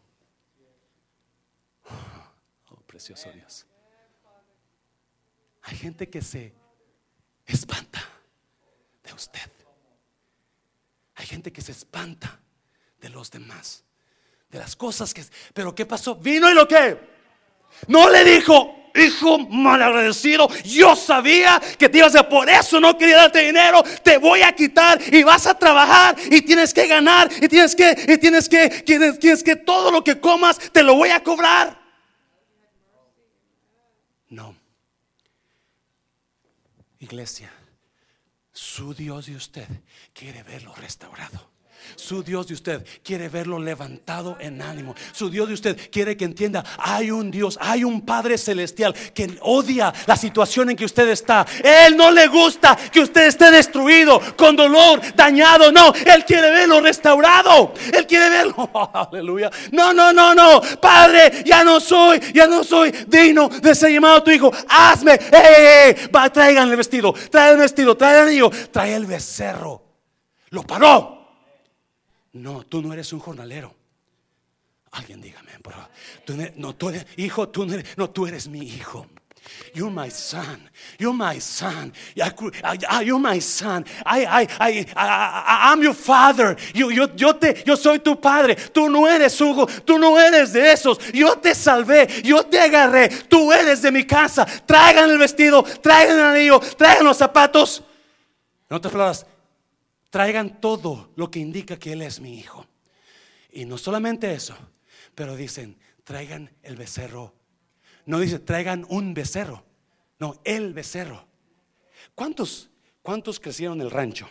Oh, 2.68 2.80
precioso 2.84 3.30
Dios. 3.30 3.64
Hay 5.62 5.76
gente 5.76 6.10
que 6.10 6.20
se 6.20 6.52
espanta 7.46 8.02
de 9.04 9.12
usted. 9.12 9.52
Hay 11.14 11.26
gente 11.26 11.52
que 11.52 11.62
se 11.62 11.70
espanta 11.70 12.40
de 13.00 13.08
los 13.08 13.30
demás, 13.30 13.84
de 14.50 14.58
las 14.58 14.74
cosas 14.74 15.14
que... 15.14 15.24
Pero 15.54 15.74
¿qué 15.74 15.86
pasó? 15.86 16.16
Vino 16.16 16.50
y 16.50 16.54
lo 16.54 16.66
que 16.66 17.15
no 17.88 18.10
le 18.10 18.24
dijo, 18.24 18.76
hijo 18.96 19.38
malagradecido, 19.38 20.48
yo 20.64 20.96
sabía 20.96 21.60
que 21.78 21.88
te 21.88 21.98
ibas 21.98 22.14
a 22.14 22.28
por 22.28 22.48
eso 22.48 22.80
no 22.80 22.96
quería 22.96 23.16
darte 23.16 23.40
dinero, 23.40 23.82
te 24.02 24.18
voy 24.18 24.42
a 24.42 24.52
quitar 24.52 25.00
y 25.12 25.22
vas 25.22 25.46
a 25.46 25.58
trabajar 25.58 26.16
y 26.30 26.42
tienes 26.42 26.72
que 26.72 26.86
ganar 26.86 27.30
y 27.40 27.48
tienes 27.48 27.74
que 27.74 27.96
y 28.08 28.18
tienes 28.18 28.48
que 28.48 28.68
tienes, 28.68 29.18
tienes 29.18 29.42
que 29.42 29.56
todo 29.56 29.90
lo 29.90 30.02
que 30.02 30.20
comas 30.20 30.58
te 30.58 30.82
lo 30.82 30.94
voy 30.94 31.10
a 31.10 31.22
cobrar. 31.22 31.80
No. 34.28 34.56
Iglesia, 36.98 37.52
su 38.52 38.94
Dios 38.94 39.28
y 39.28 39.36
usted 39.36 39.66
quiere 40.12 40.42
verlo 40.42 40.74
restaurado. 40.74 41.55
Su 41.94 42.22
Dios 42.22 42.48
de 42.48 42.54
usted 42.54 42.86
quiere 43.02 43.28
verlo 43.28 43.58
levantado 43.58 44.36
en 44.40 44.60
ánimo. 44.60 44.94
Su 45.12 45.30
Dios 45.30 45.48
de 45.48 45.54
usted 45.54 45.90
quiere 45.90 46.16
que 46.16 46.24
entienda, 46.24 46.64
hay 46.78 47.10
un 47.10 47.30
Dios, 47.30 47.58
hay 47.60 47.84
un 47.84 48.00
Padre 48.00 48.38
celestial 48.38 48.94
que 49.14 49.38
odia 49.42 49.92
la 50.06 50.16
situación 50.16 50.70
en 50.70 50.76
que 50.76 50.84
usted 50.84 51.08
está. 51.08 51.46
Él 51.62 51.96
no 51.96 52.10
le 52.10 52.26
gusta 52.28 52.76
que 52.92 53.00
usted 53.00 53.26
esté 53.26 53.50
destruido, 53.50 54.20
con 54.36 54.56
dolor, 54.56 55.00
dañado. 55.14 55.70
No, 55.72 55.92
Él 55.94 56.24
quiere 56.24 56.50
verlo 56.50 56.80
restaurado. 56.80 57.72
Él 57.92 58.06
quiere 58.06 58.28
verlo. 58.30 58.70
aleluya. 59.10 59.50
No, 59.72 59.92
no, 59.92 60.12
no, 60.12 60.34
no. 60.34 60.60
Padre, 60.80 61.42
ya 61.44 61.64
no 61.64 61.80
soy, 61.80 62.20
ya 62.32 62.46
no 62.46 62.64
soy 62.64 62.90
digno 63.06 63.48
de 63.48 63.74
ser 63.74 63.92
llamado 63.92 64.22
tu 64.22 64.30
hijo. 64.30 64.52
Hazme. 64.68 65.18
Va, 66.14 66.30
traigan 66.30 66.70
el 66.70 66.76
vestido, 66.76 67.14
trae 67.30 67.52
el 67.52 67.58
vestido, 67.58 67.96
trae 67.96 68.20
el 68.20 68.28
anillo, 68.28 68.50
trae 68.70 68.94
el 68.94 69.06
becerro. 69.06 69.82
Lo 70.50 70.62
paró. 70.62 71.15
No, 72.42 72.64
tú 72.64 72.82
no 72.82 72.92
eres 72.92 73.12
un 73.12 73.20
jornalero. 73.20 73.74
Alguien 74.92 75.20
dígame, 75.20 75.50
bro. 75.62 75.76
Tú 76.24 76.34
no, 76.56 76.74
tú 76.74 76.88
eres, 76.88 77.06
hijo, 77.16 77.48
tú 77.48 77.66
no 77.66 77.74
eres, 77.74 77.96
no, 77.96 78.10
tú 78.10 78.26
eres 78.26 78.48
mi 78.48 78.60
hijo. 78.60 79.06
You're 79.74 79.90
my 79.90 80.08
son. 80.08 80.68
You're 80.98 81.12
my 81.12 81.38
son. 81.38 81.92
You're 82.14 83.18
my 83.18 83.38
son. 83.38 83.84
I, 84.04 84.24
I, 84.24 84.48
I, 84.60 85.70
I'm 85.70 85.82
your 85.82 85.94
father. 85.94 86.56
Yo, 86.74 87.34
te, 87.34 87.62
yo 87.64 87.76
soy 87.76 87.98
tu 87.98 88.16
padre. 88.16 88.56
Tú 88.72 88.88
no 88.88 89.06
eres 89.06 89.40
Hugo. 89.40 89.66
Tú 89.84 89.98
no 89.98 90.18
eres 90.18 90.52
de 90.52 90.72
esos. 90.72 90.98
Yo 91.12 91.36
te 91.36 91.54
salvé. 91.54 92.22
Yo 92.22 92.44
te 92.44 92.58
agarré. 92.60 93.08
Tú 93.08 93.52
eres 93.52 93.82
de 93.82 93.92
mi 93.92 94.04
casa. 94.04 94.46
Traigan 94.66 95.10
el 95.10 95.18
vestido. 95.18 95.62
Traigan 95.62 96.18
el 96.18 96.24
anillo. 96.24 96.60
Traigan 96.60 97.04
los 97.04 97.16
zapatos. 97.16 97.82
No 98.68 98.80
te 98.80 98.88
palabras. 98.88 99.26
Traigan 100.16 100.60
todo 100.60 101.12
lo 101.16 101.30
que 101.30 101.38
indica 101.38 101.78
que 101.78 101.92
Él 101.92 102.02
es 102.02 102.20
mi 102.20 102.38
hijo. 102.38 102.66
Y 103.50 103.64
no 103.64 103.78
solamente 103.78 104.32
eso, 104.32 104.56
pero 105.14 105.36
dicen, 105.36 105.78
traigan 106.04 106.50
el 106.62 106.76
becerro 106.76 107.34
no 108.06 108.20
dice 108.20 108.38
traigan 108.38 108.86
un 108.88 109.12
becerro, 109.12 109.64
no, 110.18 110.40
el 110.44 110.72
becerro. 110.72 111.26
¿Cuántos, 112.14 112.70
cuántos 113.02 113.38
crecieron 113.38 113.80
en 113.80 113.86
el 113.86 113.90
rancho? 113.90 114.28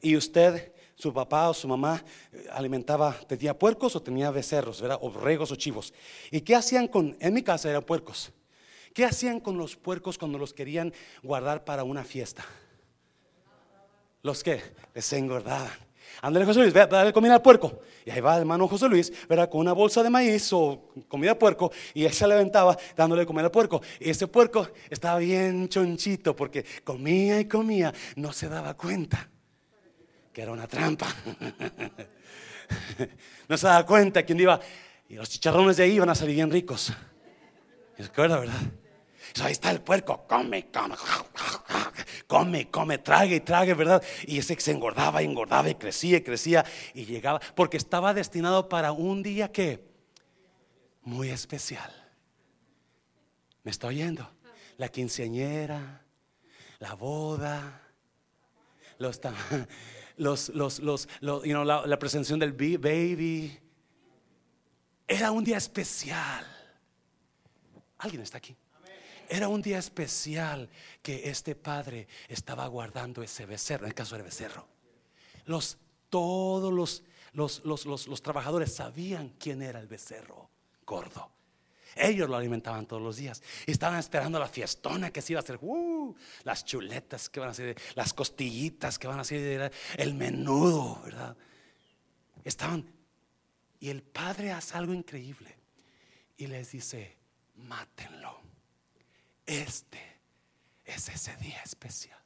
Y 0.00 0.16
usted, 0.16 0.72
su 0.96 1.12
papá 1.12 1.50
o 1.50 1.54
su 1.54 1.68
mamá 1.68 2.02
eh, 2.32 2.46
alimentaba, 2.50 3.14
tenía 3.28 3.56
puercos 3.56 3.94
o 3.94 4.02
tenía 4.02 4.30
becerros, 4.30 4.80
¿verdad? 4.80 4.98
O 5.02 5.10
regos 5.10 5.52
o 5.52 5.56
chivos. 5.56 5.92
¿Y 6.30 6.40
qué 6.40 6.56
hacían 6.56 6.88
con, 6.88 7.16
en 7.20 7.34
mi 7.34 7.42
casa 7.42 7.70
eran 7.70 7.82
puercos? 7.82 8.32
¿Qué 8.94 9.04
hacían 9.04 9.38
con 9.38 9.58
los 9.58 9.76
puercos 9.76 10.18
cuando 10.18 10.38
los 10.38 10.52
querían 10.52 10.92
guardar 11.22 11.64
para 11.64 11.84
una 11.84 12.02
fiesta? 12.02 12.44
¿Los 14.22 14.42
qué? 14.42 14.62
Les 14.94 15.12
engordaban. 15.12 15.70
Ándale 16.20 16.44
José 16.44 16.60
Luis, 16.60 16.72
ve 16.72 16.82
a 16.82 16.86
darle 16.86 17.12
comida 17.12 17.34
al 17.34 17.42
puerco. 17.42 17.80
Y 18.04 18.10
ahí 18.10 18.20
va 18.20 18.34
el 18.34 18.42
hermano 18.42 18.68
José 18.68 18.88
Luis, 18.88 19.12
verá, 19.28 19.48
con 19.48 19.60
una 19.60 19.72
bolsa 19.72 20.02
de 20.02 20.10
maíz 20.10 20.52
o 20.52 20.90
comida 21.08 21.32
al 21.32 21.38
puerco. 21.38 21.72
Y 21.94 22.04
él 22.04 22.12
se 22.12 22.28
levantaba 22.28 22.76
dándole 22.96 23.26
comida 23.26 23.46
al 23.46 23.50
puerco. 23.50 23.82
Y 23.98 24.10
ese 24.10 24.28
puerco 24.28 24.68
estaba 24.88 25.18
bien 25.18 25.68
chonchito 25.68 26.36
porque 26.36 26.64
comía 26.84 27.40
y 27.40 27.46
comía. 27.46 27.92
No 28.16 28.32
se 28.32 28.48
daba 28.48 28.74
cuenta 28.74 29.28
que 30.32 30.42
era 30.42 30.52
una 30.52 30.68
trampa. 30.68 31.08
no 33.48 33.56
se 33.56 33.66
daba 33.66 33.84
cuenta 33.84 34.24
que 34.24 34.34
iba. 34.34 34.60
Y 35.08 35.16
los 35.16 35.28
chicharrones 35.28 35.76
de 35.76 35.82
ahí 35.84 35.94
iban 35.94 36.10
a 36.10 36.14
salir 36.14 36.36
bien 36.36 36.50
ricos. 36.50 36.92
¿Se 37.96 38.04
acuerda, 38.04 38.38
verdad? 38.38 38.60
Ahí 39.40 39.52
está 39.52 39.70
el 39.70 39.80
puerco, 39.80 40.26
come, 40.28 40.70
come, 40.70 40.94
come, 42.26 42.70
come, 42.70 42.98
trague 42.98 43.36
y 43.36 43.40
trague, 43.40 43.74
¿verdad? 43.74 44.02
Y 44.26 44.38
ese 44.38 44.58
se 44.60 44.72
engordaba 44.72 45.22
y 45.22 45.26
engordaba 45.26 45.70
y 45.70 45.74
crecía 45.74 46.18
y 46.18 46.22
crecía 46.22 46.64
y 46.94 47.04
llegaba, 47.04 47.40
porque 47.54 47.76
estaba 47.76 48.14
destinado 48.14 48.68
para 48.68 48.92
un 48.92 49.22
día 49.22 49.50
que 49.50 49.88
muy 51.02 51.30
especial. 51.30 51.92
¿Me 53.62 53.70
está 53.70 53.86
oyendo? 53.86 54.28
La 54.76 54.88
quinceañera, 54.88 56.04
la 56.78 56.94
boda, 56.94 57.82
los, 58.98 59.20
los, 60.16 60.48
los, 60.48 60.78
los, 60.80 61.08
la, 61.20 61.86
la 61.86 61.98
presentación 61.98 62.38
del 62.38 62.52
baby. 62.52 63.58
Era 65.06 65.30
un 65.30 65.44
día 65.44 65.58
especial. 65.58 66.46
¿Alguien 67.98 68.22
está 68.22 68.38
aquí? 68.38 68.56
Era 69.32 69.48
un 69.48 69.62
día 69.62 69.78
especial 69.78 70.68
que 71.00 71.30
este 71.30 71.54
padre 71.54 72.06
estaba 72.28 72.66
guardando 72.66 73.22
ese 73.22 73.46
becerro, 73.46 73.86
en 73.86 73.88
el 73.88 73.94
caso 73.94 74.14
del 74.14 74.24
becerro. 74.24 74.68
Todos 76.10 77.02
los, 77.32 78.22
trabajadores 78.22 78.74
sabían 78.74 79.30
quién 79.38 79.62
era 79.62 79.80
el 79.80 79.86
becerro 79.86 80.50
gordo. 80.84 81.30
Ellos 81.96 82.28
lo 82.28 82.36
alimentaban 82.36 82.84
todos 82.84 83.00
los 83.00 83.16
días. 83.16 83.42
estaban 83.64 83.98
esperando 83.98 84.38
la 84.38 84.48
fiestona 84.48 85.10
que 85.10 85.22
se 85.22 85.32
iba 85.32 85.40
a 85.40 85.42
hacer. 85.44 85.58
Uh, 85.62 86.14
las 86.44 86.66
chuletas 86.66 87.30
que 87.30 87.40
van 87.40 87.48
a 87.48 87.54
ser, 87.54 87.74
las 87.94 88.12
costillitas 88.12 88.98
que 88.98 89.06
van 89.06 89.20
a 89.20 89.24
ser, 89.24 89.72
el 89.96 90.12
menudo, 90.12 91.00
¿verdad? 91.06 91.34
Estaban. 92.44 92.84
Y 93.80 93.88
el 93.88 94.02
padre 94.02 94.52
hace 94.52 94.76
algo 94.76 94.92
increíble. 94.92 95.56
Y 96.36 96.48
les 96.48 96.72
dice, 96.72 97.16
mátenlo. 97.54 98.41
Este 99.46 100.20
es 100.84 101.08
ese 101.08 101.36
día 101.36 101.60
especial. 101.64 102.18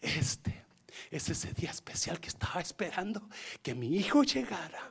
Este 0.00 0.64
es 1.10 1.28
ese 1.28 1.52
día 1.52 1.70
especial 1.70 2.20
que 2.20 2.28
estaba 2.28 2.60
esperando 2.60 3.28
que 3.62 3.74
mi 3.74 3.96
hijo 3.96 4.22
llegara. 4.22 4.90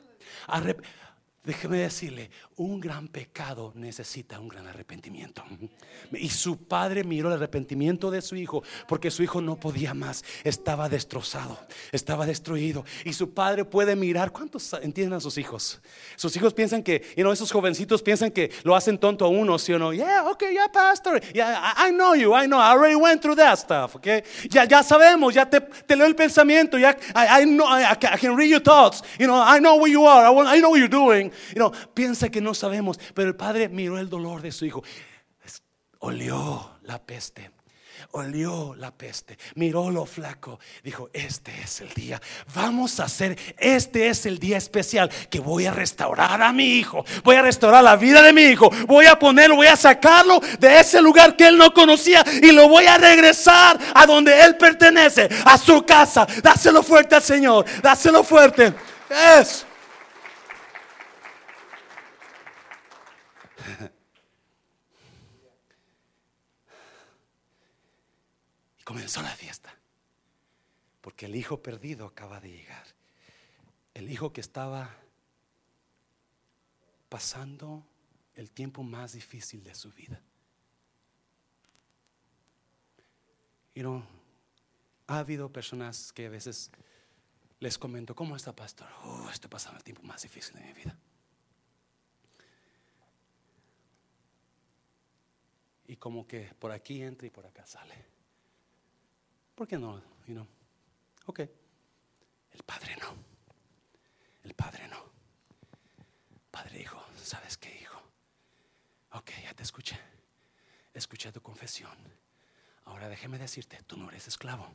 Déjeme 1.47 1.77
decirle, 1.77 2.29
un 2.57 2.77
gran 2.81 3.07
pecado 3.07 3.71
necesita 3.73 4.37
un 4.37 4.49
gran 4.49 4.67
arrepentimiento. 4.67 5.45
Y 6.11 6.27
su 6.27 6.57
padre 6.57 7.05
miró 7.05 7.29
el 7.29 7.35
arrepentimiento 7.35 8.11
de 8.11 8.21
su 8.21 8.35
hijo 8.35 8.63
porque 8.85 9.09
su 9.09 9.23
hijo 9.23 9.39
no 9.39 9.55
podía 9.55 9.93
más, 9.93 10.25
estaba 10.43 10.89
destrozado, 10.89 11.57
estaba 11.93 12.25
destruido. 12.25 12.83
Y 13.05 13.13
su 13.13 13.33
padre 13.33 13.63
puede 13.63 13.95
mirar, 13.95 14.33
¿cuántos 14.33 14.73
entienden 14.73 15.13
a 15.13 15.21
sus 15.21 15.37
hijos? 15.37 15.79
Sus 16.17 16.35
hijos 16.35 16.53
piensan 16.53 16.83
que, 16.83 17.01
you 17.15 17.23
know, 17.23 17.31
esos 17.31 17.49
jovencitos 17.49 18.01
piensan 18.03 18.29
que 18.29 18.51
lo 18.63 18.75
hacen 18.75 18.97
tonto 18.97 19.23
a 19.23 19.29
uno, 19.29 19.57
¿sí 19.57 19.71
o 19.71 19.79
no? 19.79 19.93
Yeah, 19.93 20.29
okay, 20.29 20.51
yeah, 20.51 20.67
pastor. 20.67 21.21
Yeah, 21.33 21.73
I, 21.77 21.91
know 21.91 22.13
you, 22.13 22.35
I 22.35 22.45
know, 22.47 22.59
I 22.59 22.71
already 22.71 22.95
went 22.95 23.21
through 23.21 23.37
that 23.37 23.57
stuff, 23.57 23.95
okay? 23.95 24.21
Ya, 24.49 24.65
ya 24.65 24.83
sabemos, 24.83 25.33
ya 25.33 25.49
te, 25.49 25.61
te 25.61 25.95
leo 25.95 26.07
el 26.07 26.15
pensamiento, 26.15 26.77
ya, 26.77 26.97
I, 27.15 27.45
know, 27.45 27.65
I, 27.65 27.95
can 27.95 28.35
read 28.35 28.49
your 28.49 28.59
thoughts, 28.59 29.01
you 29.17 29.27
know, 29.27 29.41
I 29.41 29.59
know 29.59 29.77
where 29.77 29.89
you 29.89 30.05
are, 30.05 30.25
I, 30.25 30.57
I 30.57 30.59
know 30.59 30.71
what 30.71 30.79
you're 30.79 30.89
doing. 30.89 31.31
You 31.49 31.55
know, 31.55 31.71
piensa 31.93 32.29
que 32.29 32.41
no 32.41 32.53
sabemos, 32.53 32.99
pero 33.13 33.29
el 33.29 33.35
padre 33.35 33.69
miró 33.69 33.97
el 33.97 34.09
dolor 34.09 34.41
de 34.41 34.51
su 34.51 34.65
hijo, 34.65 34.83
olió 35.99 36.77
la 36.83 37.03
peste. 37.03 37.51
Olió 38.11 38.73
la 38.75 38.91
peste, 38.91 39.37
miró 39.55 39.89
lo 39.89 40.05
flaco, 40.05 40.59
dijo, 40.83 41.09
este 41.13 41.51
es 41.61 41.81
el 41.81 41.89
día, 41.93 42.21
vamos 42.53 42.99
a 42.99 43.05
hacer, 43.05 43.37
este 43.57 44.07
es 44.07 44.25
el 44.25 44.39
día 44.39 44.57
especial 44.57 45.09
que 45.29 45.39
voy 45.39 45.65
a 45.65 45.71
restaurar 45.71 46.41
a 46.41 46.53
mi 46.53 46.77
hijo, 46.77 47.03
voy 47.23 47.35
a 47.35 47.41
restaurar 47.41 47.83
la 47.83 47.95
vida 47.95 48.21
de 48.21 48.33
mi 48.33 48.43
hijo, 48.43 48.69
voy 48.87 49.07
a 49.07 49.19
ponerlo, 49.19 49.57
voy 49.57 49.67
a 49.67 49.75
sacarlo 49.75 50.39
de 50.59 50.79
ese 50.79 51.01
lugar 51.01 51.35
que 51.35 51.47
él 51.47 51.57
no 51.57 51.73
conocía 51.73 52.23
y 52.41 52.51
lo 52.51 52.69
voy 52.69 52.85
a 52.85 52.97
regresar 52.97 53.77
a 53.93 54.05
donde 54.05 54.41
él 54.41 54.55
pertenece, 54.57 55.27
a 55.43 55.57
su 55.57 55.83
casa. 55.83 56.25
Dáselo 56.41 56.83
fuerte 56.83 57.15
al 57.15 57.23
Señor, 57.23 57.65
dáselo 57.81 58.23
fuerte. 58.23 58.73
Es. 59.39 59.66
Comenzó 68.87 69.21
la 69.21 69.35
fiesta. 69.35 69.77
Porque 71.01 71.25
el 71.25 71.35
hijo 71.35 71.61
perdido 71.61 72.05
acaba 72.05 72.39
de 72.39 72.51
llegar. 72.51 72.87
El 73.93 74.09
hijo 74.09 74.31
que 74.31 74.39
estaba 74.39 74.95
pasando 77.09 77.85
el 78.35 78.49
tiempo 78.49 78.83
más 78.83 79.11
difícil 79.11 79.61
de 79.65 79.75
su 79.75 79.91
vida. 79.91 80.21
Y 83.75 83.83
no, 83.83 84.07
ha 85.07 85.19
habido 85.19 85.51
personas 85.51 86.13
que 86.13 86.27
a 86.27 86.29
veces 86.29 86.71
les 87.59 87.77
comento, 87.77 88.15
¿cómo 88.15 88.37
está 88.37 88.55
pastor? 88.55 88.87
Oh, 89.03 89.29
estoy 89.29 89.49
pasando 89.49 89.79
el 89.79 89.83
tiempo 89.83 90.03
más 90.03 90.21
difícil 90.21 90.55
de 90.55 90.61
mi 90.61 90.71
vida. 90.71 90.97
Y 95.87 95.97
como 95.97 96.25
que 96.25 96.53
por 96.57 96.71
aquí 96.71 97.01
entra 97.01 97.27
y 97.27 97.31
por 97.31 97.45
acá 97.45 97.67
sale. 97.67 98.16
¿Por 99.57 99.67
qué 99.67 99.75
no? 99.75 99.99
Ok. 101.25 101.39
El 101.39 102.63
padre 102.63 102.95
no. 103.01 103.07
El 104.43 104.53
padre 104.53 104.87
no. 104.87 104.97
Padre 106.51 106.81
hijo, 106.81 107.03
¿sabes 107.15 107.57
qué, 107.57 107.75
hijo? 107.81 107.99
Ok, 109.13 109.31
ya 109.43 109.55
te 109.55 109.63
escuché. 109.63 109.97
Escuché 110.93 111.31
tu 111.31 111.41
confesión. 111.41 111.97
Ahora 112.85 113.09
déjeme 113.09 113.39
decirte, 113.39 113.81
tú 113.87 113.97
no 113.97 114.09
eres 114.09 114.27
esclavo. 114.27 114.71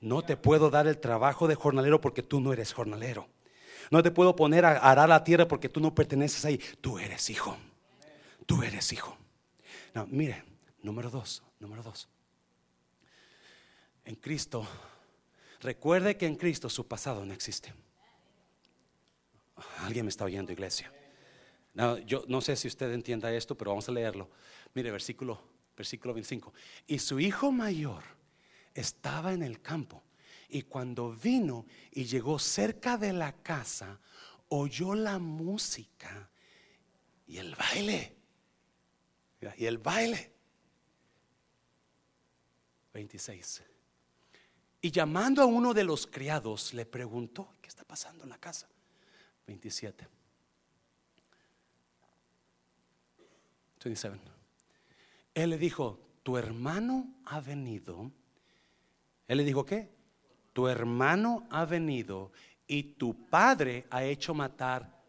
No 0.00 0.22
te 0.22 0.38
puedo 0.38 0.70
dar 0.70 0.86
el 0.86 0.98
trabajo 0.98 1.46
de 1.46 1.54
jornalero 1.54 2.00
porque 2.00 2.22
tú 2.22 2.40
no 2.40 2.54
eres 2.54 2.72
jornalero. 2.72 3.28
No 3.90 4.02
te 4.02 4.10
puedo 4.10 4.34
poner 4.34 4.64
a 4.64 4.78
arar 4.78 5.10
la 5.10 5.24
tierra 5.24 5.46
porque 5.46 5.68
tú 5.68 5.78
no 5.78 5.94
perteneces 5.94 6.42
ahí. 6.46 6.56
Tú 6.80 6.98
eres 6.98 7.28
hijo. 7.28 7.58
Tú 8.46 8.62
eres 8.62 8.94
hijo. 8.94 9.18
Mire, 10.06 10.42
número 10.80 11.10
dos, 11.10 11.42
número 11.60 11.82
dos 11.82 12.08
en 14.06 14.14
Cristo, 14.14 14.66
recuerde 15.60 16.16
que 16.16 16.26
en 16.26 16.36
Cristo 16.36 16.70
su 16.70 16.86
pasado 16.86 17.26
no 17.26 17.34
existe. 17.34 17.74
Alguien 19.78 20.06
me 20.06 20.10
está 20.10 20.24
oyendo, 20.24 20.52
iglesia. 20.52 20.92
No, 21.74 21.98
yo 21.98 22.24
no 22.28 22.40
sé 22.40 22.56
si 22.56 22.68
usted 22.68 22.92
entienda 22.92 23.32
esto, 23.34 23.56
pero 23.56 23.72
vamos 23.72 23.88
a 23.88 23.92
leerlo. 23.92 24.30
Mire, 24.74 24.90
versículo, 24.90 25.42
versículo 25.76 26.14
25. 26.14 26.54
Y 26.86 27.00
su 27.00 27.18
hijo 27.18 27.50
mayor 27.50 28.04
estaba 28.72 29.32
en 29.32 29.42
el 29.42 29.60
campo. 29.60 30.02
Y 30.48 30.62
cuando 30.62 31.12
vino 31.12 31.66
y 31.90 32.04
llegó 32.04 32.38
cerca 32.38 32.96
de 32.96 33.12
la 33.12 33.32
casa, 33.32 34.00
oyó 34.48 34.94
la 34.94 35.18
música 35.18 36.30
y 37.26 37.38
el 37.38 37.56
baile. 37.56 38.16
Y 39.56 39.66
el 39.66 39.78
baile. 39.78 40.32
26. 42.94 43.62
Y 44.86 44.92
llamando 44.92 45.42
a 45.42 45.46
uno 45.46 45.74
de 45.74 45.82
los 45.82 46.06
criados, 46.06 46.72
le 46.72 46.86
preguntó, 46.86 47.48
¿qué 47.60 47.66
está 47.66 47.82
pasando 47.82 48.22
en 48.22 48.30
la 48.30 48.38
casa? 48.38 48.68
27. 49.44 50.06
27. 53.82 54.20
Él 55.34 55.50
le 55.50 55.58
dijo, 55.58 55.98
tu 56.22 56.38
hermano 56.38 57.16
ha 57.24 57.40
venido. 57.40 58.12
Él 59.26 59.38
le 59.38 59.42
dijo, 59.42 59.66
¿qué? 59.66 59.90
Tu 60.52 60.68
hermano 60.68 61.48
ha 61.50 61.64
venido 61.64 62.30
y 62.68 62.84
tu 62.84 63.26
padre 63.26 63.88
ha 63.90 64.04
hecho 64.04 64.34
matar 64.34 65.02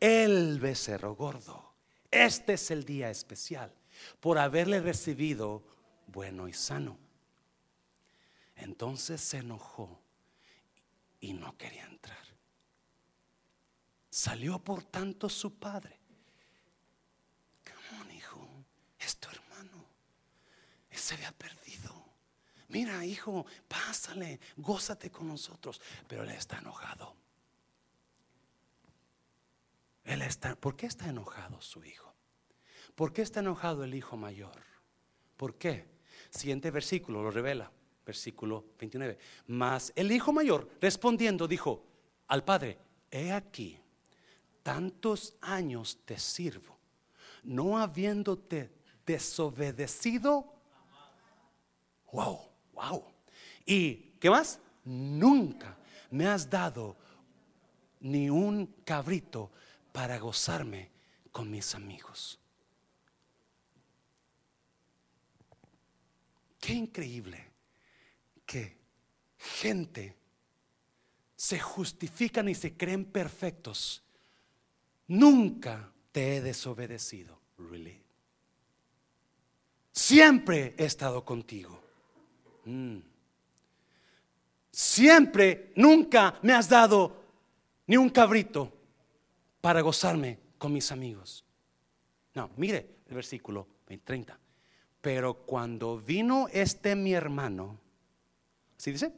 el 0.00 0.60
becerro 0.60 1.14
gordo. 1.14 1.72
Este 2.10 2.52
es 2.52 2.70
el 2.70 2.84
día 2.84 3.08
especial 3.08 3.72
por 4.20 4.36
haberle 4.36 4.82
recibido 4.82 5.64
bueno 6.08 6.46
y 6.46 6.52
sano. 6.52 7.03
Entonces 8.56 9.20
se 9.20 9.38
enojó 9.38 10.00
y 11.20 11.32
no 11.32 11.56
quería 11.56 11.84
entrar. 11.86 12.24
Salió 14.10 14.62
por 14.62 14.84
tanto 14.84 15.28
su 15.28 15.58
padre. 15.58 15.98
Come 17.64 18.14
hijo, 18.16 18.46
es 18.98 19.16
tu 19.16 19.28
hermano. 19.28 19.84
Él 20.90 20.98
se 20.98 21.14
había 21.14 21.32
perdido. 21.32 21.92
Mira, 22.68 23.04
hijo, 23.04 23.44
pásale, 23.68 24.40
gózate 24.56 25.10
con 25.10 25.28
nosotros. 25.28 25.80
Pero 26.06 26.22
él 26.22 26.30
está 26.30 26.58
enojado. 26.58 27.16
Él 30.04 30.22
está, 30.22 30.54
¿por 30.54 30.76
qué 30.76 30.86
está 30.86 31.08
enojado 31.08 31.60
su 31.60 31.84
hijo? 31.84 32.14
¿Por 32.94 33.12
qué 33.12 33.22
está 33.22 33.40
enojado 33.40 33.82
el 33.82 33.94
hijo 33.94 34.16
mayor? 34.16 34.62
¿Por 35.36 35.56
qué? 35.56 35.88
Siguiente 36.30 36.70
versículo 36.70 37.22
lo 37.22 37.30
revela 37.30 37.72
versículo 38.04 38.64
29. 38.78 39.18
Mas 39.46 39.92
el 39.96 40.12
hijo 40.12 40.32
mayor 40.32 40.68
respondiendo 40.80 41.48
dijo 41.48 41.84
al 42.28 42.44
padre, 42.44 42.78
he 43.10 43.32
aquí, 43.32 43.78
tantos 44.62 45.36
años 45.40 45.98
te 46.04 46.18
sirvo, 46.18 46.76
no 47.42 47.78
habiéndote 47.78 48.72
desobedecido. 49.06 50.52
Wow, 52.12 52.40
wow. 52.72 53.04
¿Y 53.66 53.94
qué 54.20 54.30
más? 54.30 54.60
Nunca 54.84 55.76
me 56.10 56.26
has 56.26 56.48
dado 56.48 56.96
ni 58.00 58.28
un 58.30 58.66
cabrito 58.84 59.50
para 59.92 60.18
gozarme 60.18 60.90
con 61.32 61.50
mis 61.50 61.74
amigos. 61.74 62.38
Qué 66.60 66.72
increíble 66.72 67.53
que 68.46 68.76
gente 69.36 70.16
se 71.36 71.58
justifican 71.58 72.48
y 72.48 72.54
se 72.54 72.76
creen 72.76 73.04
perfectos. 73.04 74.02
Nunca 75.08 75.92
te 76.12 76.36
he 76.36 76.40
desobedecido. 76.40 77.38
Siempre 79.92 80.74
he 80.76 80.84
estado 80.84 81.24
contigo. 81.24 81.80
Mm. 82.64 82.98
Siempre, 84.70 85.72
nunca 85.76 86.38
me 86.42 86.52
has 86.52 86.68
dado 86.68 87.22
ni 87.86 87.96
un 87.96 88.10
cabrito 88.10 88.72
para 89.60 89.82
gozarme 89.82 90.38
con 90.58 90.72
mis 90.72 90.90
amigos. 90.90 91.44
No, 92.34 92.50
mire 92.56 92.96
el 93.06 93.14
versículo 93.14 93.68
30. 94.02 94.38
Pero 95.00 95.34
cuando 95.46 95.98
vino 95.98 96.48
este 96.50 96.96
mi 96.96 97.12
hermano, 97.12 97.78
¿Sí 98.76 98.92
dice? 98.92 99.12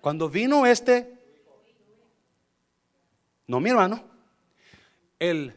Cuando 0.00 0.28
vino 0.28 0.66
este, 0.66 1.16
no 3.46 3.60
mi 3.60 3.70
hermano, 3.70 4.04
el 5.18 5.54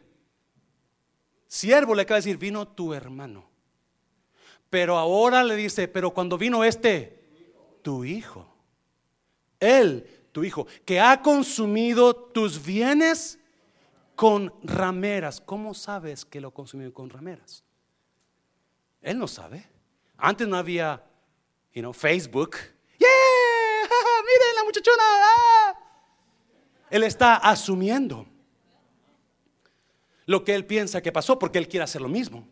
siervo 1.48 1.94
le 1.94 2.02
acaba 2.02 2.16
de 2.16 2.26
decir, 2.26 2.38
vino 2.38 2.68
tu 2.68 2.94
hermano. 2.94 3.48
Pero 4.70 4.98
ahora 4.98 5.42
le 5.42 5.56
dice, 5.56 5.88
pero 5.88 6.12
cuando 6.12 6.38
vino 6.38 6.62
este, 6.62 7.24
tu 7.82 8.04
hijo, 8.04 8.46
él, 9.58 10.06
tu 10.32 10.44
hijo, 10.44 10.66
que 10.84 11.00
ha 11.00 11.22
consumido 11.22 12.14
tus 12.14 12.64
bienes 12.64 13.38
con 14.14 14.52
rameras. 14.62 15.40
¿Cómo 15.40 15.74
sabes 15.74 16.24
que 16.24 16.40
lo 16.40 16.52
consumió 16.52 16.92
con 16.92 17.10
rameras? 17.10 17.64
Él 19.02 19.18
no 19.18 19.28
sabe. 19.28 19.64
Antes 20.16 20.48
no 20.48 20.56
había 20.56 21.04
Facebook. 21.92 22.56
¡Yeah! 22.98 23.06
¡Miren 24.24 24.54
la 24.56 24.64
muchachona! 24.64 25.02
¡Ah! 25.02 25.74
Él 26.90 27.02
está 27.02 27.36
asumiendo 27.36 28.26
lo 30.24 30.44
que 30.44 30.54
él 30.54 30.64
piensa 30.64 31.02
que 31.02 31.12
pasó 31.12 31.38
porque 31.38 31.58
él 31.58 31.68
quiere 31.68 31.84
hacer 31.84 32.00
lo 32.00 32.08
mismo. 32.08 32.46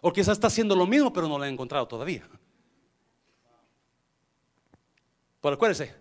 O 0.00 0.12
quizás 0.12 0.32
está 0.32 0.48
haciendo 0.48 0.76
lo 0.76 0.86
mismo, 0.86 1.12
pero 1.12 1.28
no 1.28 1.38
lo 1.38 1.44
ha 1.44 1.48
encontrado 1.48 1.86
todavía. 1.86 2.28
Pero 5.40 5.54
acuérdense, 5.54 5.94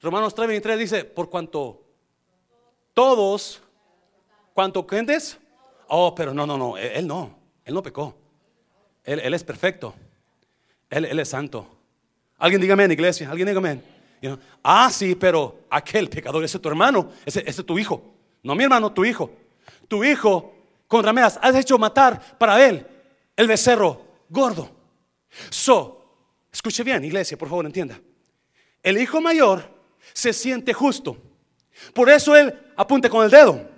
Romanos 0.00 0.34
3:23 0.34 0.76
dice, 0.76 1.04
por 1.04 1.28
cuanto 1.28 1.82
todos, 2.94 3.62
¿cuánto 4.54 4.86
gentes? 4.86 5.38
Oh, 5.88 6.14
pero 6.14 6.32
no, 6.32 6.46
no, 6.46 6.56
no, 6.56 6.78
él, 6.78 7.06
no, 7.06 7.38
él 7.64 7.74
no 7.74 7.82
pecó. 7.82 8.16
Él 9.04 9.34
es 9.34 9.44
perfecto. 9.44 9.94
Él, 10.94 11.18
es 11.18 11.28
santo. 11.28 11.66
Alguien 12.38 12.60
dígame 12.60 12.84
en 12.84 12.92
iglesia, 12.92 13.28
alguien 13.28 13.48
dígame. 13.48 13.80
ah, 14.62 14.88
sí, 14.92 15.16
pero 15.16 15.62
aquel 15.68 16.08
pecador, 16.08 16.44
ese 16.44 16.56
es 16.56 16.62
tu 16.62 16.68
hermano, 16.68 17.10
ese, 17.26 17.42
es 17.44 17.56
tu 17.64 17.78
hijo. 17.78 18.14
No 18.44 18.54
mi 18.54 18.62
hermano, 18.62 18.92
tu 18.92 19.04
hijo. 19.04 19.30
Tu 19.88 20.04
hijo 20.04 20.54
con 20.86 21.04
rameras, 21.04 21.38
has 21.42 21.56
hecho 21.56 21.78
matar 21.78 22.38
para 22.38 22.64
él 22.64 22.86
el 23.36 23.48
becerro 23.48 24.02
gordo. 24.28 24.70
So, 25.50 26.04
escuche 26.52 26.84
bien, 26.84 27.04
iglesia, 27.04 27.36
por 27.36 27.48
favor, 27.48 27.66
entienda. 27.66 27.98
El 28.80 28.98
hijo 28.98 29.20
mayor 29.20 29.68
se 30.12 30.32
siente 30.32 30.72
justo. 30.72 31.16
Por 31.92 32.08
eso 32.08 32.36
él 32.36 32.54
apunte 32.76 33.10
con 33.10 33.24
el 33.24 33.30
dedo. 33.30 33.68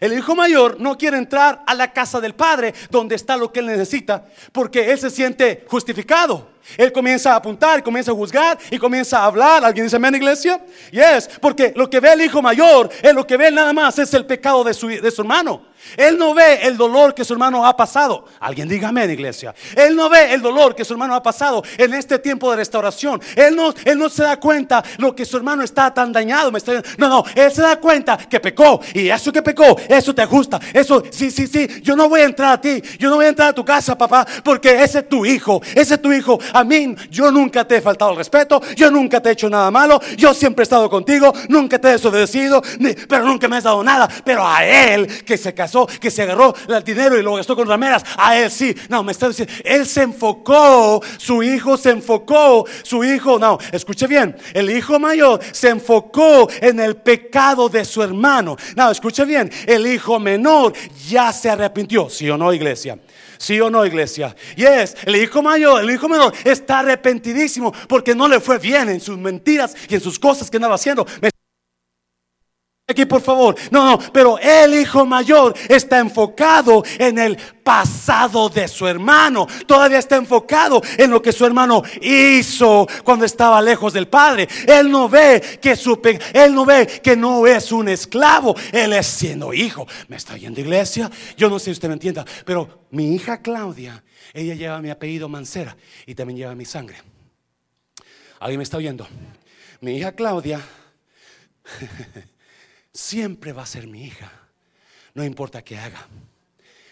El 0.00 0.12
hijo 0.12 0.34
mayor 0.34 0.80
no 0.80 0.96
quiere 0.96 1.16
entrar 1.16 1.62
a 1.66 1.74
la 1.74 1.92
casa 1.92 2.20
del 2.20 2.34
padre 2.34 2.74
donde 2.90 3.14
está 3.14 3.36
lo 3.36 3.52
que 3.52 3.60
él 3.60 3.66
necesita 3.66 4.26
porque 4.52 4.90
él 4.90 4.98
se 4.98 5.10
siente 5.10 5.64
justificado. 5.68 6.49
Él 6.76 6.92
comienza 6.92 7.32
a 7.32 7.36
apuntar, 7.36 7.82
comienza 7.82 8.12
a 8.12 8.14
juzgar 8.14 8.58
y 8.70 8.78
comienza 8.78 9.18
a 9.18 9.24
hablar. 9.24 9.64
¿Alguien 9.64 9.86
dice 9.86 9.96
amén, 9.96 10.14
iglesia? 10.14 10.60
Yes, 10.90 11.28
porque 11.40 11.72
lo 11.76 11.88
que 11.88 12.00
ve 12.00 12.12
el 12.12 12.22
hijo 12.22 12.42
mayor, 12.42 12.90
es 13.02 13.14
lo 13.14 13.26
que 13.26 13.36
ve 13.36 13.50
nada 13.50 13.72
más 13.72 13.98
es 13.98 14.12
el 14.14 14.26
pecado 14.26 14.64
de 14.64 14.74
su, 14.74 14.88
de 14.88 15.10
su 15.10 15.22
hermano. 15.22 15.70
Él 15.96 16.18
no 16.18 16.34
ve 16.34 16.60
el 16.62 16.76
dolor 16.76 17.14
que 17.14 17.24
su 17.24 17.32
hermano 17.32 17.66
ha 17.66 17.76
pasado. 17.76 18.26
Alguien 18.38 18.68
diga 18.68 18.88
amén, 18.88 19.10
iglesia. 19.10 19.54
Él 19.74 19.96
no 19.96 20.08
ve 20.08 20.32
el 20.34 20.42
dolor 20.42 20.74
que 20.74 20.84
su 20.84 20.92
hermano 20.92 21.14
ha 21.14 21.22
pasado 21.22 21.62
en 21.78 21.94
este 21.94 22.18
tiempo 22.18 22.50
de 22.50 22.58
restauración. 22.58 23.20
Él 23.34 23.56
no, 23.56 23.72
él 23.84 23.98
no 23.98 24.08
se 24.08 24.22
da 24.22 24.38
cuenta 24.38 24.84
lo 24.98 25.14
que 25.14 25.24
su 25.24 25.36
hermano 25.36 25.62
está 25.62 25.92
tan 25.92 26.12
dañado. 26.12 26.52
no, 26.98 27.08
no, 27.08 27.24
él 27.34 27.50
se 27.52 27.62
da 27.62 27.76
cuenta 27.80 28.16
que 28.16 28.40
pecó. 28.40 28.80
Y 28.94 29.08
eso 29.08 29.32
que 29.32 29.42
pecó, 29.42 29.76
eso 29.88 30.14
te 30.14 30.22
ajusta. 30.22 30.60
Eso, 30.72 31.02
sí, 31.10 31.30
sí, 31.30 31.46
sí. 31.46 31.66
Yo 31.82 31.96
no 31.96 32.08
voy 32.08 32.20
a 32.20 32.24
entrar 32.24 32.52
a 32.52 32.60
ti. 32.60 32.82
Yo 32.98 33.08
no 33.08 33.16
voy 33.16 33.26
a 33.26 33.28
entrar 33.28 33.48
a 33.48 33.52
tu 33.54 33.64
casa, 33.64 33.96
papá. 33.96 34.26
Porque 34.44 34.82
ese 34.82 35.00
es 35.00 35.08
tu 35.08 35.24
hijo. 35.24 35.62
Ese 35.74 35.94
es 35.94 36.02
tu 36.02 36.12
hijo. 36.12 36.38
A 36.52 36.64
mí, 36.64 36.94
yo 37.10 37.30
nunca 37.30 37.66
te 37.66 37.76
he 37.76 37.80
faltado 37.80 38.12
el 38.12 38.16
respeto. 38.16 38.60
Yo 38.76 38.90
nunca 38.90 39.20
te 39.20 39.30
he 39.30 39.32
hecho 39.32 39.48
nada 39.48 39.70
malo. 39.70 40.00
Yo 40.16 40.34
siempre 40.34 40.62
he 40.62 40.64
estado 40.64 40.88
contigo. 40.88 41.32
Nunca 41.48 41.78
te 41.78 41.88
he 41.88 41.92
desobedecido. 41.92 42.62
pero 43.08 43.24
nunca 43.24 43.48
me 43.48 43.56
has 43.56 43.64
dado 43.64 43.82
nada. 43.82 44.08
Pero 44.24 44.46
a 44.46 44.64
él 44.64 45.06
que 45.24 45.36
se 45.36 45.54
casó 45.54 45.86
que 45.86 46.10
se 46.10 46.22
agarró 46.22 46.54
el 46.68 46.84
dinero 46.84 47.18
y 47.18 47.22
lo 47.22 47.34
gastó 47.34 47.56
con 47.56 47.68
rameras. 47.68 48.04
A 48.16 48.36
él 48.36 48.50
sí. 48.50 48.74
No, 48.88 49.02
me 49.02 49.12
está 49.12 49.28
diciendo, 49.28 49.52
él 49.64 49.86
se 49.86 50.02
enfocó, 50.02 51.02
su 51.18 51.42
hijo 51.42 51.76
se 51.76 51.90
enfocó, 51.90 52.64
su 52.82 53.04
hijo, 53.04 53.38
no, 53.38 53.58
escuche 53.72 54.06
bien, 54.06 54.36
el 54.54 54.70
hijo 54.70 54.98
mayor 54.98 55.40
se 55.52 55.68
enfocó 55.68 56.48
en 56.60 56.80
el 56.80 56.96
pecado 56.96 57.68
de 57.68 57.84
su 57.84 58.02
hermano. 58.02 58.56
No, 58.76 58.90
escuche 58.90 59.24
bien, 59.24 59.50
el 59.66 59.86
hijo 59.86 60.18
menor 60.18 60.72
ya 61.08 61.32
se 61.32 61.50
arrepintió, 61.50 62.08
¿sí 62.08 62.28
o 62.30 62.36
no, 62.36 62.52
iglesia? 62.52 62.98
¿Sí 63.40 63.58
o 63.58 63.70
no, 63.70 63.86
iglesia? 63.86 64.36
Yes, 64.54 64.94
el 65.06 65.16
hijo 65.16 65.40
mayor, 65.40 65.82
el 65.82 65.90
hijo 65.90 66.10
menor 66.10 66.30
está 66.44 66.80
arrepentidísimo 66.80 67.72
porque 67.88 68.14
no 68.14 68.28
le 68.28 68.38
fue 68.38 68.58
bien 68.58 68.90
en 68.90 69.00
sus 69.00 69.16
mentiras 69.16 69.74
y 69.88 69.94
en 69.94 70.02
sus 70.02 70.18
cosas 70.18 70.50
que 70.50 70.58
andaba 70.58 70.74
haciendo 70.74 71.06
aquí, 72.90 73.06
por 73.06 73.20
favor. 73.20 73.56
No, 73.70 73.84
no, 73.84 73.98
pero 74.12 74.38
el 74.38 74.74
hijo 74.74 75.06
mayor 75.06 75.54
está 75.68 75.98
enfocado 75.98 76.82
en 76.98 77.18
el 77.18 77.36
pasado 77.62 78.48
de 78.48 78.66
su 78.68 78.86
hermano. 78.86 79.46
Todavía 79.66 79.98
está 79.98 80.16
enfocado 80.16 80.82
en 80.98 81.10
lo 81.10 81.22
que 81.22 81.32
su 81.32 81.46
hermano 81.46 81.82
hizo 82.00 82.86
cuando 83.04 83.24
estaba 83.24 83.62
lejos 83.62 83.92
del 83.92 84.08
padre. 84.08 84.48
Él 84.66 84.90
no 84.90 85.08
ve 85.08 85.58
que 85.60 85.76
su 85.76 86.00
él 86.32 86.54
no 86.54 86.64
ve 86.64 86.86
que 86.86 87.16
no 87.16 87.46
es 87.46 87.72
un 87.72 87.88
esclavo, 87.88 88.56
él 88.72 88.92
es 88.92 89.06
siendo 89.06 89.52
hijo. 89.52 89.86
¿Me 90.08 90.16
está 90.16 90.36
yendo 90.36 90.60
iglesia? 90.60 91.10
Yo 91.36 91.48
no 91.48 91.58
sé 91.58 91.66
si 91.66 91.70
usted 91.72 91.88
me 91.88 91.94
entienda, 91.94 92.24
pero 92.44 92.86
mi 92.90 93.14
hija 93.14 93.40
Claudia, 93.40 94.02
ella 94.32 94.54
lleva 94.54 94.80
mi 94.80 94.90
apellido 94.90 95.28
Mancera 95.28 95.76
y 96.06 96.14
también 96.14 96.38
lleva 96.38 96.54
mi 96.54 96.64
sangre. 96.64 96.96
¿Alguien 98.40 98.58
me 98.58 98.64
está 98.64 98.78
oyendo? 98.78 99.06
Mi 99.80 99.96
hija 99.96 100.12
Claudia 100.12 100.60
siempre 102.92 103.52
va 103.52 103.62
a 103.62 103.66
ser 103.66 103.86
mi 103.86 104.04
hija, 104.04 104.32
no 105.14 105.24
importa 105.24 105.62
qué 105.62 105.78
haga. 105.78 106.06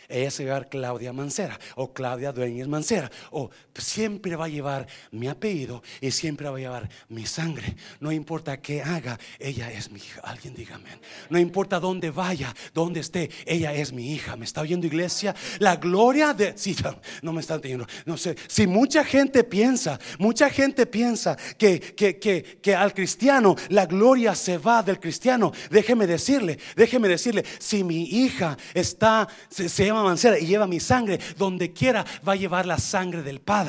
Ella 0.08 0.30
se 0.30 0.44
va 0.44 0.52
a 0.52 0.54
llevar 0.54 0.70
Claudia 0.70 1.12
Mancera 1.12 1.58
o 1.76 1.92
Claudia 1.92 2.32
Dueñez 2.32 2.66
Mancera 2.66 3.10
o 3.30 3.50
siempre 3.78 4.36
va 4.36 4.46
a 4.46 4.48
llevar 4.48 4.86
mi 5.10 5.28
apellido 5.28 5.82
y 6.00 6.10
siempre 6.10 6.48
va 6.48 6.56
a 6.56 6.60
llevar 6.60 6.88
mi 7.08 7.26
sangre. 7.26 7.76
No 8.00 8.12
importa 8.12 8.60
qué 8.60 8.82
haga, 8.82 9.18
ella 9.38 9.70
es 9.70 9.90
mi 9.90 9.98
hija. 9.98 10.20
Alguien 10.22 10.54
dígame. 10.54 10.88
No 11.30 11.38
importa 11.38 11.80
dónde 11.80 12.10
vaya, 12.10 12.54
dónde 12.74 13.00
esté, 13.00 13.30
ella 13.46 13.72
es 13.72 13.92
mi 13.92 14.12
hija. 14.12 14.36
¿Me 14.36 14.44
está 14.44 14.60
oyendo 14.60 14.86
iglesia? 14.86 15.34
La 15.58 15.76
gloria 15.76 16.32
de... 16.34 16.56
Sí, 16.56 16.76
no 17.22 17.32
me 17.32 17.40
están 17.40 17.56
entendiendo. 17.56 17.86
No 18.06 18.16
sé, 18.16 18.36
si 18.46 18.66
mucha 18.66 19.04
gente 19.04 19.44
piensa, 19.44 19.98
mucha 20.18 20.50
gente 20.50 20.86
piensa 20.86 21.36
que, 21.56 21.80
que, 21.80 22.18
que, 22.18 22.58
que 22.62 22.74
al 22.74 22.94
cristiano 22.94 23.56
la 23.68 23.86
gloria 23.86 24.34
se 24.34 24.58
va 24.58 24.82
del 24.82 25.00
cristiano, 25.00 25.52
déjeme 25.70 26.06
decirle, 26.06 26.58
déjeme 26.76 27.08
decirle, 27.08 27.44
si 27.58 27.84
mi 27.84 28.04
hija 28.04 28.56
está, 28.74 29.28
se, 29.48 29.68
se 29.68 29.86
llama 29.86 30.04
mancera 30.04 30.38
y 30.38 30.46
lleva 30.46 30.66
mi 30.66 30.80
sangre, 30.80 31.18
donde 31.36 31.72
quiera 31.72 32.04
va 32.26 32.32
a 32.32 32.36
llevar 32.36 32.66
la 32.66 32.78
sangre 32.78 33.22
del 33.22 33.40
Padre, 33.40 33.67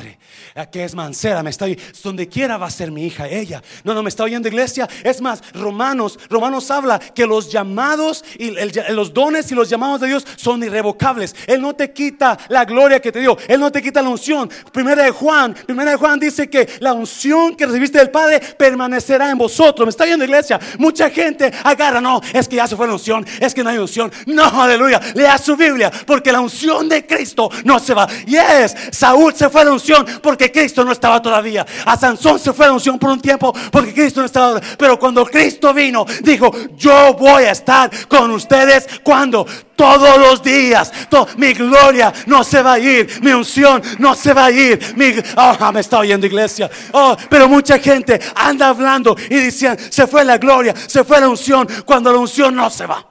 que 0.70 0.84
es 0.84 0.94
mancera, 0.94 1.42
me 1.42 1.50
está 1.50 1.66
donde 2.02 2.28
quiera 2.28 2.56
va 2.56 2.66
a 2.66 2.70
ser 2.70 2.90
mi 2.90 3.06
hija 3.06 3.28
ella. 3.28 3.62
No, 3.84 3.94
no 3.94 4.02
me 4.02 4.08
está 4.08 4.24
oyendo 4.24 4.48
iglesia. 4.48 4.88
Es 5.04 5.20
más, 5.20 5.42
Romanos, 5.54 6.18
Romanos 6.28 6.70
habla 6.70 6.98
que 6.98 7.26
los 7.26 7.50
llamados 7.50 8.24
y 8.38 8.50
los 8.92 9.12
dones 9.12 9.50
y 9.52 9.54
los 9.54 9.68
llamados 9.68 10.00
de 10.00 10.08
Dios 10.08 10.26
son 10.36 10.62
irrevocables. 10.62 11.34
Él 11.46 11.60
no 11.60 11.74
te 11.74 11.92
quita 11.92 12.38
la 12.48 12.64
gloria 12.64 13.00
que 13.00 13.12
te 13.12 13.20
dio, 13.20 13.36
él 13.48 13.60
no 13.60 13.70
te 13.70 13.82
quita 13.82 14.02
la 14.02 14.08
unción. 14.08 14.50
Primera 14.72 15.04
de 15.04 15.10
Juan, 15.10 15.54
primera 15.54 15.92
de 15.92 15.96
Juan 15.96 16.18
dice 16.18 16.48
que 16.48 16.68
la 16.80 16.92
unción 16.92 17.56
que 17.56 17.66
recibiste 17.66 17.98
del 17.98 18.10
Padre 18.10 18.40
permanecerá 18.40 19.30
en 19.30 19.38
vosotros. 19.38 19.86
Me 19.86 19.90
está 19.90 20.04
oyendo 20.04 20.24
iglesia. 20.24 20.58
Mucha 20.78 21.10
gente 21.10 21.52
agarra, 21.64 22.00
no, 22.00 22.20
es 22.32 22.48
que 22.48 22.56
ya 22.56 22.66
se 22.66 22.76
fue 22.76 22.86
la 22.86 22.94
unción, 22.94 23.26
es 23.40 23.54
que 23.54 23.62
no 23.62 23.70
hay 23.70 23.78
unción. 23.78 24.10
No, 24.26 24.62
aleluya. 24.62 25.00
Lea 25.14 25.38
su 25.38 25.56
Biblia, 25.56 25.90
porque 26.06 26.32
la 26.32 26.40
unción 26.40 26.88
de 26.88 27.06
Cristo 27.06 27.50
no 27.64 27.78
se 27.78 27.94
va. 27.94 28.08
Yes, 28.26 28.76
Saúl 28.90 29.34
se 29.34 29.48
fue 29.48 29.64
la 29.64 29.72
unción 29.72 29.89
porque 30.22 30.50
Cristo 30.50 30.84
no 30.84 30.92
estaba 30.92 31.20
todavía. 31.20 31.66
A 31.84 31.96
Sansón 31.96 32.38
se 32.38 32.52
fue 32.52 32.66
la 32.66 32.72
unción 32.72 32.98
por 32.98 33.10
un 33.10 33.20
tiempo 33.20 33.52
porque 33.70 33.92
Cristo 33.92 34.20
no 34.20 34.26
estaba. 34.26 34.60
Pero 34.78 34.98
cuando 34.98 35.24
Cristo 35.26 35.72
vino, 35.72 36.04
dijo, 36.22 36.52
yo 36.76 37.14
voy 37.14 37.44
a 37.44 37.52
estar 37.52 37.90
con 38.08 38.30
ustedes 38.30 38.86
cuando 39.02 39.46
todos 39.76 40.18
los 40.18 40.42
días. 40.42 40.92
mi 41.36 41.52
gloria 41.52 42.12
no 42.26 42.44
se 42.44 42.62
va 42.62 42.74
a 42.74 42.78
ir. 42.78 43.08
Mi 43.22 43.32
unción 43.32 43.82
no 43.98 44.14
se 44.14 44.32
va 44.32 44.46
a 44.46 44.50
ir. 44.50 44.94
Mi, 44.96 45.14
oh, 45.36 45.72
me 45.72 45.80
está 45.80 45.98
oyendo 45.98 46.26
iglesia. 46.26 46.70
Oh, 46.92 47.16
pero 47.28 47.48
mucha 47.48 47.78
gente 47.78 48.20
anda 48.34 48.68
hablando 48.68 49.16
y 49.28 49.36
dicen, 49.36 49.78
se 49.90 50.06
fue 50.06 50.24
la 50.24 50.38
gloria, 50.38 50.74
se 50.74 51.04
fue 51.04 51.20
la 51.20 51.28
unción, 51.28 51.66
cuando 51.84 52.12
la 52.12 52.18
unción 52.18 52.54
no 52.54 52.70
se 52.70 52.86
va. 52.86 53.06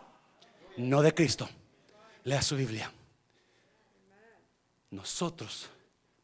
No 0.77 1.01
de 1.01 1.13
Cristo. 1.13 1.49
Lea 2.23 2.41
su 2.41 2.55
Biblia 2.55 2.91
nosotros 4.91 5.69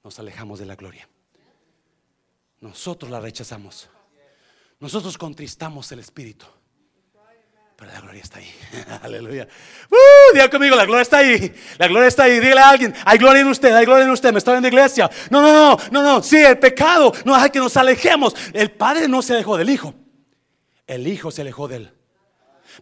nos 0.05 0.19
alejamos 0.19 0.59
de 0.59 0.67
la 0.67 0.75
gloria. 0.75 1.09
Nosotros 2.61 3.09
la 3.09 3.19
rechazamos. 3.19 3.89
Nosotros 4.79 5.17
contristamos 5.17 5.91
el 5.91 5.99
Espíritu. 5.99 6.45
Pero 7.75 7.91
la 7.91 7.99
gloria 8.01 8.21
está 8.21 8.37
ahí. 8.37 8.53
Aleluya. 9.01 9.47
Uh, 9.89 10.49
conmigo, 10.51 10.75
la 10.75 10.85
gloria 10.85 11.01
está 11.01 11.17
ahí. 11.17 11.51
La 11.79 11.87
gloria 11.87 12.07
está 12.07 12.25
ahí. 12.25 12.39
Dígale 12.39 12.61
a 12.61 12.69
alguien, 12.69 12.93
hay 13.03 13.17
gloria 13.17 13.41
en 13.41 13.47
usted, 13.47 13.73
hay 13.73 13.85
gloria 13.85 14.05
en 14.05 14.11
usted. 14.11 14.31
Me 14.31 14.37
estoy 14.37 14.57
en 14.57 14.61
la 14.61 14.67
iglesia. 14.67 15.09
No, 15.31 15.41
no, 15.41 15.51
no, 15.51 15.83
no, 15.91 16.03
no. 16.03 16.21
Sí, 16.21 16.37
el 16.37 16.59
pecado 16.59 17.11
no 17.25 17.33
hace 17.33 17.49
que 17.49 17.59
nos 17.59 17.75
alejemos. 17.75 18.35
El 18.53 18.69
Padre 18.71 19.07
no 19.07 19.23
se 19.23 19.33
alejó 19.33 19.57
del 19.57 19.71
Hijo. 19.71 19.95
El 20.85 21.07
Hijo 21.07 21.31
se 21.31 21.41
alejó 21.41 21.67
de 21.67 21.77
él. 21.77 21.93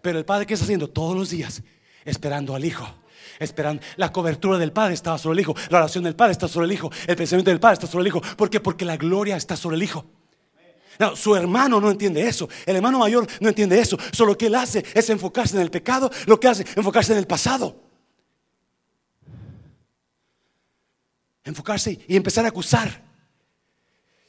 Pero 0.02 0.20
el 0.20 0.26
Padre, 0.26 0.46
¿qué 0.46 0.56
está 0.56 0.66
haciendo? 0.66 0.90
Todos 0.90 1.16
los 1.16 1.30
días, 1.30 1.64
esperando 2.04 2.54
al 2.54 2.66
Hijo 2.66 3.03
esperando. 3.40 3.82
La 3.98 4.12
cobertura 4.12 4.58
del 4.58 4.72
Padre 4.72 4.94
estaba 4.94 5.18
sobre 5.18 5.34
el 5.36 5.40
Hijo. 5.42 5.56
La 5.70 5.80
oración 5.80 6.04
del 6.04 6.16
Padre 6.16 6.34
está 6.34 6.48
sobre 6.48 6.66
el 6.66 6.72
Hijo. 6.72 6.92
El 7.08 7.16
pensamiento 7.16 7.52
del 7.52 7.60
Padre 7.60 7.76
está 7.76 7.88
sobre 7.88 8.02
el 8.02 8.08
Hijo. 8.08 8.22
¿Por 8.22 8.50
qué? 8.50 8.60
Porque 8.60 8.86
la 8.86 8.98
gloria 8.98 9.36
está 9.36 9.56
sobre 9.56 9.76
el 9.76 9.84
Hijo. 9.84 10.06
No, 11.00 11.16
su 11.16 11.36
hermano 11.36 11.82
no 11.82 11.90
entiende 11.90 12.28
eso. 12.28 12.48
El 12.66 12.76
hermano 12.76 13.00
mayor 13.00 13.28
no 13.40 13.50
entiende 13.50 13.80
eso. 13.80 13.98
Solo 14.12 14.34
lo 14.34 14.38
que 14.38 14.48
él 14.48 14.56
hace 14.56 14.84
es 14.94 15.10
enfocarse 15.10 15.56
en 15.56 15.62
el 15.62 15.72
pecado. 15.72 16.12
Lo 16.28 16.40
que 16.40 16.48
hace 16.48 16.64
es 16.64 16.78
enfocarse 16.78 17.14
en 17.14 17.20
el 17.20 17.28
pasado. 17.28 17.76
Enfocarse 21.44 22.00
y 22.08 22.16
empezar 22.16 22.46
a 22.46 22.50
acusar. 22.50 23.04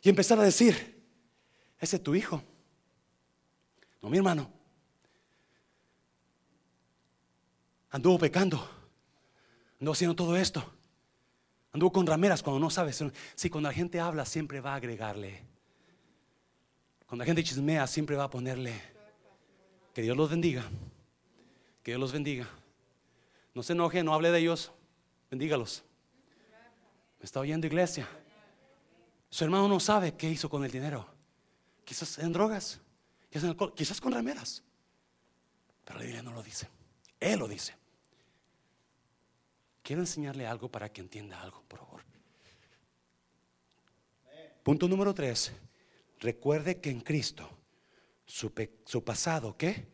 Y 0.03 0.09
empezar 0.09 0.39
a 0.39 0.43
decir, 0.43 1.03
ese 1.79 1.97
es 1.97 2.03
tu 2.03 2.15
hijo. 2.15 2.43
No, 4.03 4.09
mi 4.09 4.19
hermano. 4.19 4.51
Anduvo 7.91 8.19
pecando. 8.19 8.74
Anduvo 9.85 9.93
haciendo 9.93 10.17
todo 10.17 10.35
esto. 10.35 10.65
Anduvo 11.71 11.93
con 11.93 12.07
rameras 12.07 12.43
cuando 12.43 12.59
no 12.59 12.71
sabes. 12.71 13.05
Si 13.35 13.51
cuando 13.51 13.69
la 13.69 13.75
gente 13.75 14.01
habla 14.01 14.25
siempre 14.25 14.63
va 14.63 14.73
a 14.73 14.77
agregarle. 14.77 15.43
Cuando 17.05 17.23
la 17.23 17.27
gente 17.27 17.45
chismea 17.45 17.87
siempre 17.87 18.17
va 18.17 18.25
a 18.25 18.31
ponerle. 18.31 18.73
Que 19.93 20.01
Dios 20.01 20.17
los 20.17 20.31
bendiga. 20.31 20.65
Que 21.83 21.91
Dios 21.91 22.01
los 22.01 22.13
bendiga. 22.13 22.49
No 23.53 23.63
se 23.63 23.75
enoje, 23.75 24.03
no 24.03 24.15
hable 24.15 24.31
de 24.31 24.39
ellos. 24.39 24.73
Bendígalos. 25.31 25.85
Me 27.19 27.27
está 27.27 27.41
oyendo 27.41 27.67
iglesia. 27.67 28.09
Su 29.29 29.45
hermano 29.45 29.69
no 29.69 29.81
sabe 29.81 30.15
qué 30.15 30.31
hizo 30.31 30.49
con 30.49 30.65
el 30.65 30.71
dinero. 30.71 31.07
Quizás 31.85 32.19
en 32.21 32.33
drogas, 32.33 32.81
quizás 33.29 33.45
en 33.45 33.51
alcohol, 33.51 33.75
quizás 33.75 34.01
con 34.01 34.15
rameras. 34.15 34.63
Pero 35.85 35.99
la 35.99 36.07
Biblia 36.07 36.23
no 36.23 36.33
lo 36.33 36.43
dice. 36.43 36.69
Él 37.21 37.39
lo 37.39 37.47
dice. 37.47 37.84
Quiero 39.85 40.01
enseñarle 40.01 40.47
algo 40.47 40.71
para 40.71 40.91
que 40.91 41.03
entienda 41.03 41.39
algo, 41.43 41.63
por 41.69 41.79
favor. 41.81 42.03
Punto 44.63 44.89
número 44.89 45.13
tres. 45.13 45.53
Recuerde 46.21 46.81
que 46.81 46.89
en 46.89 47.01
Cristo 47.03 47.51
su, 48.25 48.51
pasado, 49.05 49.59
¿qué? 49.59 49.87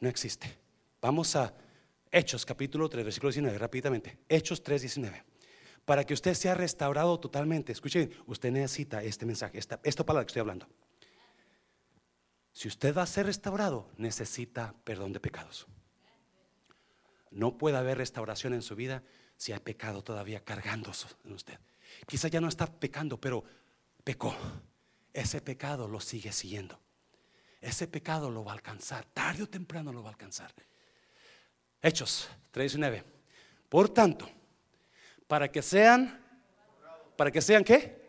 No 0.00 0.08
existe. 0.08 0.58
Vamos 1.00 1.36
a 1.36 1.54
Hechos 2.10 2.44
capítulo 2.44 2.88
3, 2.88 3.04
versículo 3.04 3.30
19, 3.30 3.56
rápidamente. 3.58 4.18
Hechos 4.28 4.60
3, 4.64 4.80
19. 4.82 5.22
Para 5.84 6.02
que 6.02 6.12
usted 6.12 6.34
sea 6.34 6.56
restaurado 6.56 7.20
totalmente, 7.20 7.70
escuchen, 7.70 8.10
usted 8.26 8.50
necesita 8.50 9.04
este 9.04 9.24
mensaje, 9.24 9.56
esta, 9.56 9.78
esta 9.84 10.04
palabra 10.04 10.26
que 10.26 10.30
estoy 10.30 10.40
hablando. 10.40 10.66
Si 12.52 12.66
usted 12.66 12.92
va 12.92 13.02
a 13.02 13.06
ser 13.06 13.26
restaurado, 13.26 13.88
necesita 13.98 14.74
perdón 14.82 15.12
de 15.12 15.20
pecados. 15.20 15.68
No 17.36 17.58
puede 17.58 17.76
haber 17.76 17.98
restauración 17.98 18.54
en 18.54 18.62
su 18.62 18.74
vida 18.74 19.02
si 19.36 19.52
hay 19.52 19.60
pecado 19.60 20.02
todavía 20.02 20.42
cargando 20.42 20.90
en 21.22 21.32
usted. 21.32 21.58
Quizá 22.06 22.28
ya 22.28 22.40
no 22.40 22.48
está 22.48 22.64
pecando, 22.66 23.20
pero 23.20 23.44
pecó. 24.02 24.34
Ese 25.12 25.42
pecado 25.42 25.86
lo 25.86 26.00
sigue 26.00 26.32
siguiendo. 26.32 26.80
Ese 27.60 27.88
pecado 27.88 28.30
lo 28.30 28.42
va 28.42 28.52
a 28.52 28.54
alcanzar. 28.54 29.04
Tarde 29.12 29.42
o 29.42 29.48
temprano 29.50 29.92
lo 29.92 30.02
va 30.02 30.08
a 30.08 30.12
alcanzar. 30.12 30.50
Hechos 31.82 32.26
3.19. 32.54 33.04
Por 33.68 33.90
tanto, 33.90 34.26
para 35.26 35.52
que 35.52 35.60
sean, 35.60 36.18
para 37.18 37.30
que 37.30 37.42
sean 37.42 37.62
qué? 37.62 38.08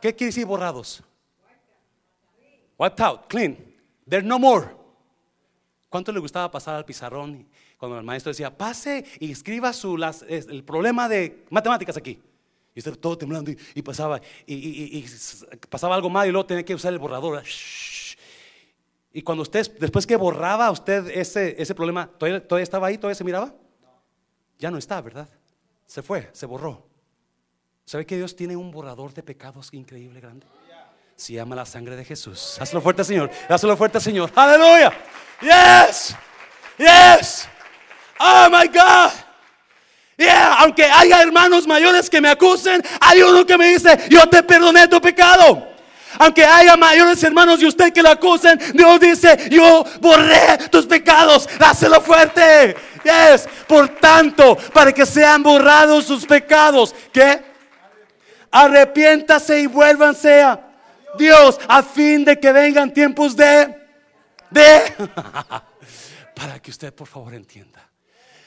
¿Qué 0.00 0.14
quiere 0.14 0.26
decir 0.26 0.46
borrados? 0.46 1.02
Wiped 2.78 3.00
out, 3.00 3.26
clean. 3.26 3.56
They're 4.08 4.24
no 4.24 4.38
more. 4.38 4.76
¿Cuánto 5.88 6.12
le 6.12 6.20
gustaba 6.20 6.48
pasar 6.48 6.76
al 6.76 6.84
pizarrón 6.84 7.48
cuando 7.80 7.98
el 7.98 8.04
maestro 8.04 8.28
decía, 8.28 8.54
pase 8.54 9.06
y 9.18 9.32
escriba 9.32 9.72
su, 9.72 9.96
el 10.28 10.64
problema 10.64 11.08
de 11.08 11.44
matemáticas 11.48 11.96
aquí? 11.96 12.20
Y 12.74 12.78
usted 12.78 12.94
todo 12.96 13.16
temblando 13.16 13.50
y, 13.50 13.82
pasaba, 13.82 14.20
y, 14.46 15.02
pasaba 15.70 15.94
algo 15.94 16.10
mal 16.10 16.28
y 16.28 16.30
luego 16.30 16.44
tenía 16.44 16.62
que 16.62 16.74
usar 16.74 16.92
el 16.92 16.98
borrador. 16.98 17.42
Y 19.12 19.22
cuando 19.22 19.42
usted, 19.42 19.78
después 19.78 20.06
que 20.06 20.14
borraba 20.14 20.70
usted 20.70 21.08
ese, 21.08 21.60
ese 21.60 21.74
problema, 21.74 22.06
¿todavía, 22.06 22.46
¿todavía 22.46 22.64
estaba 22.64 22.86
ahí? 22.86 22.98
¿Todavía 22.98 23.14
se 23.14 23.24
miraba? 23.24 23.54
Ya 24.58 24.70
no 24.70 24.76
está, 24.76 25.00
¿verdad? 25.00 25.28
Se 25.86 26.02
fue, 26.02 26.28
se 26.32 26.44
borró. 26.44 26.86
¿Sabe 27.86 28.04
que 28.04 28.18
Dios 28.18 28.36
tiene 28.36 28.56
un 28.56 28.70
borrador 28.70 29.14
de 29.14 29.22
pecados 29.22 29.72
increíble, 29.72 30.20
grande? 30.20 30.46
Se 31.16 31.32
llama 31.32 31.56
la 31.56 31.64
sangre 31.64 31.96
de 31.96 32.04
Jesús. 32.04 32.58
Hazlo 32.60 32.82
fuerte, 32.82 33.04
Señor. 33.04 33.30
Hazlo 33.48 33.74
fuerte, 33.74 33.98
Señor. 34.00 34.30
Aleluya. 34.36 34.92
Yes. 35.40 36.14
Yes. 36.78 37.48
Oh 38.20 38.48
my 38.50 38.68
God. 38.68 39.12
Yeah, 40.18 40.56
aunque 40.58 40.84
haya 40.84 41.22
hermanos 41.22 41.66
mayores 41.66 42.10
que 42.10 42.20
me 42.20 42.28
acusen, 42.28 42.82
hay 43.00 43.22
uno 43.22 43.46
que 43.46 43.56
me 43.56 43.68
dice, 43.68 43.98
yo 44.10 44.28
te 44.28 44.42
perdoné 44.42 44.86
tu 44.86 45.00
pecado. 45.00 45.66
Aunque 46.18 46.44
haya 46.44 46.76
mayores 46.76 47.22
hermanos 47.22 47.62
y 47.62 47.66
usted 47.66 47.90
que 47.92 48.02
lo 48.02 48.10
acusen, 48.10 48.60
Dios 48.74 49.00
dice, 49.00 49.48
yo 49.50 49.84
borré 50.00 50.58
tus 50.70 50.84
pecados. 50.84 51.48
Dáselo 51.58 52.02
fuerte. 52.02 52.76
Yes. 53.02 53.48
Por 53.66 53.88
tanto, 53.88 54.56
para 54.74 54.92
que 54.92 55.06
sean 55.06 55.42
borrados 55.42 56.04
sus 56.04 56.26
pecados, 56.26 56.94
¿qué? 57.12 57.42
Arrepiéntase 58.50 59.60
y 59.60 59.66
vuélvanse 59.66 60.42
a 60.42 60.60
Dios 61.16 61.58
a 61.66 61.82
fin 61.82 62.24
de 62.26 62.38
que 62.38 62.52
vengan 62.52 62.92
tiempos 62.92 63.34
de 63.34 63.74
de 64.50 64.92
para 66.34 66.58
que 66.60 66.70
usted 66.70 66.92
por 66.92 67.06
favor 67.06 67.34
entienda. 67.34 67.79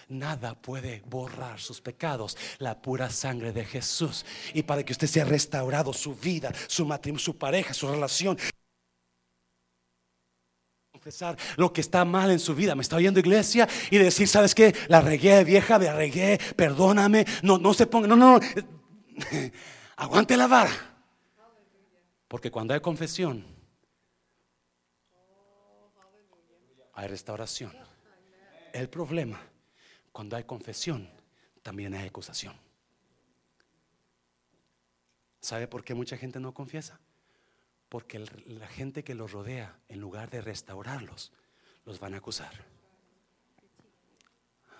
Nada 0.09 0.55
puede 0.55 1.01
borrar 1.05 1.59
sus 1.59 1.81
pecados, 1.81 2.37
la 2.59 2.81
pura 2.81 3.09
sangre 3.09 3.51
de 3.51 3.65
Jesús. 3.65 4.25
Y 4.53 4.63
para 4.63 4.83
que 4.83 4.93
usted 4.93 5.07
sea 5.07 5.25
restaurado 5.25 5.93
su 5.93 6.15
vida, 6.15 6.51
su 6.67 6.85
matrimonio, 6.85 7.23
su 7.23 7.37
pareja, 7.37 7.73
su 7.73 7.87
relación. 7.87 8.37
Confesar 10.91 11.37
lo 11.57 11.73
que 11.73 11.81
está 11.81 12.05
mal 12.05 12.31
en 12.31 12.39
su 12.39 12.55
vida. 12.55 12.75
Me 12.75 12.81
está 12.81 12.95
oyendo 12.95 13.19
iglesia 13.19 13.67
y 13.89 13.97
decir, 13.97 14.27
¿sabes 14.27 14.53
qué? 14.55 14.75
La 14.87 15.01
regué, 15.01 15.43
vieja, 15.43 15.79
me 15.79 15.91
regué, 15.91 16.39
perdóname. 16.55 17.25
No, 17.41 17.57
no 17.57 17.73
se 17.73 17.87
ponga, 17.87 18.07
no, 18.07 18.15
no. 18.15 18.39
Aguante 19.97 20.37
la 20.37 20.47
vara. 20.47 20.71
Porque 22.27 22.49
cuando 22.49 22.73
hay 22.73 22.79
confesión, 22.79 23.45
hay 26.93 27.07
restauración. 27.07 27.71
El 28.71 28.89
problema, 28.89 29.39
cuando 30.13 30.37
hay 30.37 30.45
confesión, 30.45 31.09
también 31.63 31.93
hay 31.95 32.07
acusación. 32.07 32.55
¿Sabe 35.41 35.67
por 35.67 35.83
qué 35.83 35.93
mucha 35.93 36.15
gente 36.15 36.39
no 36.39 36.53
confiesa? 36.53 36.99
Porque 37.89 38.19
la 38.19 38.67
gente 38.67 39.03
que 39.03 39.15
los 39.15 39.33
rodea, 39.33 39.77
en 39.89 39.99
lugar 39.99 40.29
de 40.29 40.41
restaurarlos, 40.41 41.33
los 41.83 41.99
van 41.99 42.13
a 42.13 42.17
acusar. 42.17 42.53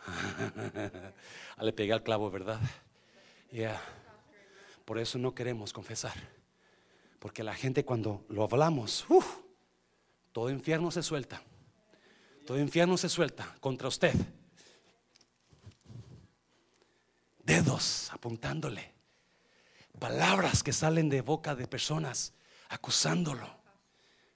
Le 1.61 1.73
pegué 1.73 1.93
al 1.93 2.03
clavo, 2.03 2.31
¿verdad? 2.31 2.61
Ya. 3.51 3.81
Por 4.85 4.99
eso 4.99 5.17
no 5.17 5.33
queremos 5.33 5.73
confesar. 5.73 6.13
Porque 7.19 7.43
la 7.43 7.55
gente 7.55 7.83
cuando 7.85 8.23
lo 8.29 8.43
hablamos, 8.43 9.05
todo 10.31 10.49
infierno 10.49 10.91
se 10.91 11.03
suelta. 11.03 11.41
Todo 12.45 12.59
infierno 12.59 12.97
se 12.97 13.09
suelta 13.09 13.55
contra 13.59 13.87
usted. 13.87 14.13
Dedos 17.43 18.09
apuntándole. 18.11 18.93
Palabras 19.99 20.63
que 20.63 20.73
salen 20.73 21.09
de 21.09 21.21
boca 21.21 21.55
de 21.55 21.67
personas 21.67 22.33
acusándolo. 22.69 23.47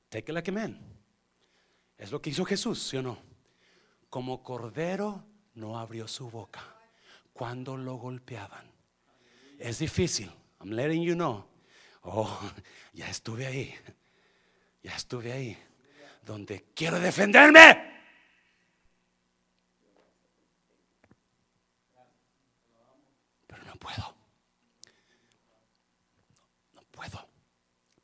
Take 0.09 0.43
que 0.43 0.51
men. 0.51 0.79
Es 1.97 2.11
lo 2.11 2.21
que 2.21 2.29
hizo 2.29 2.45
Jesús, 2.45 2.87
¿sí 2.87 2.97
o 2.97 3.01
no? 3.01 3.17
Como 4.09 4.43
cordero 4.43 5.25
no 5.55 5.79
abrió 5.79 6.07
su 6.07 6.29
boca 6.29 6.61
cuando 7.33 7.75
lo 7.75 7.95
golpeaban. 7.95 8.71
Es 9.57 9.79
difícil. 9.79 10.31
I'm 10.59 10.71
letting 10.71 11.01
you 11.01 11.15
know. 11.15 11.45
Oh, 12.03 12.39
ya 12.93 13.09
estuve 13.09 13.47
ahí. 13.47 13.73
Ya 14.83 14.95
estuve 14.95 15.33
ahí. 15.33 15.57
Donde 16.23 16.65
quiero 16.75 16.99
defenderme. 16.99 17.96
No 23.77 23.79
puedo. 23.79 24.15
No 26.73 26.81
puedo. 26.91 27.27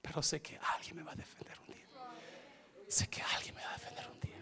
Pero 0.01 0.21
sé 0.21 0.41
que 0.41 0.59
alguien 0.75 0.97
me 0.97 1.03
va 1.03 1.13
a 1.13 1.15
defender 1.15 1.57
un 1.67 1.73
día. 1.73 1.85
Sé 2.87 3.07
que 3.07 3.21
alguien 3.21 3.55
me 3.55 3.61
va 3.63 3.69
a 3.71 3.73
defender 3.73 4.07
un 4.07 4.19
día. 4.19 4.37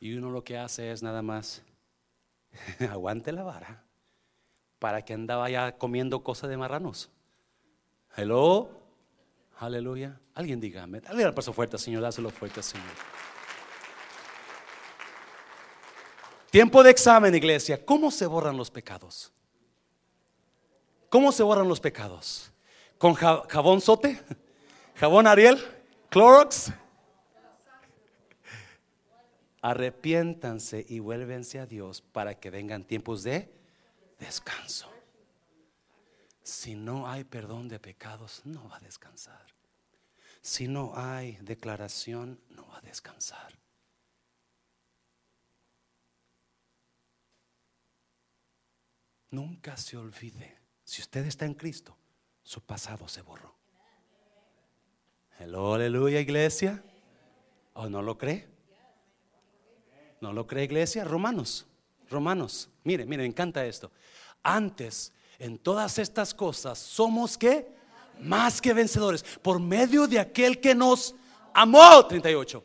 Y 0.00 0.14
uno 0.14 0.30
lo 0.30 0.42
que 0.42 0.58
hace 0.58 0.90
es 0.90 1.02
nada 1.02 1.22
más 1.22 1.62
aguante 2.90 3.30
la 3.32 3.44
vara 3.44 3.84
para 4.80 5.04
que 5.04 5.14
andaba 5.14 5.48
ya 5.48 5.78
comiendo 5.78 6.24
cosas 6.24 6.50
de 6.50 6.56
marranos. 6.56 7.10
Hello, 8.16 8.70
aleluya. 9.58 10.20
Alguien 10.34 10.60
dígame, 10.60 11.00
dale 11.00 11.22
el 11.22 11.34
paso 11.34 11.52
fuerte, 11.52 11.78
Señor, 11.78 12.02
dáselo 12.02 12.30
fuerte, 12.30 12.62
Señor. 12.62 12.86
Tiempo 16.50 16.82
de 16.82 16.90
examen, 16.90 17.34
iglesia. 17.34 17.84
¿Cómo 17.84 18.10
se 18.10 18.26
borran 18.26 18.56
los 18.56 18.70
pecados? 18.70 19.32
¿Cómo 21.16 21.32
se 21.32 21.42
borran 21.42 21.66
los 21.66 21.80
pecados? 21.80 22.52
¿Con 22.98 23.14
jabón 23.14 23.80
sote? 23.80 24.22
¿Jabón 24.96 25.26
Ariel? 25.26 25.58
¿Clorox? 26.10 26.70
Arrepiéntanse 29.62 30.84
y 30.86 30.98
vuélvense 30.98 31.58
a 31.58 31.64
Dios 31.64 32.02
para 32.02 32.38
que 32.38 32.50
vengan 32.50 32.84
tiempos 32.84 33.22
de 33.22 33.50
descanso. 34.18 34.92
Si 36.42 36.74
no 36.74 37.08
hay 37.08 37.24
perdón 37.24 37.68
de 37.68 37.78
pecados, 37.78 38.42
no 38.44 38.68
va 38.68 38.76
a 38.76 38.80
descansar. 38.80 39.46
Si 40.42 40.68
no 40.68 40.92
hay 40.96 41.38
declaración, 41.40 42.38
no 42.50 42.68
va 42.68 42.76
a 42.76 42.82
descansar. 42.82 43.58
Nunca 49.30 49.78
se 49.78 49.96
olvide, 49.96 50.65
si 50.86 51.02
usted 51.02 51.26
está 51.26 51.44
en 51.44 51.54
Cristo, 51.54 51.96
su 52.44 52.60
pasado 52.62 53.08
se 53.08 53.20
borró. 53.20 53.52
Hello, 55.38 55.74
aleluya, 55.74 56.20
iglesia. 56.20 56.82
¿O 57.74 57.88
no 57.88 58.00
lo 58.00 58.16
cree? 58.16 58.48
¿No 60.20 60.32
lo 60.32 60.46
cree, 60.46 60.64
iglesia? 60.64 61.04
Romanos, 61.04 61.66
Romanos. 62.08 62.70
Mire, 62.84 63.04
mire, 63.04 63.22
me 63.24 63.28
encanta 63.28 63.66
esto. 63.66 63.90
Antes, 64.44 65.12
en 65.40 65.58
todas 65.58 65.98
estas 65.98 66.32
cosas, 66.32 66.78
somos 66.78 67.36
que 67.36 67.66
más 68.20 68.62
que 68.62 68.72
vencedores 68.72 69.24
por 69.42 69.58
medio 69.58 70.06
de 70.06 70.20
aquel 70.20 70.60
que 70.60 70.74
nos 70.74 71.16
amó. 71.52 72.06
38. 72.06 72.64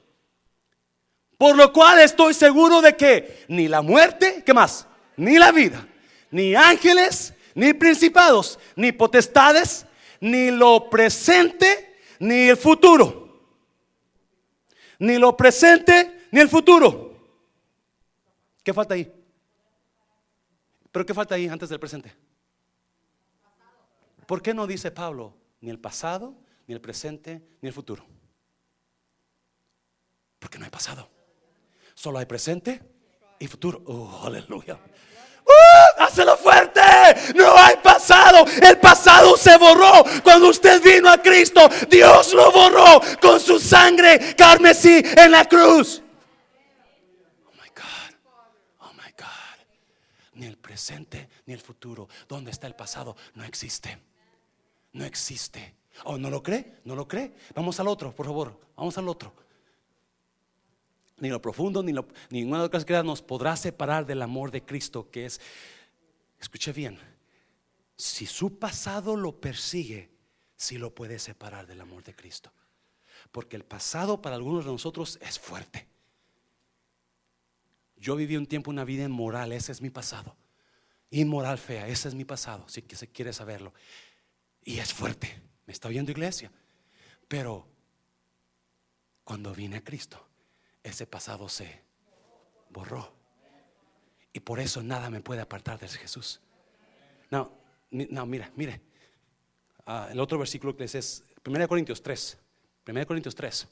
Por 1.40 1.56
lo 1.56 1.74
cual 1.74 2.00
estoy 2.00 2.36
seguro 2.36 2.82
de 2.82 2.96
que 2.96 3.46
ni 3.48 3.68
la 3.68 3.82
muerte, 3.82 4.44
¿qué 4.46 4.54
más? 4.54 4.88
Ni 5.18 5.40
la 5.40 5.52
vida, 5.52 5.86
ni 6.30 6.54
ángeles, 6.54 7.34
ni 7.56 7.74
principados, 7.74 8.60
ni 8.76 8.92
potestades, 8.92 9.86
ni 10.20 10.52
lo 10.52 10.90
presente, 10.90 12.00
ni 12.20 12.50
el 12.50 12.58
futuro. 12.58 13.22
Ni 15.00 15.18
lo 15.18 15.36
presente, 15.36 16.28
ni 16.32 16.40
el 16.40 16.50
futuro. 16.50 17.12
¿Qué 18.64 18.74
falta 18.74 18.94
ahí? 18.94 19.12
Pero 20.92 21.06
¿qué 21.06 21.14
falta 21.14 21.36
ahí 21.36 21.48
antes 21.48 21.70
del 21.70 21.80
presente? 21.80 22.14
¿Por 24.28 24.42
qué 24.42 24.54
no 24.54 24.68
dice 24.68 24.92
Pablo 24.92 25.34
ni 25.62 25.70
el 25.70 25.80
pasado, 25.80 26.36
ni 26.68 26.74
el 26.74 26.82
presente, 26.82 27.42
ni 27.62 27.68
el 27.68 27.74
futuro? 27.74 28.06
Porque 30.40 30.58
no 30.58 30.66
hay 30.66 30.72
pasado. 30.72 31.10
Solo 31.94 32.20
hay 32.20 32.26
presente 32.26 32.82
y 33.40 33.48
futuro. 33.48 33.82
Oh, 33.86 34.22
aleluya. 34.26 34.80
¡Uh! 35.46 36.04
¡Hácelo 36.04 36.38
fuerte! 36.38 36.82
No 37.36 37.56
hay 37.58 37.78
pasado. 37.78 38.46
El 38.62 38.78
pasado 38.80 39.36
se 39.38 39.58
borró 39.58 40.04
cuando 40.24 40.50
usted 40.50 40.82
vino 40.82 41.10
a 41.10 41.18
Cristo. 41.18 41.70
Dios 41.90 42.34
lo 42.34 42.52
borró 42.52 43.02
con 43.22 43.40
su 43.40 43.60
sangre 43.60 44.36
carmesí 44.36 45.04
en 45.18 45.32
la 45.32 45.46
cruz. 45.46 46.02
ni 50.42 50.48
el 50.48 50.58
presente 50.58 51.30
ni 51.46 51.54
el 51.54 51.62
futuro. 51.62 52.10
¿Dónde 52.28 52.50
está 52.50 52.66
el 52.66 52.76
pasado? 52.76 53.16
No 53.36 53.44
existe. 53.44 54.00
No 54.94 55.06
existe. 55.06 55.76
¿O 56.06 56.14
oh, 56.14 56.18
no 56.18 56.32
lo 56.32 56.42
cree? 56.42 56.80
¿No 56.84 56.96
lo 56.96 57.08
cree? 57.08 57.36
Vamos 57.54 57.80
al 57.80 57.88
otro, 57.88 58.14
por 58.14 58.26
favor. 58.26 58.60
Vamos 58.76 58.98
al 58.98 59.08
otro. 59.08 59.34
Ni 61.22 61.30
lo 61.30 61.42
profundo, 61.42 61.82
ni, 61.82 61.94
lo, 61.94 62.08
ninguna 62.30 62.64
otra 62.64 62.82
cosa 62.82 63.04
nos 63.04 63.22
podrá 63.22 63.56
separar 63.56 64.06
del 64.06 64.22
amor 64.24 64.52
de 64.52 64.66
Cristo, 64.66 65.10
que 65.10 65.26
es, 65.26 65.40
escuche 66.40 66.74
bien, 66.74 67.00
si 67.96 68.26
su 68.26 68.58
pasado 68.58 69.16
lo 69.16 69.40
persigue, 69.40 70.10
sí 70.56 70.80
lo 70.80 70.96
puede 70.96 71.20
separar 71.20 71.68
del 71.68 71.80
amor 71.80 72.04
de 72.04 72.16
Cristo. 72.16 72.52
Porque 73.32 73.56
el 73.56 73.64
pasado 73.64 74.20
para 74.20 74.36
algunos 74.36 74.66
de 74.66 74.72
nosotros 74.72 75.20
es 75.22 75.40
fuerte. 75.40 75.88
Yo 77.96 78.16
viví 78.16 78.36
un 78.36 78.48
tiempo 78.48 78.72
una 78.72 78.84
vida 78.84 79.04
inmoral, 79.04 79.52
ese 79.52 79.72
es 79.72 79.80
mi 79.80 79.92
pasado. 79.92 80.36
Inmoral 81.12 81.60
fea, 81.60 81.88
ese 81.88 82.08
es 82.08 82.16
mi 82.16 82.26
pasado, 82.26 82.68
si 82.68 82.84
se 82.90 83.08
quiere 83.10 83.32
saberlo. 83.32 83.76
Y 84.64 84.80
es 84.80 84.92
fuerte, 84.92 85.40
me 85.68 85.74
está 85.74 85.88
oyendo 85.88 86.10
iglesia. 86.10 86.52
Pero 87.28 87.68
cuando 89.24 89.54
vine 89.54 89.78
a 89.78 89.84
Cristo, 89.84 90.31
ese 90.84 91.06
pasado 91.06 91.50
se 91.50 91.82
borró. 92.70 93.12
Y 94.34 94.40
por 94.40 94.60
eso 94.60 94.82
nada 94.82 95.10
me 95.10 95.22
puede 95.22 95.42
apartar 95.42 95.80
de 95.80 95.88
Jesús. 95.88 96.40
No, 97.30 97.52
no, 97.92 98.26
mira, 98.26 98.52
mire. 98.56 98.82
Ah, 99.86 100.10
el 100.12 100.20
otro 100.20 100.38
versículo 100.38 100.76
que 100.76 100.86
es 100.86 101.24
1 101.46 101.68
Corintios 101.68 102.02
3. 102.02 102.38
1 102.88 103.08
Corintios 103.08 103.36
3. 103.36 103.68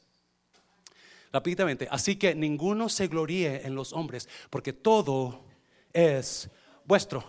Rápidamente. 1.31 1.87
Así 1.91 2.15
que 2.15 2.35
ninguno 2.35 2.89
se 2.89 3.07
gloríe 3.07 3.65
en 3.65 3.75
los 3.75 3.93
hombres, 3.93 4.27
porque 4.49 4.73
todo 4.73 5.45
es 5.93 6.49
vuestro. 6.85 7.23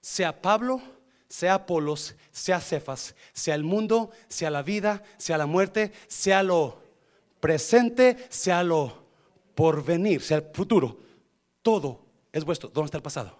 Sea 0.00 0.40
Pablo, 0.40 0.80
sea 1.28 1.54
Apolos, 1.54 2.14
sea 2.30 2.60
Cefas, 2.60 3.14
sea 3.32 3.54
el 3.54 3.64
mundo, 3.64 4.10
sea 4.28 4.50
la 4.50 4.62
vida, 4.62 5.02
sea 5.16 5.38
la 5.38 5.46
muerte, 5.46 5.92
sea 6.06 6.42
lo 6.42 6.87
presente, 7.40 8.26
sea 8.28 8.62
lo 8.62 9.06
porvenir, 9.54 10.22
sea 10.22 10.38
el 10.38 10.46
futuro. 10.52 10.98
Todo 11.62 12.04
es 12.32 12.44
vuestro. 12.44 12.68
¿Dónde 12.68 12.86
está 12.86 12.98
el 12.98 13.02
pasado? 13.02 13.38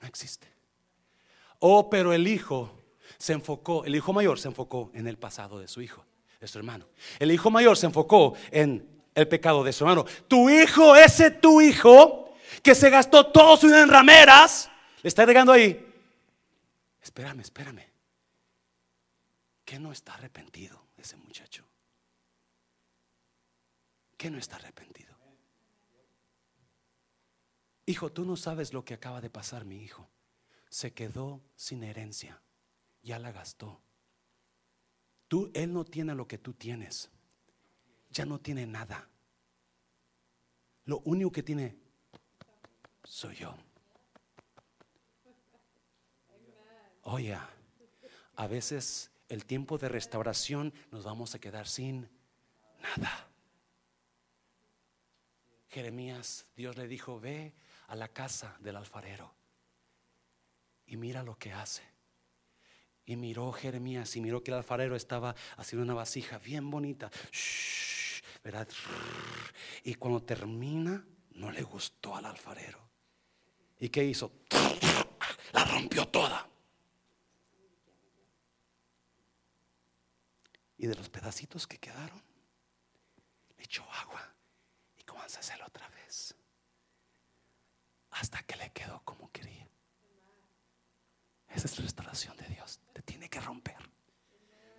No 0.00 0.08
existe. 0.08 0.46
Oh, 1.58 1.88
pero 1.88 2.12
el 2.12 2.28
hijo 2.28 2.70
se 3.18 3.32
enfocó, 3.32 3.84
el 3.84 3.96
hijo 3.96 4.12
mayor 4.12 4.38
se 4.38 4.48
enfocó 4.48 4.90
en 4.94 5.06
el 5.06 5.16
pasado 5.16 5.58
de 5.58 5.66
su 5.66 5.80
hijo, 5.80 6.04
de 6.40 6.46
su 6.46 6.58
hermano. 6.58 6.86
El 7.18 7.30
hijo 7.30 7.50
mayor 7.50 7.76
se 7.76 7.86
enfocó 7.86 8.34
en 8.50 8.86
el 9.14 9.28
pecado 9.28 9.64
de 9.64 9.72
su 9.72 9.84
hermano. 9.84 10.04
Tu 10.28 10.50
hijo, 10.50 10.94
ese 10.94 11.30
tu 11.30 11.60
hijo, 11.60 12.34
que 12.62 12.74
se 12.74 12.90
gastó 12.90 13.26
todo 13.26 13.56
su 13.56 13.66
dinero 13.66 13.84
en 13.84 13.90
rameras, 13.90 14.70
le 15.02 15.08
está 15.08 15.24
regando 15.24 15.52
ahí. 15.52 15.84
Espérame, 17.02 17.40
espérame. 17.40 17.93
Que 19.64 19.78
no 19.78 19.92
está 19.92 20.14
arrepentido 20.14 20.86
ese 20.96 21.16
muchacho. 21.16 21.64
Que 24.16 24.30
no 24.30 24.38
está 24.38 24.56
arrepentido. 24.56 25.14
Hijo, 27.86 28.10
tú 28.12 28.24
no 28.24 28.36
sabes 28.36 28.72
lo 28.72 28.84
que 28.84 28.94
acaba 28.94 29.20
de 29.20 29.30
pasar 29.30 29.64
mi 29.64 29.82
hijo. 29.82 30.08
Se 30.70 30.92
quedó 30.92 31.42
sin 31.56 31.84
herencia. 31.84 32.42
Ya 33.02 33.18
la 33.18 33.32
gastó. 33.32 33.82
Tú, 35.28 35.50
él 35.54 35.72
no 35.72 35.84
tiene 35.84 36.14
lo 36.14 36.26
que 36.26 36.38
tú 36.38 36.54
tienes. 36.54 37.10
Ya 38.10 38.24
no 38.24 38.40
tiene 38.40 38.66
nada. 38.66 39.08
Lo 40.86 41.00
único 41.00 41.32
que 41.32 41.42
tiene 41.42 41.76
soy 43.04 43.36
yo. 43.36 43.54
Oye, 47.02 47.38
a 48.36 48.46
veces 48.46 49.10
el 49.34 49.44
tiempo 49.44 49.78
de 49.78 49.88
restauración 49.88 50.72
nos 50.90 51.04
vamos 51.04 51.34
a 51.34 51.40
quedar 51.40 51.66
sin 51.66 52.08
nada. 52.80 53.28
Jeremías, 55.68 56.46
Dios 56.56 56.76
le 56.76 56.86
dijo, 56.86 57.18
ve 57.18 57.52
a 57.88 57.96
la 57.96 58.08
casa 58.08 58.56
del 58.60 58.76
alfarero 58.76 59.34
y 60.86 60.96
mira 60.96 61.22
lo 61.22 61.36
que 61.36 61.52
hace. 61.52 61.82
Y 63.06 63.16
miró 63.16 63.52
Jeremías 63.52 64.14
y 64.16 64.20
miró 64.20 64.42
que 64.42 64.52
el 64.52 64.58
alfarero 64.58 64.94
estaba 64.94 65.34
haciendo 65.56 65.84
una 65.84 65.94
vasija 65.94 66.38
bien 66.38 66.70
bonita. 66.70 67.10
¿verdad? 68.44 68.68
Y 69.82 69.94
cuando 69.94 70.22
termina, 70.22 71.04
no 71.32 71.50
le 71.50 71.62
gustó 71.62 72.14
al 72.14 72.26
alfarero. 72.26 72.78
¿Y 73.80 73.88
qué 73.88 74.04
hizo? 74.04 74.32
La 75.52 75.64
rompió 75.64 76.06
toda. 76.06 76.53
Y 80.76 80.86
de 80.86 80.94
los 80.94 81.08
pedacitos 81.08 81.66
que 81.66 81.78
quedaron, 81.78 82.22
le 83.56 83.64
echó 83.64 83.84
agua 83.92 84.34
y 84.96 85.02
comenzó 85.04 85.36
a 85.36 85.40
hacerlo 85.40 85.66
otra 85.66 85.88
vez. 85.88 86.34
Hasta 88.10 88.42
que 88.42 88.56
le 88.56 88.70
quedó 88.72 89.00
como 89.04 89.30
quería. 89.30 89.68
Esa 91.48 91.66
es 91.66 91.78
la 91.78 91.84
restauración 91.84 92.36
de 92.36 92.46
Dios. 92.46 92.80
Te 92.92 93.02
tiene 93.02 93.28
que 93.28 93.40
romper. 93.40 93.76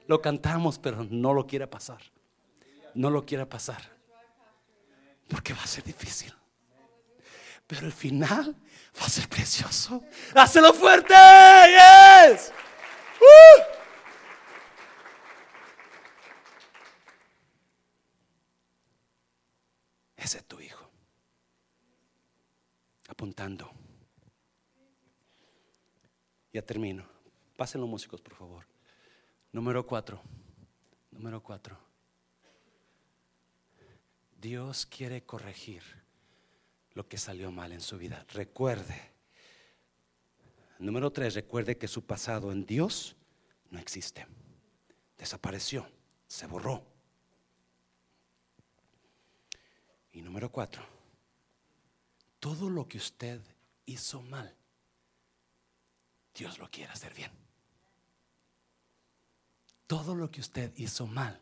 Lo 0.08 0.22
cantamos, 0.22 0.78
pero 0.78 1.06
no 1.10 1.34
lo 1.34 1.48
quiere 1.48 1.68
pasar. 1.68 2.02
No 2.93 3.10
lo 3.10 3.26
quiere 3.26 3.46
pasar. 3.46 3.82
Porque 5.30 5.54
va 5.54 5.64
a 5.64 5.68
ser 5.68 5.84
difícil. 5.84 6.34
Pero 7.66 7.88
el 7.88 7.93
final 7.93 8.56
va 9.00 9.06
a 9.06 9.10
ser 9.10 9.28
precioso. 9.28 10.04
¡Hácelo 10.36 10.74
fuerte! 10.74 11.14
¡Yes! 11.14 12.54
¡Uh! 13.20 13.64
Ese 20.26 20.40
es 20.40 20.46
tu 20.46 20.60
hijo. 20.60 20.90
Apuntando. 23.10 23.72
Ya 26.52 26.64
termino. 26.64 27.08
Pasen 27.56 27.80
los 27.80 27.88
músicos, 27.88 28.22
por 28.22 28.34
favor. 28.34 28.66
Número 29.52 29.86
cuatro. 29.86 30.20
Número 31.12 31.44
cuatro. 31.44 31.78
Dios 34.42 34.88
quiere 34.88 35.24
corregir 35.24 35.84
lo 36.96 37.08
que 37.08 37.20
salió 37.20 37.52
mal 37.52 37.72
en 37.72 37.82
su 37.82 38.00
vida. 38.00 38.26
Recuerde. 38.30 39.00
Número 40.80 41.12
tres, 41.12 41.36
recuerde 41.36 41.78
que 41.78 41.88
su 41.88 42.04
pasado 42.04 42.52
en 42.52 42.66
Dios 42.66 43.16
no 43.70 43.78
existe. 43.78 44.26
Desapareció, 45.20 45.88
se 46.26 46.48
borró. 46.48 46.95
Y 50.16 50.24
número 50.24 50.51
cuatro, 50.51 50.84
todo 52.39 52.72
lo 52.72 52.88
que 52.88 52.97
usted 52.97 53.39
hizo 53.86 54.24
mal 54.24 54.51
Dios 56.36 56.59
lo 56.59 56.70
quiere 56.70 56.91
hacer 56.91 57.13
bien. 57.13 57.32
Todo 59.88 60.16
lo 60.16 60.30
que 60.30 60.41
usted 60.41 60.74
hizo 60.76 61.07
mal, 61.07 61.39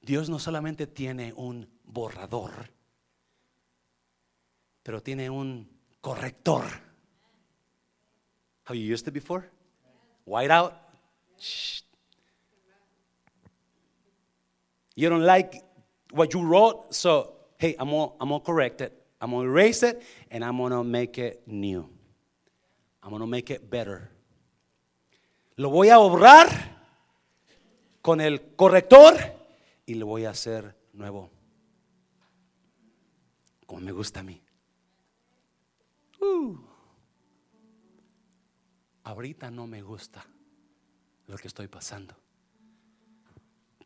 Dios 0.00 0.28
no 0.28 0.38
solamente 0.38 0.86
tiene 0.86 1.32
un 1.34 1.68
borrador, 1.84 2.70
pero 4.82 5.02
tiene 5.02 5.30
un 5.30 5.70
corrector. 6.00 6.64
Have 8.64 8.78
you 8.78 8.92
used 8.92 9.06
it 9.06 9.14
before? 9.14 9.48
White 10.24 10.52
out. 10.52 10.74
You 14.96 15.08
don't 15.08 15.24
like 15.24 15.62
what 16.12 16.34
you 16.34 16.42
wrote, 16.42 16.94
so 16.94 17.34
hey, 17.58 17.76
I'm 17.78 17.90
gonna, 17.90 18.12
I'm 18.20 18.28
gonna 18.28 18.40
correct 18.40 18.80
it. 18.80 18.92
I'm 19.20 19.30
gonna 19.30 19.48
erase 19.48 19.82
it 19.82 20.02
and 20.30 20.44
I'm 20.44 20.58
gonna 20.58 20.82
make 20.82 21.18
it 21.18 21.42
new. 21.46 21.88
I'm 23.02 23.18
to 23.18 23.26
make 23.26 23.50
it 23.50 23.70
better. 23.70 24.10
Lo 25.56 25.70
voy 25.70 25.88
a 25.88 25.98
obrar 25.98 26.48
con 28.02 28.20
el 28.20 28.54
corrector 28.56 29.14
y 29.86 29.94
lo 29.94 30.06
voy 30.06 30.26
a 30.26 30.30
hacer 30.30 30.74
nuevo. 30.92 31.30
Como 33.66 33.80
me 33.80 33.92
gusta 33.92 34.20
a 34.20 34.22
mí. 34.22 34.42
Uh. 36.20 36.56
ahorita 39.04 39.50
no 39.50 39.66
me 39.66 39.82
gusta 39.82 40.24
lo 41.26 41.36
que 41.36 41.48
estoy 41.48 41.66
pasando. 41.66 42.14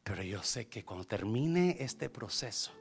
Pero 0.05 0.23
yo 0.23 0.43
sé 0.43 0.69
que 0.69 0.85
cuando 0.85 1.07
termine 1.07 1.77
este 1.81 2.11
proceso, 2.11 2.73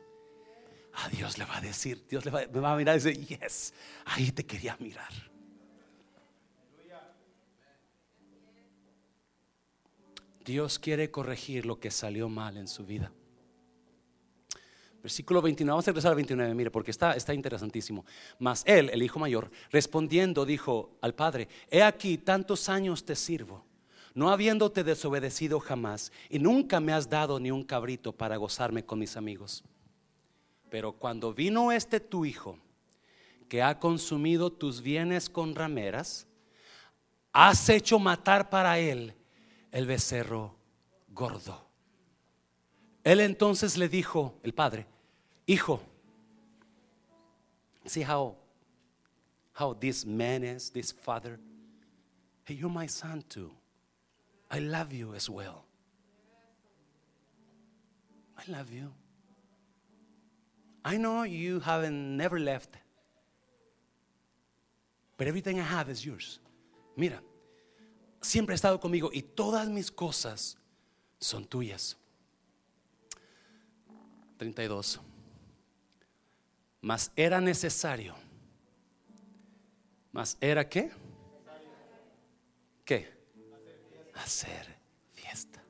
a 0.93 1.09
Dios 1.09 1.38
le 1.38 1.45
va 1.45 1.57
a 1.57 1.61
decir, 1.61 2.05
Dios 2.07 2.26
le 2.26 2.32
va, 2.32 2.41
me 2.41 2.59
va 2.59 2.74
a 2.74 2.76
mirar 2.76 2.97
y 2.97 3.01
decir, 3.01 3.26
yes, 3.26 3.74
ahí 4.05 4.32
te 4.32 4.45
quería 4.45 4.78
mirar. 4.80 5.11
Dios 10.43 10.78
quiere 10.78 11.09
corregir 11.09 11.65
lo 11.65 11.80
que 11.80 11.89
salió 11.89 12.28
mal 12.28 12.57
en 12.57 12.67
su 12.67 12.86
vida. 12.86 13.11
Versículo 15.01 15.41
29, 15.41 15.69
vamos 15.69 15.88
a 15.88 15.91
regresar 15.91 16.09
al 16.11 16.15
29, 16.15 16.53
mire, 16.53 16.71
porque 16.71 16.91
está, 16.91 17.13
está 17.13 17.34
interesantísimo. 17.34 18.05
Mas 18.39 18.63
él, 18.65 18.89
el 18.91 19.01
hijo 19.01 19.19
mayor, 19.19 19.51
respondiendo, 19.69 20.45
dijo 20.45 20.97
al 21.01 21.13
padre: 21.15 21.47
He 21.69 21.82
aquí, 21.82 22.17
tantos 22.17 22.69
años 22.69 23.05
te 23.05 23.15
sirvo, 23.15 23.65
no 24.14 24.30
habiéndote 24.30 24.84
desobedecido 24.84 25.59
jamás, 25.59 26.11
y 26.30 26.39
nunca 26.39 26.80
me 26.80 26.93
has 26.93 27.09
dado 27.09 27.39
ni 27.39 27.51
un 27.51 27.64
cabrito 27.64 28.11
para 28.11 28.38
gozarme 28.38 28.86
con 28.86 28.99
mis 28.99 29.18
amigos. 29.18 29.64
Pero 30.70 30.93
cuando 30.93 31.34
vino 31.34 31.72
este 31.72 31.99
tu 31.99 32.26
hijo, 32.26 32.57
que 33.47 33.61
ha 33.61 33.80
consumido 33.80 34.51
tus 34.51 34.82
bienes 34.82 35.30
con 35.30 35.55
rameras, 35.55 36.28
has 37.32 37.70
hecho 37.70 37.99
matar 37.99 38.49
para 38.49 38.80
él 38.80 39.14
el 39.72 39.86
becerro 39.86 40.55
gordo. 41.09 41.68
Él 43.03 43.20
entonces 43.20 43.78
le 43.78 43.89
dijo, 43.89 44.39
el 44.43 44.53
padre, 44.53 44.88
hijo, 45.45 45.82
see 47.86 48.03
how 48.03 48.36
how 49.53 49.74
this 49.74 50.05
man 50.05 50.43
is, 50.43 50.72
this 50.72 50.91
father. 50.91 51.39
Hey, 52.45 52.55
you're 52.55 52.74
my 52.74 52.88
son 52.88 53.24
too. 53.30 53.51
I 54.54 54.60
love 54.60 54.93
you 54.93 55.16
as 55.16 55.28
well. 55.28 55.66
I 58.38 58.51
love 58.51 58.72
you. 58.72 58.93
I 60.86 60.97
know 60.97 61.24
you 61.24 61.60
haven't 61.60 62.18
never 62.18 62.39
left. 62.39 62.78
But 65.18 65.26
everything 65.28 65.60
I 65.60 65.64
have 65.64 65.89
is 65.89 66.06
yours. 66.06 66.39
Mira, 66.95 67.20
siempre 68.22 68.54
ha 68.54 68.58
estado 68.58 68.80
conmigo 68.80 69.10
y 69.12 69.24
todas 69.24 69.68
mis 69.70 69.89
cosas 69.89 70.56
son 71.20 71.45
tuyas. 71.45 71.95
32. 74.38 74.99
Mas 76.80 77.10
era 77.16 77.41
necesario. 77.41 78.14
Mas 80.12 80.38
era 80.39 80.70
qué? 80.70 80.91
¿Qué? 82.86 83.12
Hacer 84.16 84.78
fiesta. 85.11 85.64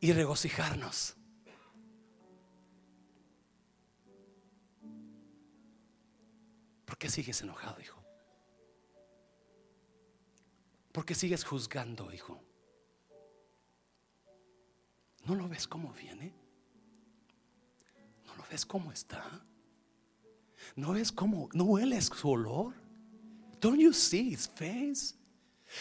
Y 0.00 0.12
regocijarnos. 0.12 1.16
¿Por 6.84 6.98
qué 6.98 7.08
sigues 7.08 7.40
enojado, 7.42 7.80
hijo? 7.80 8.04
¿Por 10.92 11.04
qué 11.04 11.14
sigues 11.14 11.44
juzgando, 11.44 12.12
hijo? 12.12 12.40
¿No 15.24 15.34
lo 15.34 15.48
ves 15.48 15.66
cómo 15.66 15.92
viene? 15.92 16.32
¿No 18.26 18.36
lo 18.36 18.44
ves 18.48 18.64
cómo 18.64 18.92
está? 18.92 19.44
¿No 20.76 20.92
ves 20.92 21.10
cómo, 21.10 21.48
no 21.52 21.64
hueles 21.64 22.06
su 22.06 22.30
olor? 22.30 22.83
Don't 23.64 23.80
you 23.80 23.94
see 23.94 24.28
his 24.28 24.46
face? 24.46 25.14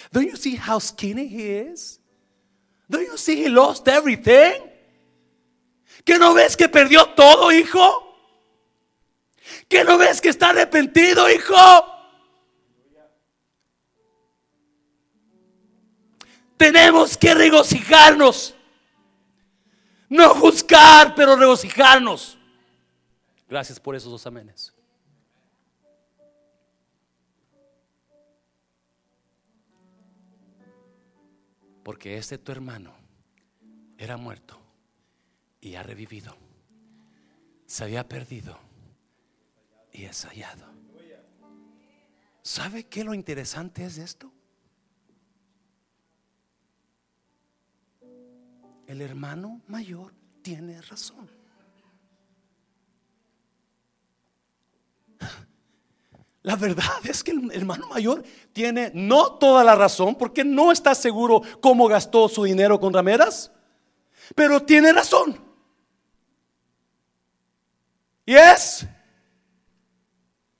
Don't 0.09 0.25
you 0.25 0.38
see 0.38 0.55
how 0.55 0.79
skinny 0.79 1.27
he 1.27 1.49
is? 1.49 1.99
Don't 2.89 3.03
you 3.03 3.17
see 3.17 3.36
he 3.36 3.49
lost 3.49 3.86
everything? 3.89 4.61
¿Que 6.05 6.17
no 6.17 6.34
ves 6.34 6.55
que 6.55 6.69
perdió 6.69 7.13
todo, 7.13 7.51
hijo? 7.51 8.15
¿Que 9.67 9.84
no 9.84 9.97
ves 9.97 10.21
que 10.21 10.29
está 10.29 10.51
arrepentido, 10.51 11.29
hijo? 11.29 11.55
Tenemos 16.55 17.17
que 17.17 17.34
regocijarnos. 17.34 18.55
No 20.07 20.36
juzgar, 20.36 21.15
pero 21.15 21.36
regocijarnos. 21.36 22.38
Gracias 23.49 23.77
por 23.77 23.93
esos 23.93 24.09
dos 24.09 24.25
amenes. 24.25 24.73
Porque 31.84 32.17
este 32.17 32.38
tu 32.38 32.51
hermano 32.51 32.93
era 33.97 34.17
muerto 34.17 34.59
y 35.59 35.75
ha 35.75 35.84
revivido. 35.84 36.36
Se 37.65 37.84
había 37.84 38.07
perdido 38.07 38.57
y 39.91 40.05
es 40.05 40.25
hallado. 40.25 40.65
¿Sabe 42.41 42.86
qué 42.86 43.03
lo 43.03 43.13
interesante 43.13 43.86
es 43.86 43.97
esto? 43.97 44.31
El 48.88 49.01
hermano 49.01 49.61
mayor 49.67 50.13
tiene 50.41 50.81
razón. 50.81 51.29
La 56.44 56.58
verdad 56.58 57.00
es 57.06 57.24
que 57.24 57.32
el 57.32 57.50
hermano 57.54 57.88
mayor 57.88 58.22
tiene 58.52 58.91
no 58.94 59.34
toda 59.36 59.64
la 59.64 59.76
razón 59.76 60.16
porque 60.16 60.44
no 60.44 60.74
está 60.74 60.94
seguro 60.94 61.41
cómo 61.62 61.88
gastó 61.88 62.28
su 62.28 62.44
dinero 62.44 62.80
con 62.82 62.94
rameras, 62.94 63.50
pero 64.36 64.62
tiene 64.62 64.91
razón. 64.91 65.41
Y 68.26 68.36
es, 68.36 68.86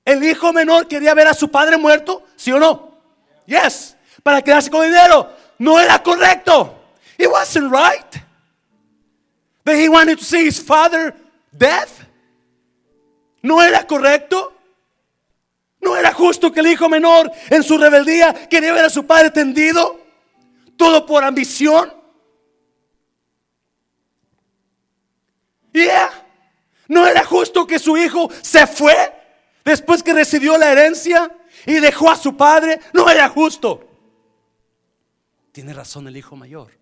el 0.06 0.24
hijo 0.24 0.54
menor 0.54 0.88
quería 0.88 1.12
ver 1.12 1.28
a 1.28 1.34
su 1.34 1.50
padre 1.50 1.76
muerto, 1.76 2.22
¿sí 2.34 2.50
o 2.50 2.58
no? 2.58 2.98
Yes, 3.44 3.94
para 4.22 4.40
quedarse 4.40 4.70
con 4.70 4.86
dinero. 4.86 5.30
No 5.58 5.78
era 5.78 6.02
correcto. 6.02 6.74
It 7.18 7.28
wasn't 7.28 7.70
right. 7.70 8.22
But 9.64 9.76
he 9.76 9.88
wanted 9.90 10.18
to 10.18 10.24
see 10.24 10.46
his 10.46 10.60
father 10.60 11.14
dead. 11.52 11.88
No 13.42 13.62
era 13.62 13.86
correcto. 13.86 14.53
¿No 15.84 15.98
era 15.98 16.14
justo 16.14 16.50
que 16.50 16.60
el 16.60 16.68
hijo 16.68 16.88
menor 16.88 17.30
en 17.50 17.62
su 17.62 17.76
rebeldía 17.76 18.32
quería 18.48 18.72
ver 18.72 18.86
a 18.86 18.90
su 18.90 19.04
padre 19.06 19.30
tendido? 19.30 20.00
Todo 20.78 21.04
por 21.04 21.22
ambición. 21.22 21.92
Yeah. 25.72 26.10
¿No 26.88 27.06
era 27.06 27.22
justo 27.24 27.66
que 27.66 27.78
su 27.78 27.98
hijo 27.98 28.30
se 28.40 28.66
fue 28.66 29.12
después 29.62 30.02
que 30.02 30.14
recibió 30.14 30.56
la 30.56 30.72
herencia 30.72 31.30
y 31.66 31.74
dejó 31.74 32.10
a 32.10 32.16
su 32.16 32.34
padre? 32.34 32.80
No 32.94 33.10
era 33.10 33.28
justo. 33.28 33.86
Tiene 35.52 35.74
razón 35.74 36.08
el 36.08 36.16
hijo 36.16 36.34
mayor. 36.34 36.72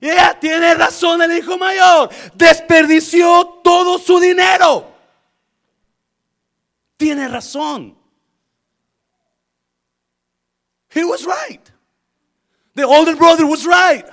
Yeah, 0.00 0.38
tiene 0.40 0.74
razón 0.74 1.20
el 1.20 1.36
hijo 1.36 1.58
mayor. 1.58 2.08
Desperdició 2.34 3.60
todo 3.62 3.98
su 3.98 4.18
dinero. 4.18 4.93
Tiene 6.96 7.28
razón. 7.28 7.96
He 10.88 11.04
was 11.04 11.26
right. 11.26 11.60
The 12.74 12.84
older 12.84 13.16
brother 13.16 13.46
was 13.46 13.66
right. 13.66 14.06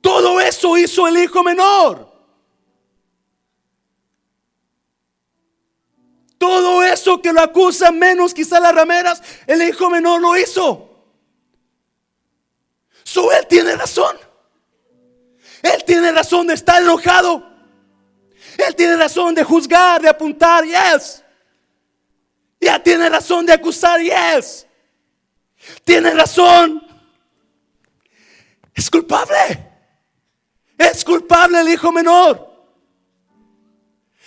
Todo 0.00 0.40
eso 0.40 0.76
hizo 0.76 1.06
el 1.08 1.16
hijo 1.16 1.42
menor. 1.42 2.12
Todo 6.38 6.82
eso 6.84 7.20
que 7.20 7.32
lo 7.32 7.40
acusa 7.40 7.90
menos 7.90 8.34
quizá 8.34 8.60
las 8.60 8.74
rameras, 8.74 9.22
el 9.46 9.62
hijo 9.62 9.90
menor 9.90 10.20
lo 10.20 10.36
hizo. 10.36 10.90
So 13.02 13.32
él 13.32 13.46
tiene 13.48 13.74
razón. 13.74 14.25
Él 15.74 15.84
tiene 15.84 16.12
razón 16.12 16.46
de 16.46 16.54
estar 16.54 16.80
enojado. 16.82 17.44
Él 18.56 18.74
tiene 18.74 18.96
razón 18.96 19.34
de 19.34 19.44
juzgar, 19.44 20.00
de 20.00 20.08
apuntar, 20.08 20.64
yes. 20.64 21.22
Ya 22.60 22.82
tiene 22.82 23.08
razón 23.08 23.44
de 23.44 23.52
acusar, 23.52 24.00
yes. 24.00 24.66
Tiene 25.84 26.10
razón. 26.12 26.82
Es 28.74 28.90
culpable. 28.90 29.72
Es 30.78 31.04
culpable 31.04 31.60
el 31.60 31.68
hijo 31.68 31.90
menor. 31.92 32.45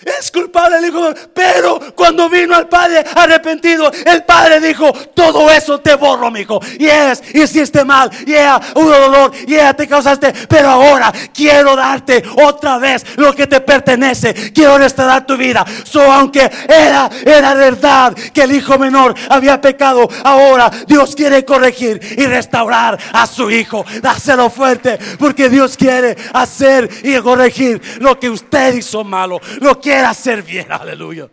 Es 0.06 0.32
culpable 0.32 0.78
el 0.78 0.86
hijo, 0.86 1.14
pero 1.34 1.94
cuando 1.94 2.30
vino 2.30 2.56
al 2.56 2.70
padre 2.70 3.04
arrepentido, 3.16 3.92
el 4.06 4.24
padre 4.24 4.62
dijo: 4.62 4.94
Todo 5.14 5.52
eso 5.52 5.80
te 5.82 5.96
borro, 5.96 6.32
mi 6.32 6.42
hijo. 6.42 6.62
Yes, 6.78 7.22
hiciste 7.34 7.84
mal, 7.84 8.10
yeah, 8.26 8.62
hubo 8.76 8.90
dolor, 8.90 9.34
yeah, 9.46 9.74
te 9.74 9.88
causaste, 9.90 10.32
pero 10.48 10.70
ahora 10.70 11.12
quiero 11.34 11.76
darte 11.76 12.24
otra 12.42 12.78
vez 12.78 13.06
lo 13.18 13.34
que 13.34 13.46
te 13.46 13.60
pertenece. 13.60 14.34
Quiero 14.54 14.78
restaurar 14.78 15.26
tu 15.26 15.36
vida. 15.36 15.66
So, 15.84 16.02
aunque 16.02 16.50
era, 16.70 17.10
era 17.26 17.54
verdad 17.56 18.14
que 18.34 18.44
el 18.44 18.54
hijo 18.54 18.80
menor 18.80 19.14
había 19.28 19.60
pecado, 19.60 20.08
ahora 20.24 20.72
Dios 20.88 21.14
quiere 21.14 21.44
corregir 21.44 22.00
y 22.18 22.26
restaurar 22.26 22.98
a 23.12 23.28
su 23.28 23.52
hijo. 23.52 23.86
Dáselo 24.02 24.50
fuerte, 24.50 24.98
porque 25.18 25.50
Dios 25.50 25.76
quiere 25.76 26.16
hacer 26.34 26.90
y 27.04 27.18
corregir 27.20 27.82
lo 28.00 28.18
que 28.18 28.30
usted 28.30 28.76
hizo 28.76 29.04
malo, 29.04 29.42
lo 29.60 29.78
que 29.78 29.89
quiera 29.90 30.12
hacer 30.12 30.44
bien. 30.44 30.72
Aleluya. 30.72 31.30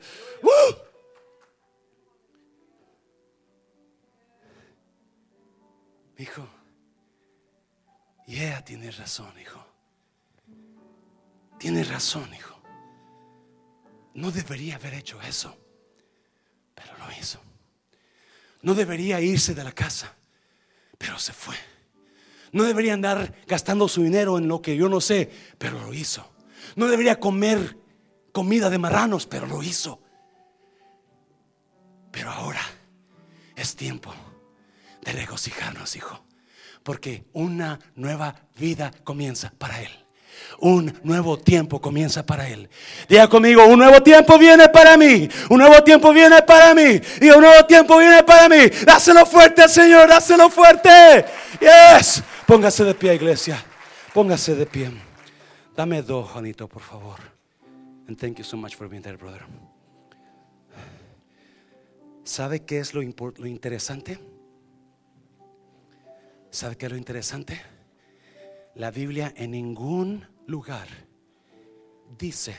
Hijo, 6.19 6.49
yeah, 8.27 8.65
tiene 8.65 8.91
razón, 8.91 9.33
hijo. 9.39 9.63
Tiene 11.59 11.85
razón, 11.85 12.33
hijo. 12.33 12.59
No 14.15 14.31
debería 14.31 14.77
haber 14.77 14.95
hecho 14.95 15.21
eso, 15.21 15.55
pero 16.75 16.97
lo 16.97 17.13
hizo. 17.21 17.39
No 18.63 18.75
debería 18.75 19.21
irse 19.21 19.55
de 19.55 19.63
la 19.63 19.73
casa, 19.73 20.15
pero 20.97 21.19
se 21.19 21.35
fue. 21.35 21.57
No 22.53 22.65
debería 22.65 22.95
andar 22.95 23.35
gastando 23.47 23.87
su 23.87 24.03
dinero 24.03 24.39
en 24.39 24.49
lo 24.49 24.63
que 24.63 24.75
yo 24.75 24.89
no 24.89 25.03
sé, 25.03 25.31
pero 25.59 25.79
lo 25.83 25.93
hizo. 25.93 26.33
No 26.77 26.87
debería 26.87 27.21
comer 27.21 27.77
comida 28.37 28.69
de 28.69 28.77
marranos, 28.77 29.25
pero 29.25 29.47
lo 29.47 29.63
hizo. 29.63 29.99
Pero 32.13 32.31
ahora 32.31 32.61
es 33.57 33.75
tiempo 33.75 34.13
de 35.01 35.13
regocijarnos, 35.13 35.97
hijo, 35.97 36.23
porque 36.83 37.25
una 37.33 37.79
nueva 37.95 38.35
vida 38.59 38.91
comienza 39.05 39.55
para 39.57 39.81
él. 39.81 39.91
Un 40.59 41.01
nuevo 41.03 41.39
tiempo 41.39 41.81
comienza 41.81 42.27
para 42.27 42.47
él. 42.47 42.69
Diga 43.09 43.27
conmigo, 43.27 43.65
un 43.65 43.79
nuevo 43.79 44.03
tiempo 44.03 44.39
viene 44.39 44.69
para 44.69 44.99
mí. 44.99 45.31
Un 45.49 45.59
nuevo 45.59 45.83
tiempo 45.83 46.13
viene 46.13 46.43
para 46.43 46.75
mí. 46.75 47.01
Y 47.23 47.31
un 47.31 47.41
nuevo 47.41 47.65
tiempo 47.65 47.97
viene 47.97 48.23
para 48.23 48.51
mí. 48.51 48.69
Dáselo 48.85 49.25
fuerte, 49.25 49.67
Señor, 49.67 50.11
dáselo 50.11 50.51
fuerte. 50.51 51.25
Yes. 51.59 52.23
Póngase 52.47 52.85
de 52.85 52.93
pie, 52.93 53.15
iglesia. 53.15 53.65
Póngase 54.13 54.55
de 54.55 54.67
pie. 54.67 54.91
Dame 55.75 56.03
dos, 56.03 56.31
Juanito, 56.31 56.69
por 56.69 56.83
favor. 56.83 57.36
And 58.09 58.19
thank 58.19 58.39
you 58.39 58.45
so 58.45 58.57
much 58.57 58.77
for 58.77 58.89
being 58.89 59.03
there, 59.03 59.17
brother. 59.17 59.45
¿Sabe 62.25 62.65
qué 62.65 62.79
es 62.79 62.95
lo, 62.95 63.03
lo 63.03 63.47
interesante? 63.47 64.19
¿Sabe 66.51 66.77
qué 66.77 66.87
es 66.87 66.93
lo 66.93 66.99
interesante? 66.99 67.61
La 68.75 68.91
Biblia 68.91 69.33
en 69.37 69.53
ningún 69.53 70.27
lugar 70.47 70.87
dice 72.19 72.55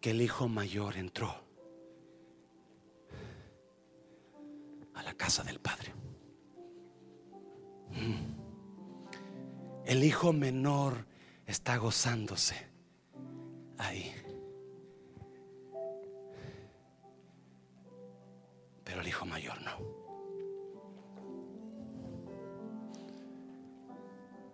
que 0.00 0.10
el 0.10 0.20
hijo 0.20 0.48
mayor 0.48 0.96
entró 0.96 1.34
a 4.94 5.02
la 5.02 5.14
casa 5.14 5.42
del 5.42 5.58
padre. 5.58 5.92
Mm. 7.92 8.42
El 9.86 10.04
hijo 10.04 10.32
menor 10.32 11.06
está 11.46 11.76
gozándose 11.76 12.56
ahí. 13.78 14.12
Pero 18.92 19.00
el 19.00 19.08
hijo 19.08 19.24
mayor 19.24 19.56
no. 19.62 19.72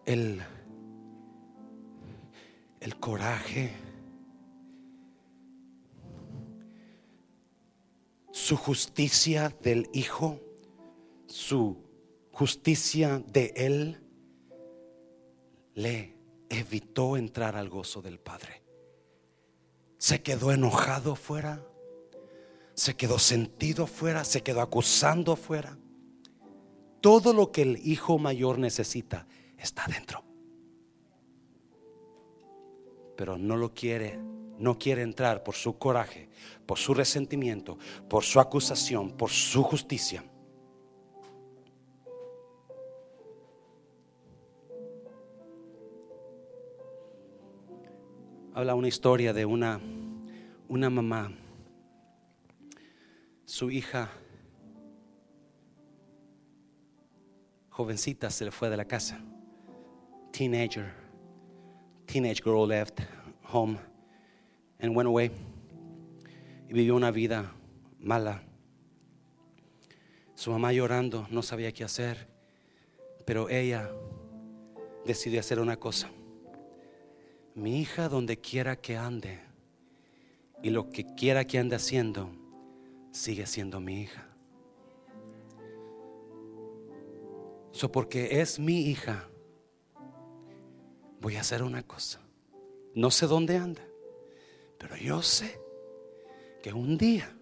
El 0.06 0.40
el 2.78 3.00
coraje, 3.00 3.72
su 8.30 8.56
justicia 8.56 9.52
del 9.60 9.90
Hijo, 9.92 10.40
su 11.26 11.84
justicia 12.30 13.18
de 13.18 13.52
Él, 13.56 14.00
le 15.74 16.16
evitó 16.48 17.16
entrar 17.16 17.56
al 17.56 17.68
gozo 17.68 18.00
del 18.00 18.20
Padre. 18.20 18.62
Se 19.96 20.22
quedó 20.22 20.52
enojado 20.52 21.16
fuera, 21.16 21.67
se 22.78 22.94
quedó 22.94 23.18
sentido 23.18 23.86
fuera, 23.86 24.24
se 24.24 24.42
quedó 24.42 24.60
acusando 24.60 25.36
fuera. 25.36 25.76
Todo 27.00 27.32
lo 27.32 27.52
que 27.52 27.62
el 27.62 27.76
hijo 27.86 28.18
mayor 28.18 28.58
necesita 28.58 29.26
está 29.56 29.86
dentro 29.86 30.28
pero 33.18 33.36
no 33.36 33.56
lo 33.56 33.74
quiere, 33.74 34.16
no 34.60 34.78
quiere 34.78 35.02
entrar 35.02 35.42
por 35.42 35.56
su 35.56 35.76
coraje, 35.76 36.28
por 36.64 36.78
su 36.78 36.94
resentimiento, 36.94 37.76
por 38.08 38.22
su 38.22 38.38
acusación, 38.38 39.10
por 39.10 39.30
su 39.30 39.64
justicia. 39.64 40.22
Habla 48.54 48.76
una 48.76 48.86
historia 48.86 49.32
de 49.32 49.44
una, 49.44 49.80
una 50.68 50.88
mamá, 50.88 51.32
su 53.48 53.70
hija 53.70 54.10
jovencita 57.70 58.28
se 58.28 58.44
le 58.44 58.50
fue 58.50 58.68
de 58.68 58.76
la 58.76 58.84
casa, 58.84 59.18
teenager 60.30 60.92
teenage 62.04 62.42
girl 62.42 62.68
left 62.68 63.00
home 63.50 63.78
and 64.78 64.94
went 64.94 65.06
away. 65.06 65.30
Y 66.68 66.74
vivió 66.74 66.94
una 66.94 67.10
vida 67.10 67.50
mala. 67.98 68.42
Su 70.34 70.50
mamá 70.50 70.74
llorando, 70.74 71.26
no 71.30 71.42
sabía 71.42 71.72
qué 71.72 71.84
hacer, 71.84 72.28
pero 73.24 73.48
ella 73.48 73.90
decidió 75.06 75.40
hacer 75.40 75.58
una 75.58 75.78
cosa. 75.78 76.10
Mi 77.54 77.80
hija 77.80 78.10
donde 78.10 78.36
quiera 78.36 78.76
que 78.76 78.98
ande 78.98 79.40
y 80.62 80.68
lo 80.68 80.90
que 80.90 81.06
quiera 81.14 81.46
que 81.46 81.58
ande 81.58 81.76
haciendo, 81.76 82.30
sigue 83.10 83.46
siendo 83.46 83.80
mi 83.80 84.02
hija. 84.02 84.26
So 87.70 87.92
porque 87.92 88.40
es 88.40 88.58
mi 88.58 88.80
hija, 88.82 89.28
voy 91.20 91.36
a 91.36 91.40
hacer 91.40 91.62
una 91.62 91.82
cosa. 91.82 92.20
No 92.94 93.10
sé 93.10 93.26
dónde 93.26 93.56
anda, 93.56 93.82
pero 94.78 94.96
yo 94.96 95.22
sé 95.22 95.60
que 96.62 96.72
un 96.72 96.98
día 96.98 97.36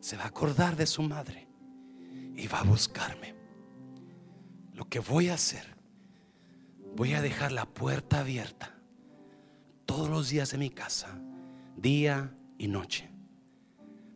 se 0.00 0.16
va 0.16 0.24
a 0.24 0.28
acordar 0.28 0.76
de 0.76 0.86
su 0.86 1.02
madre 1.02 1.46
y 2.36 2.46
va 2.46 2.60
a 2.60 2.64
buscarme. 2.64 3.34
Lo 4.72 4.88
que 4.88 5.00
voy 5.00 5.28
a 5.28 5.34
hacer, 5.34 5.76
voy 6.96 7.12
a 7.12 7.20
dejar 7.20 7.52
la 7.52 7.66
puerta 7.66 8.20
abierta 8.20 8.74
todos 9.84 10.08
los 10.08 10.30
días 10.30 10.50
de 10.52 10.58
mi 10.58 10.70
casa, 10.70 11.20
día 11.76 12.34
y 12.56 12.68
noche. 12.68 13.11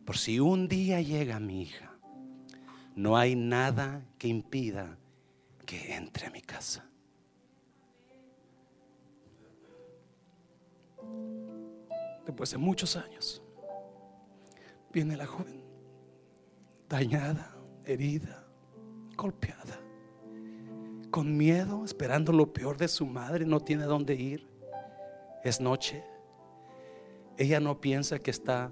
Por 0.07 0.17
si 0.17 0.39
un 0.39 0.67
día 0.67 1.01
llega 1.01 1.39
mi 1.39 1.61
hija, 1.61 1.91
no 2.95 3.15
hay 3.17 3.35
nada 3.35 4.03
que 4.17 4.27
impida 4.27 4.97
que 5.67 5.93
entre 5.93 6.25
a 6.25 6.31
mi 6.31 6.41
casa. 6.41 6.87
después 12.27 12.51
de 12.51 12.57
muchos 12.57 12.97
años, 12.97 13.41
viene 14.91 15.15
la 15.15 15.25
joven 15.25 15.63
dañada, 16.89 17.55
herida, 17.85 18.45
golpeada, 19.15 19.79
con 21.09 21.35
miedo, 21.35 21.83
esperando 21.85 22.33
lo 22.33 22.51
peor 22.53 22.77
de 22.77 22.89
su 22.89 23.05
madre, 23.05 23.45
no 23.45 23.61
tiene 23.61 23.83
dónde 23.83 24.13
ir. 24.15 24.47
Es 25.43 25.61
noche. 25.61 26.03
Ella 27.37 27.59
no 27.59 27.79
piensa 27.79 28.19
que 28.19 28.31
está, 28.31 28.71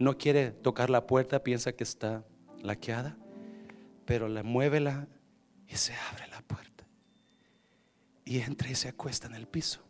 no 0.00 0.16
quiere 0.16 0.50
tocar 0.50 0.90
la 0.90 1.06
puerta, 1.06 1.44
piensa 1.44 1.72
que 1.72 1.84
está 1.84 2.24
laqueada, 2.62 3.18
pero 4.06 4.28
la 4.28 4.42
muévela 4.42 5.06
y 5.68 5.76
se 5.76 5.92
abre 6.10 6.26
la 6.28 6.40
puerta. 6.40 6.86
Y 8.24 8.40
entra 8.40 8.70
y 8.70 8.74
se 8.74 8.88
acuesta 8.88 9.26
en 9.26 9.34
el 9.34 9.46
piso. 9.46 9.82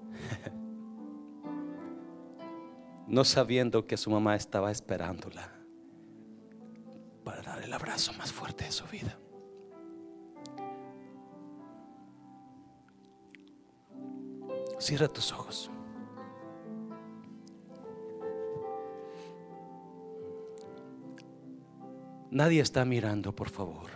no 3.08 3.24
sabiendo 3.24 3.88
que 3.88 3.96
su 3.96 4.08
mamá 4.08 4.36
estaba 4.36 4.70
esperándola 4.70 5.52
para 7.24 7.42
dar 7.42 7.60
el 7.60 7.72
abrazo 7.72 8.12
más 8.12 8.32
fuerte 8.32 8.66
de 8.66 8.70
su 8.70 8.86
vida. 8.86 9.18
Cierra 14.78 15.08
tus 15.08 15.32
ojos. 15.32 15.72
Nadie 22.30 22.60
está 22.60 22.84
mirando, 22.84 23.34
por 23.34 23.50
favor. 23.50 23.90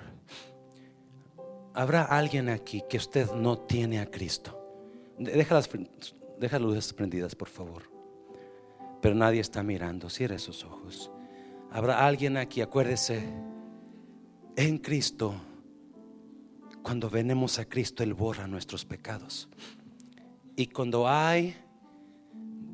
Habrá 1.74 2.02
alguien 2.04 2.48
aquí 2.48 2.82
que 2.88 2.96
usted 2.96 3.30
no 3.32 3.58
tiene 3.58 4.00
a 4.00 4.10
Cristo. 4.10 4.56
Deja 5.18 5.54
las, 5.54 5.68
luces 6.60 6.92
prendidas, 6.92 7.34
por 7.34 7.48
favor 7.48 7.90
pero 9.00 9.14
nadie 9.14 9.40
está 9.40 9.62
mirando. 9.62 10.10
Cierre 10.10 10.38
sus 10.38 10.64
ojos. 10.64 11.10
Habrá 11.70 12.06
alguien 12.06 12.36
aquí, 12.36 12.60
acuérdese, 12.60 13.22
en 14.56 14.78
Cristo, 14.78 15.34
cuando 16.82 17.08
venemos 17.08 17.58
a 17.58 17.64
Cristo, 17.64 18.02
Él 18.02 18.14
borra 18.14 18.46
nuestros 18.46 18.84
pecados. 18.84 19.48
Y 20.56 20.66
cuando 20.66 21.08
hay 21.08 21.56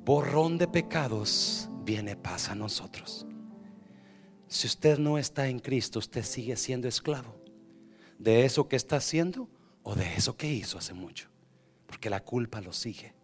borrón 0.05 0.59
de 0.59 0.67
pecados, 0.67 1.69
viene 1.85 2.17
paz 2.17 2.49
a 2.49 2.55
nosotros. 2.55 3.26
Si 4.49 4.67
usted 4.67 4.99
no 4.99 5.19
está 5.19 5.49
en 5.49 5.59
Cristo, 5.59 5.99
usted 5.99 6.23
sigue 6.23 6.57
siendo 6.57 6.89
esclavo 6.89 7.35
de 8.19 8.45
eso 8.45 8.69
que 8.69 8.77
está 8.77 8.97
haciendo 8.97 9.49
o 9.83 9.95
de 9.95 10.15
eso 10.15 10.37
que 10.37 10.51
hizo 10.51 10.79
hace 10.79 10.95
mucho. 10.95 11.29
Porque 11.87 12.11
la 12.11 12.21
culpa 12.21 12.61
lo 12.61 12.73
sigue. 12.73 13.15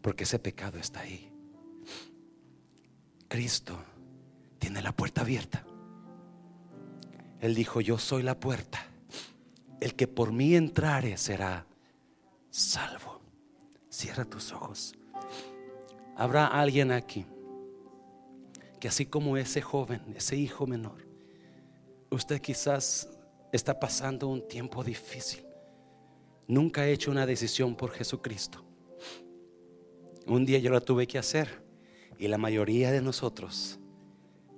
Porque 0.00 0.24
ese 0.24 0.38
pecado 0.38 0.78
está 0.78 1.00
ahí. 1.00 1.30
Cristo 3.28 3.78
tiene 4.58 4.82
la 4.82 4.92
puerta 4.92 5.22
abierta. 5.22 5.64
Él 7.40 7.54
dijo, 7.54 7.80
yo 7.80 7.98
soy 7.98 8.22
la 8.22 8.38
puerta. 8.38 8.86
El 9.80 9.94
que 9.94 10.06
por 10.06 10.32
mí 10.32 10.54
entrare 10.54 11.16
será 11.16 11.66
salvo. 12.50 13.20
Cierra 13.90 14.24
tus 14.24 14.52
ojos. 14.52 14.94
Habrá 16.16 16.46
alguien 16.46 16.92
aquí 16.92 17.26
que 18.82 18.88
así 18.88 19.06
como 19.06 19.36
ese 19.36 19.62
joven, 19.62 20.02
ese 20.16 20.34
hijo 20.34 20.66
menor, 20.66 21.06
usted 22.10 22.40
quizás 22.40 23.08
está 23.52 23.78
pasando 23.78 24.26
un 24.26 24.48
tiempo 24.48 24.82
difícil. 24.82 25.44
nunca 26.48 26.84
he 26.84 26.92
hecho 26.92 27.12
una 27.12 27.24
decisión 27.24 27.76
por 27.76 27.92
Jesucristo. 27.92 28.64
Un 30.26 30.44
día 30.44 30.58
yo 30.58 30.72
la 30.72 30.80
tuve 30.80 31.06
que 31.06 31.16
hacer 31.16 31.62
y 32.18 32.26
la 32.26 32.38
mayoría 32.38 32.90
de 32.90 33.00
nosotros 33.00 33.78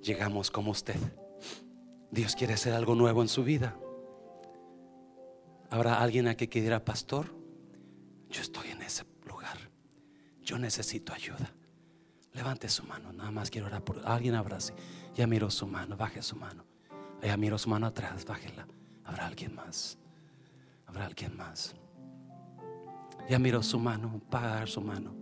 llegamos 0.01 0.49
como 0.49 0.71
usted. 0.71 0.97
Dios 2.09 2.35
quiere 2.35 2.55
hacer 2.55 2.73
algo 2.73 2.95
nuevo 2.95 3.21
en 3.21 3.27
su 3.27 3.43
vida. 3.43 3.77
¿Habrá 5.69 6.01
alguien 6.01 6.27
aquí 6.27 6.47
que 6.47 6.63
dirá, 6.63 6.83
pastor? 6.83 7.27
Yo 8.31 8.41
estoy 8.41 8.69
en 8.71 8.81
ese 8.81 9.03
lugar. 9.23 9.59
Yo 10.41 10.57
necesito 10.57 11.13
ayuda. 11.13 11.53
Levante 12.35 12.67
su 12.67 12.83
mano. 12.83 13.13
Nada 13.13 13.31
más 13.31 13.49
quiero 13.49 13.67
orar 13.67 13.81
por 13.83 14.01
alguien. 14.05 14.35
Abrace. 14.35 14.73
Ya 15.15 15.25
miro 15.25 15.49
su 15.49 15.65
mano. 15.65 15.95
Baje 15.95 16.21
su 16.21 16.35
mano. 16.35 16.65
Ya 17.23 17.37
miro 17.37 17.57
su 17.57 17.69
mano 17.69 17.87
atrás. 17.87 18.25
Bájela. 18.25 18.67
Habrá 19.05 19.27
alguien 19.27 19.55
más. 19.55 19.97
Habrá 20.85 21.05
alguien 21.05 21.35
más. 21.37 21.73
Ya 23.29 23.39
miro 23.39 23.63
su 23.63 23.79
mano. 23.79 24.19
Pagar 24.29 24.67
su 24.67 24.81
mano. 24.81 25.15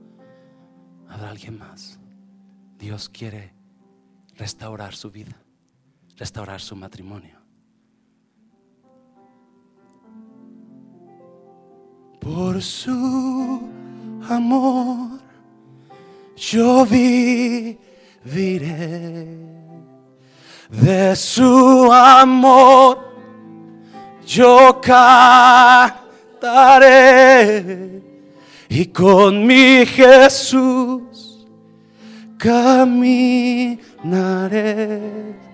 Habrá 1.07 1.29
alguien 1.29 1.57
más. 1.59 1.99
Dios 2.79 3.07
quiere 3.09 3.53
restaurar 4.35 4.95
su 4.95 5.11
vida. 5.11 5.37
Restaurar 6.17 6.61
su 6.61 6.75
matrimonio. 6.75 7.37
Por 12.19 12.61
su 12.61 13.69
amor 14.27 15.32
yo 16.35 16.85
viviré. 16.85 17.77
De 20.69 21.15
su 21.15 21.91
amor 21.91 22.97
yo 24.25 24.79
cantaré. 24.81 26.01
Y 28.69 28.85
con 28.87 29.45
mi 29.45 29.85
Jesús 29.85 31.45
caminaré. 32.37 33.79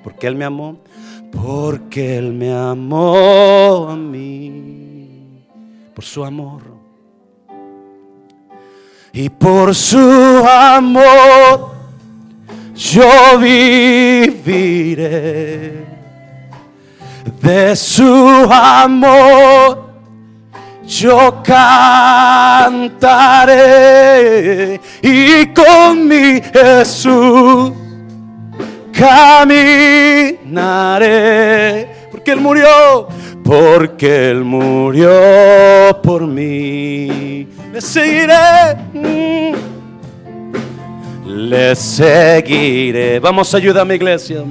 Porque 0.04 0.28
Él 0.28 0.36
me 0.36 0.46
amó. 0.46 0.78
Porque 1.32 2.18
Él 2.18 2.34
me 2.34 2.54
amó 2.54 3.90
a 3.90 3.96
mí. 3.96 5.44
Por 5.94 6.06
su 6.06 6.24
amor 6.24 6.79
y 9.22 9.28
por 9.28 9.76
su 9.76 10.48
amor 10.48 11.72
yo 12.74 13.38
viviré. 13.38 14.70
De 17.42 17.76
su 17.76 18.48
amor 18.50 19.90
yo 20.88 21.44
cantaré 21.44 22.00
y 25.02 25.48
con 25.48 26.08
mi 26.08 26.40
Jesús 26.54 27.74
caminaré. 28.94 30.40
Porque 32.10 32.32
Él 32.32 32.40
murió, 32.40 33.10
porque 33.44 34.30
Él 34.30 34.46
murió 34.46 35.12
por 36.02 36.26
mí 36.26 37.59
le 37.74 37.82
seguiré. 37.82 39.56
Le 41.26 41.76
seguiré. 41.76 43.20
Vamos, 43.20 43.54
a 43.54 43.60
mi 43.86 43.96
iglesia. 43.96 44.44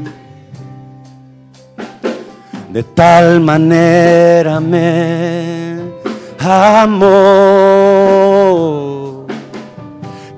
De 2.72 2.82
tal 2.82 3.40
manera 3.40 4.60
me 4.60 5.80
amó 6.38 7.08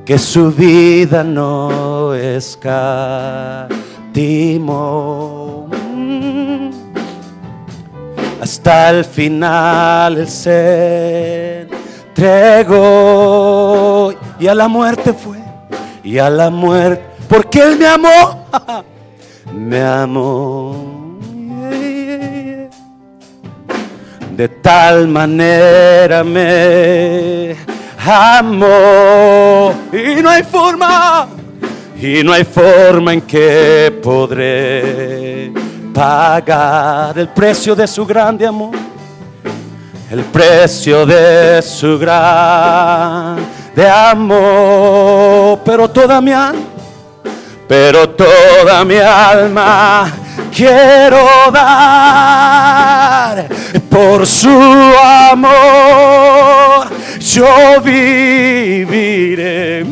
que 0.04 0.18
su 0.18 0.50
vida 0.52 1.22
no 1.22 2.14
escatimó. 2.14 3.70
Hasta 8.40 8.90
el 8.90 9.04
final 9.04 10.16
el 10.16 10.28
ser 10.28 11.59
y 14.38 14.46
a 14.46 14.54
la 14.54 14.68
muerte 14.68 15.14
fue, 15.14 15.38
y 16.04 16.18
a 16.18 16.28
la 16.28 16.50
muerte, 16.50 17.02
porque 17.26 17.62
Él 17.62 17.78
me 17.78 17.86
amó, 17.86 18.46
me 19.54 19.80
amó. 19.82 20.90
De 24.36 24.48
tal 24.48 25.08
manera 25.08 26.22
me 26.24 27.56
amó. 28.06 29.74
Y 29.92 30.22
no 30.22 30.28
hay 30.28 30.42
forma, 30.42 31.26
y 31.98 32.22
no 32.22 32.34
hay 32.34 32.44
forma 32.44 33.14
en 33.14 33.22
que 33.22 33.98
podré 34.02 35.52
pagar 35.94 37.18
el 37.18 37.28
precio 37.28 37.74
de 37.74 37.86
su 37.86 38.04
grande 38.04 38.46
amor 38.46 38.89
el 40.10 40.24
precio 40.24 41.06
de 41.06 41.62
su 41.62 41.98
gran 41.98 43.38
de 43.76 43.88
amor, 43.88 45.60
pero 45.64 45.88
toda 45.88 46.20
mi 46.20 46.32
alma, 46.32 46.60
pero 47.68 48.10
toda 48.10 48.84
mi 48.84 48.96
alma 48.96 50.10
quiero 50.52 51.24
dar 51.52 53.46
por 53.88 54.26
su 54.26 54.50
amor. 55.30 56.90
Yo 57.20 57.80
viviré 57.80 59.86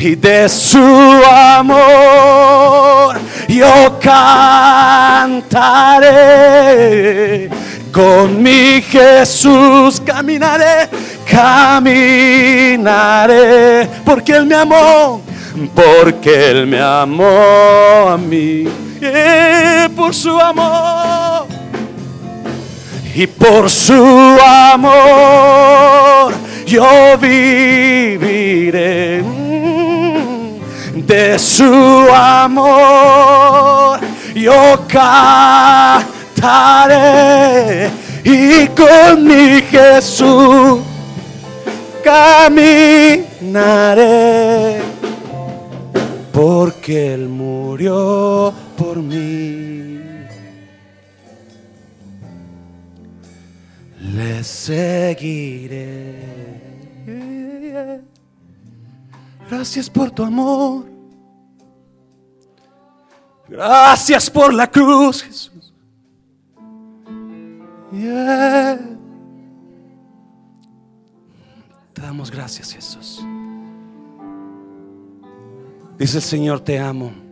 y 0.00 0.16
de 0.16 0.48
su 0.48 1.22
amor 1.30 3.18
yo 3.48 3.98
cantaré 3.98 5.48
con 7.98 8.40
mi 8.40 8.80
Jesús 8.80 10.00
caminaré, 10.06 10.88
caminaré, 11.28 11.98
porque 14.04 14.36
Él 14.36 14.46
me 14.46 14.54
amó, 14.54 15.20
porque 15.74 16.50
Él 16.50 16.68
me 16.68 16.80
amó 16.80 18.06
a 18.08 18.16
mí, 18.16 18.68
por 19.96 20.14
su 20.14 20.38
amor. 20.38 21.48
Y 23.16 23.26
por 23.26 23.68
su 23.68 24.38
amor 24.40 26.32
yo 26.64 27.18
viviré. 27.20 29.24
De 30.94 31.36
su 31.36 32.06
amor 32.14 33.98
yo 34.36 34.86
y 38.24 38.68
con 38.68 39.24
mi 39.24 39.60
Jesús 39.62 40.78
caminaré 42.04 43.38
porque 46.32 47.14
Él 47.14 47.28
murió 47.28 48.52
por 48.76 48.98
mí. 48.98 49.98
Le 54.00 54.44
seguiré. 54.44 56.38
Gracias 59.50 59.90
por 59.90 60.10
tu 60.12 60.22
amor. 60.22 60.84
Gracias 63.48 64.30
por 64.30 64.52
la 64.54 64.70
cruz, 64.70 65.22
Jesús. 65.22 65.57
Te 67.90 68.78
damos 72.02 72.30
gracias, 72.30 72.72
Jesús. 72.72 73.24
Dice 75.98 76.18
el 76.18 76.22
Señor, 76.22 76.60
te 76.60 76.78
amo. 76.78 77.27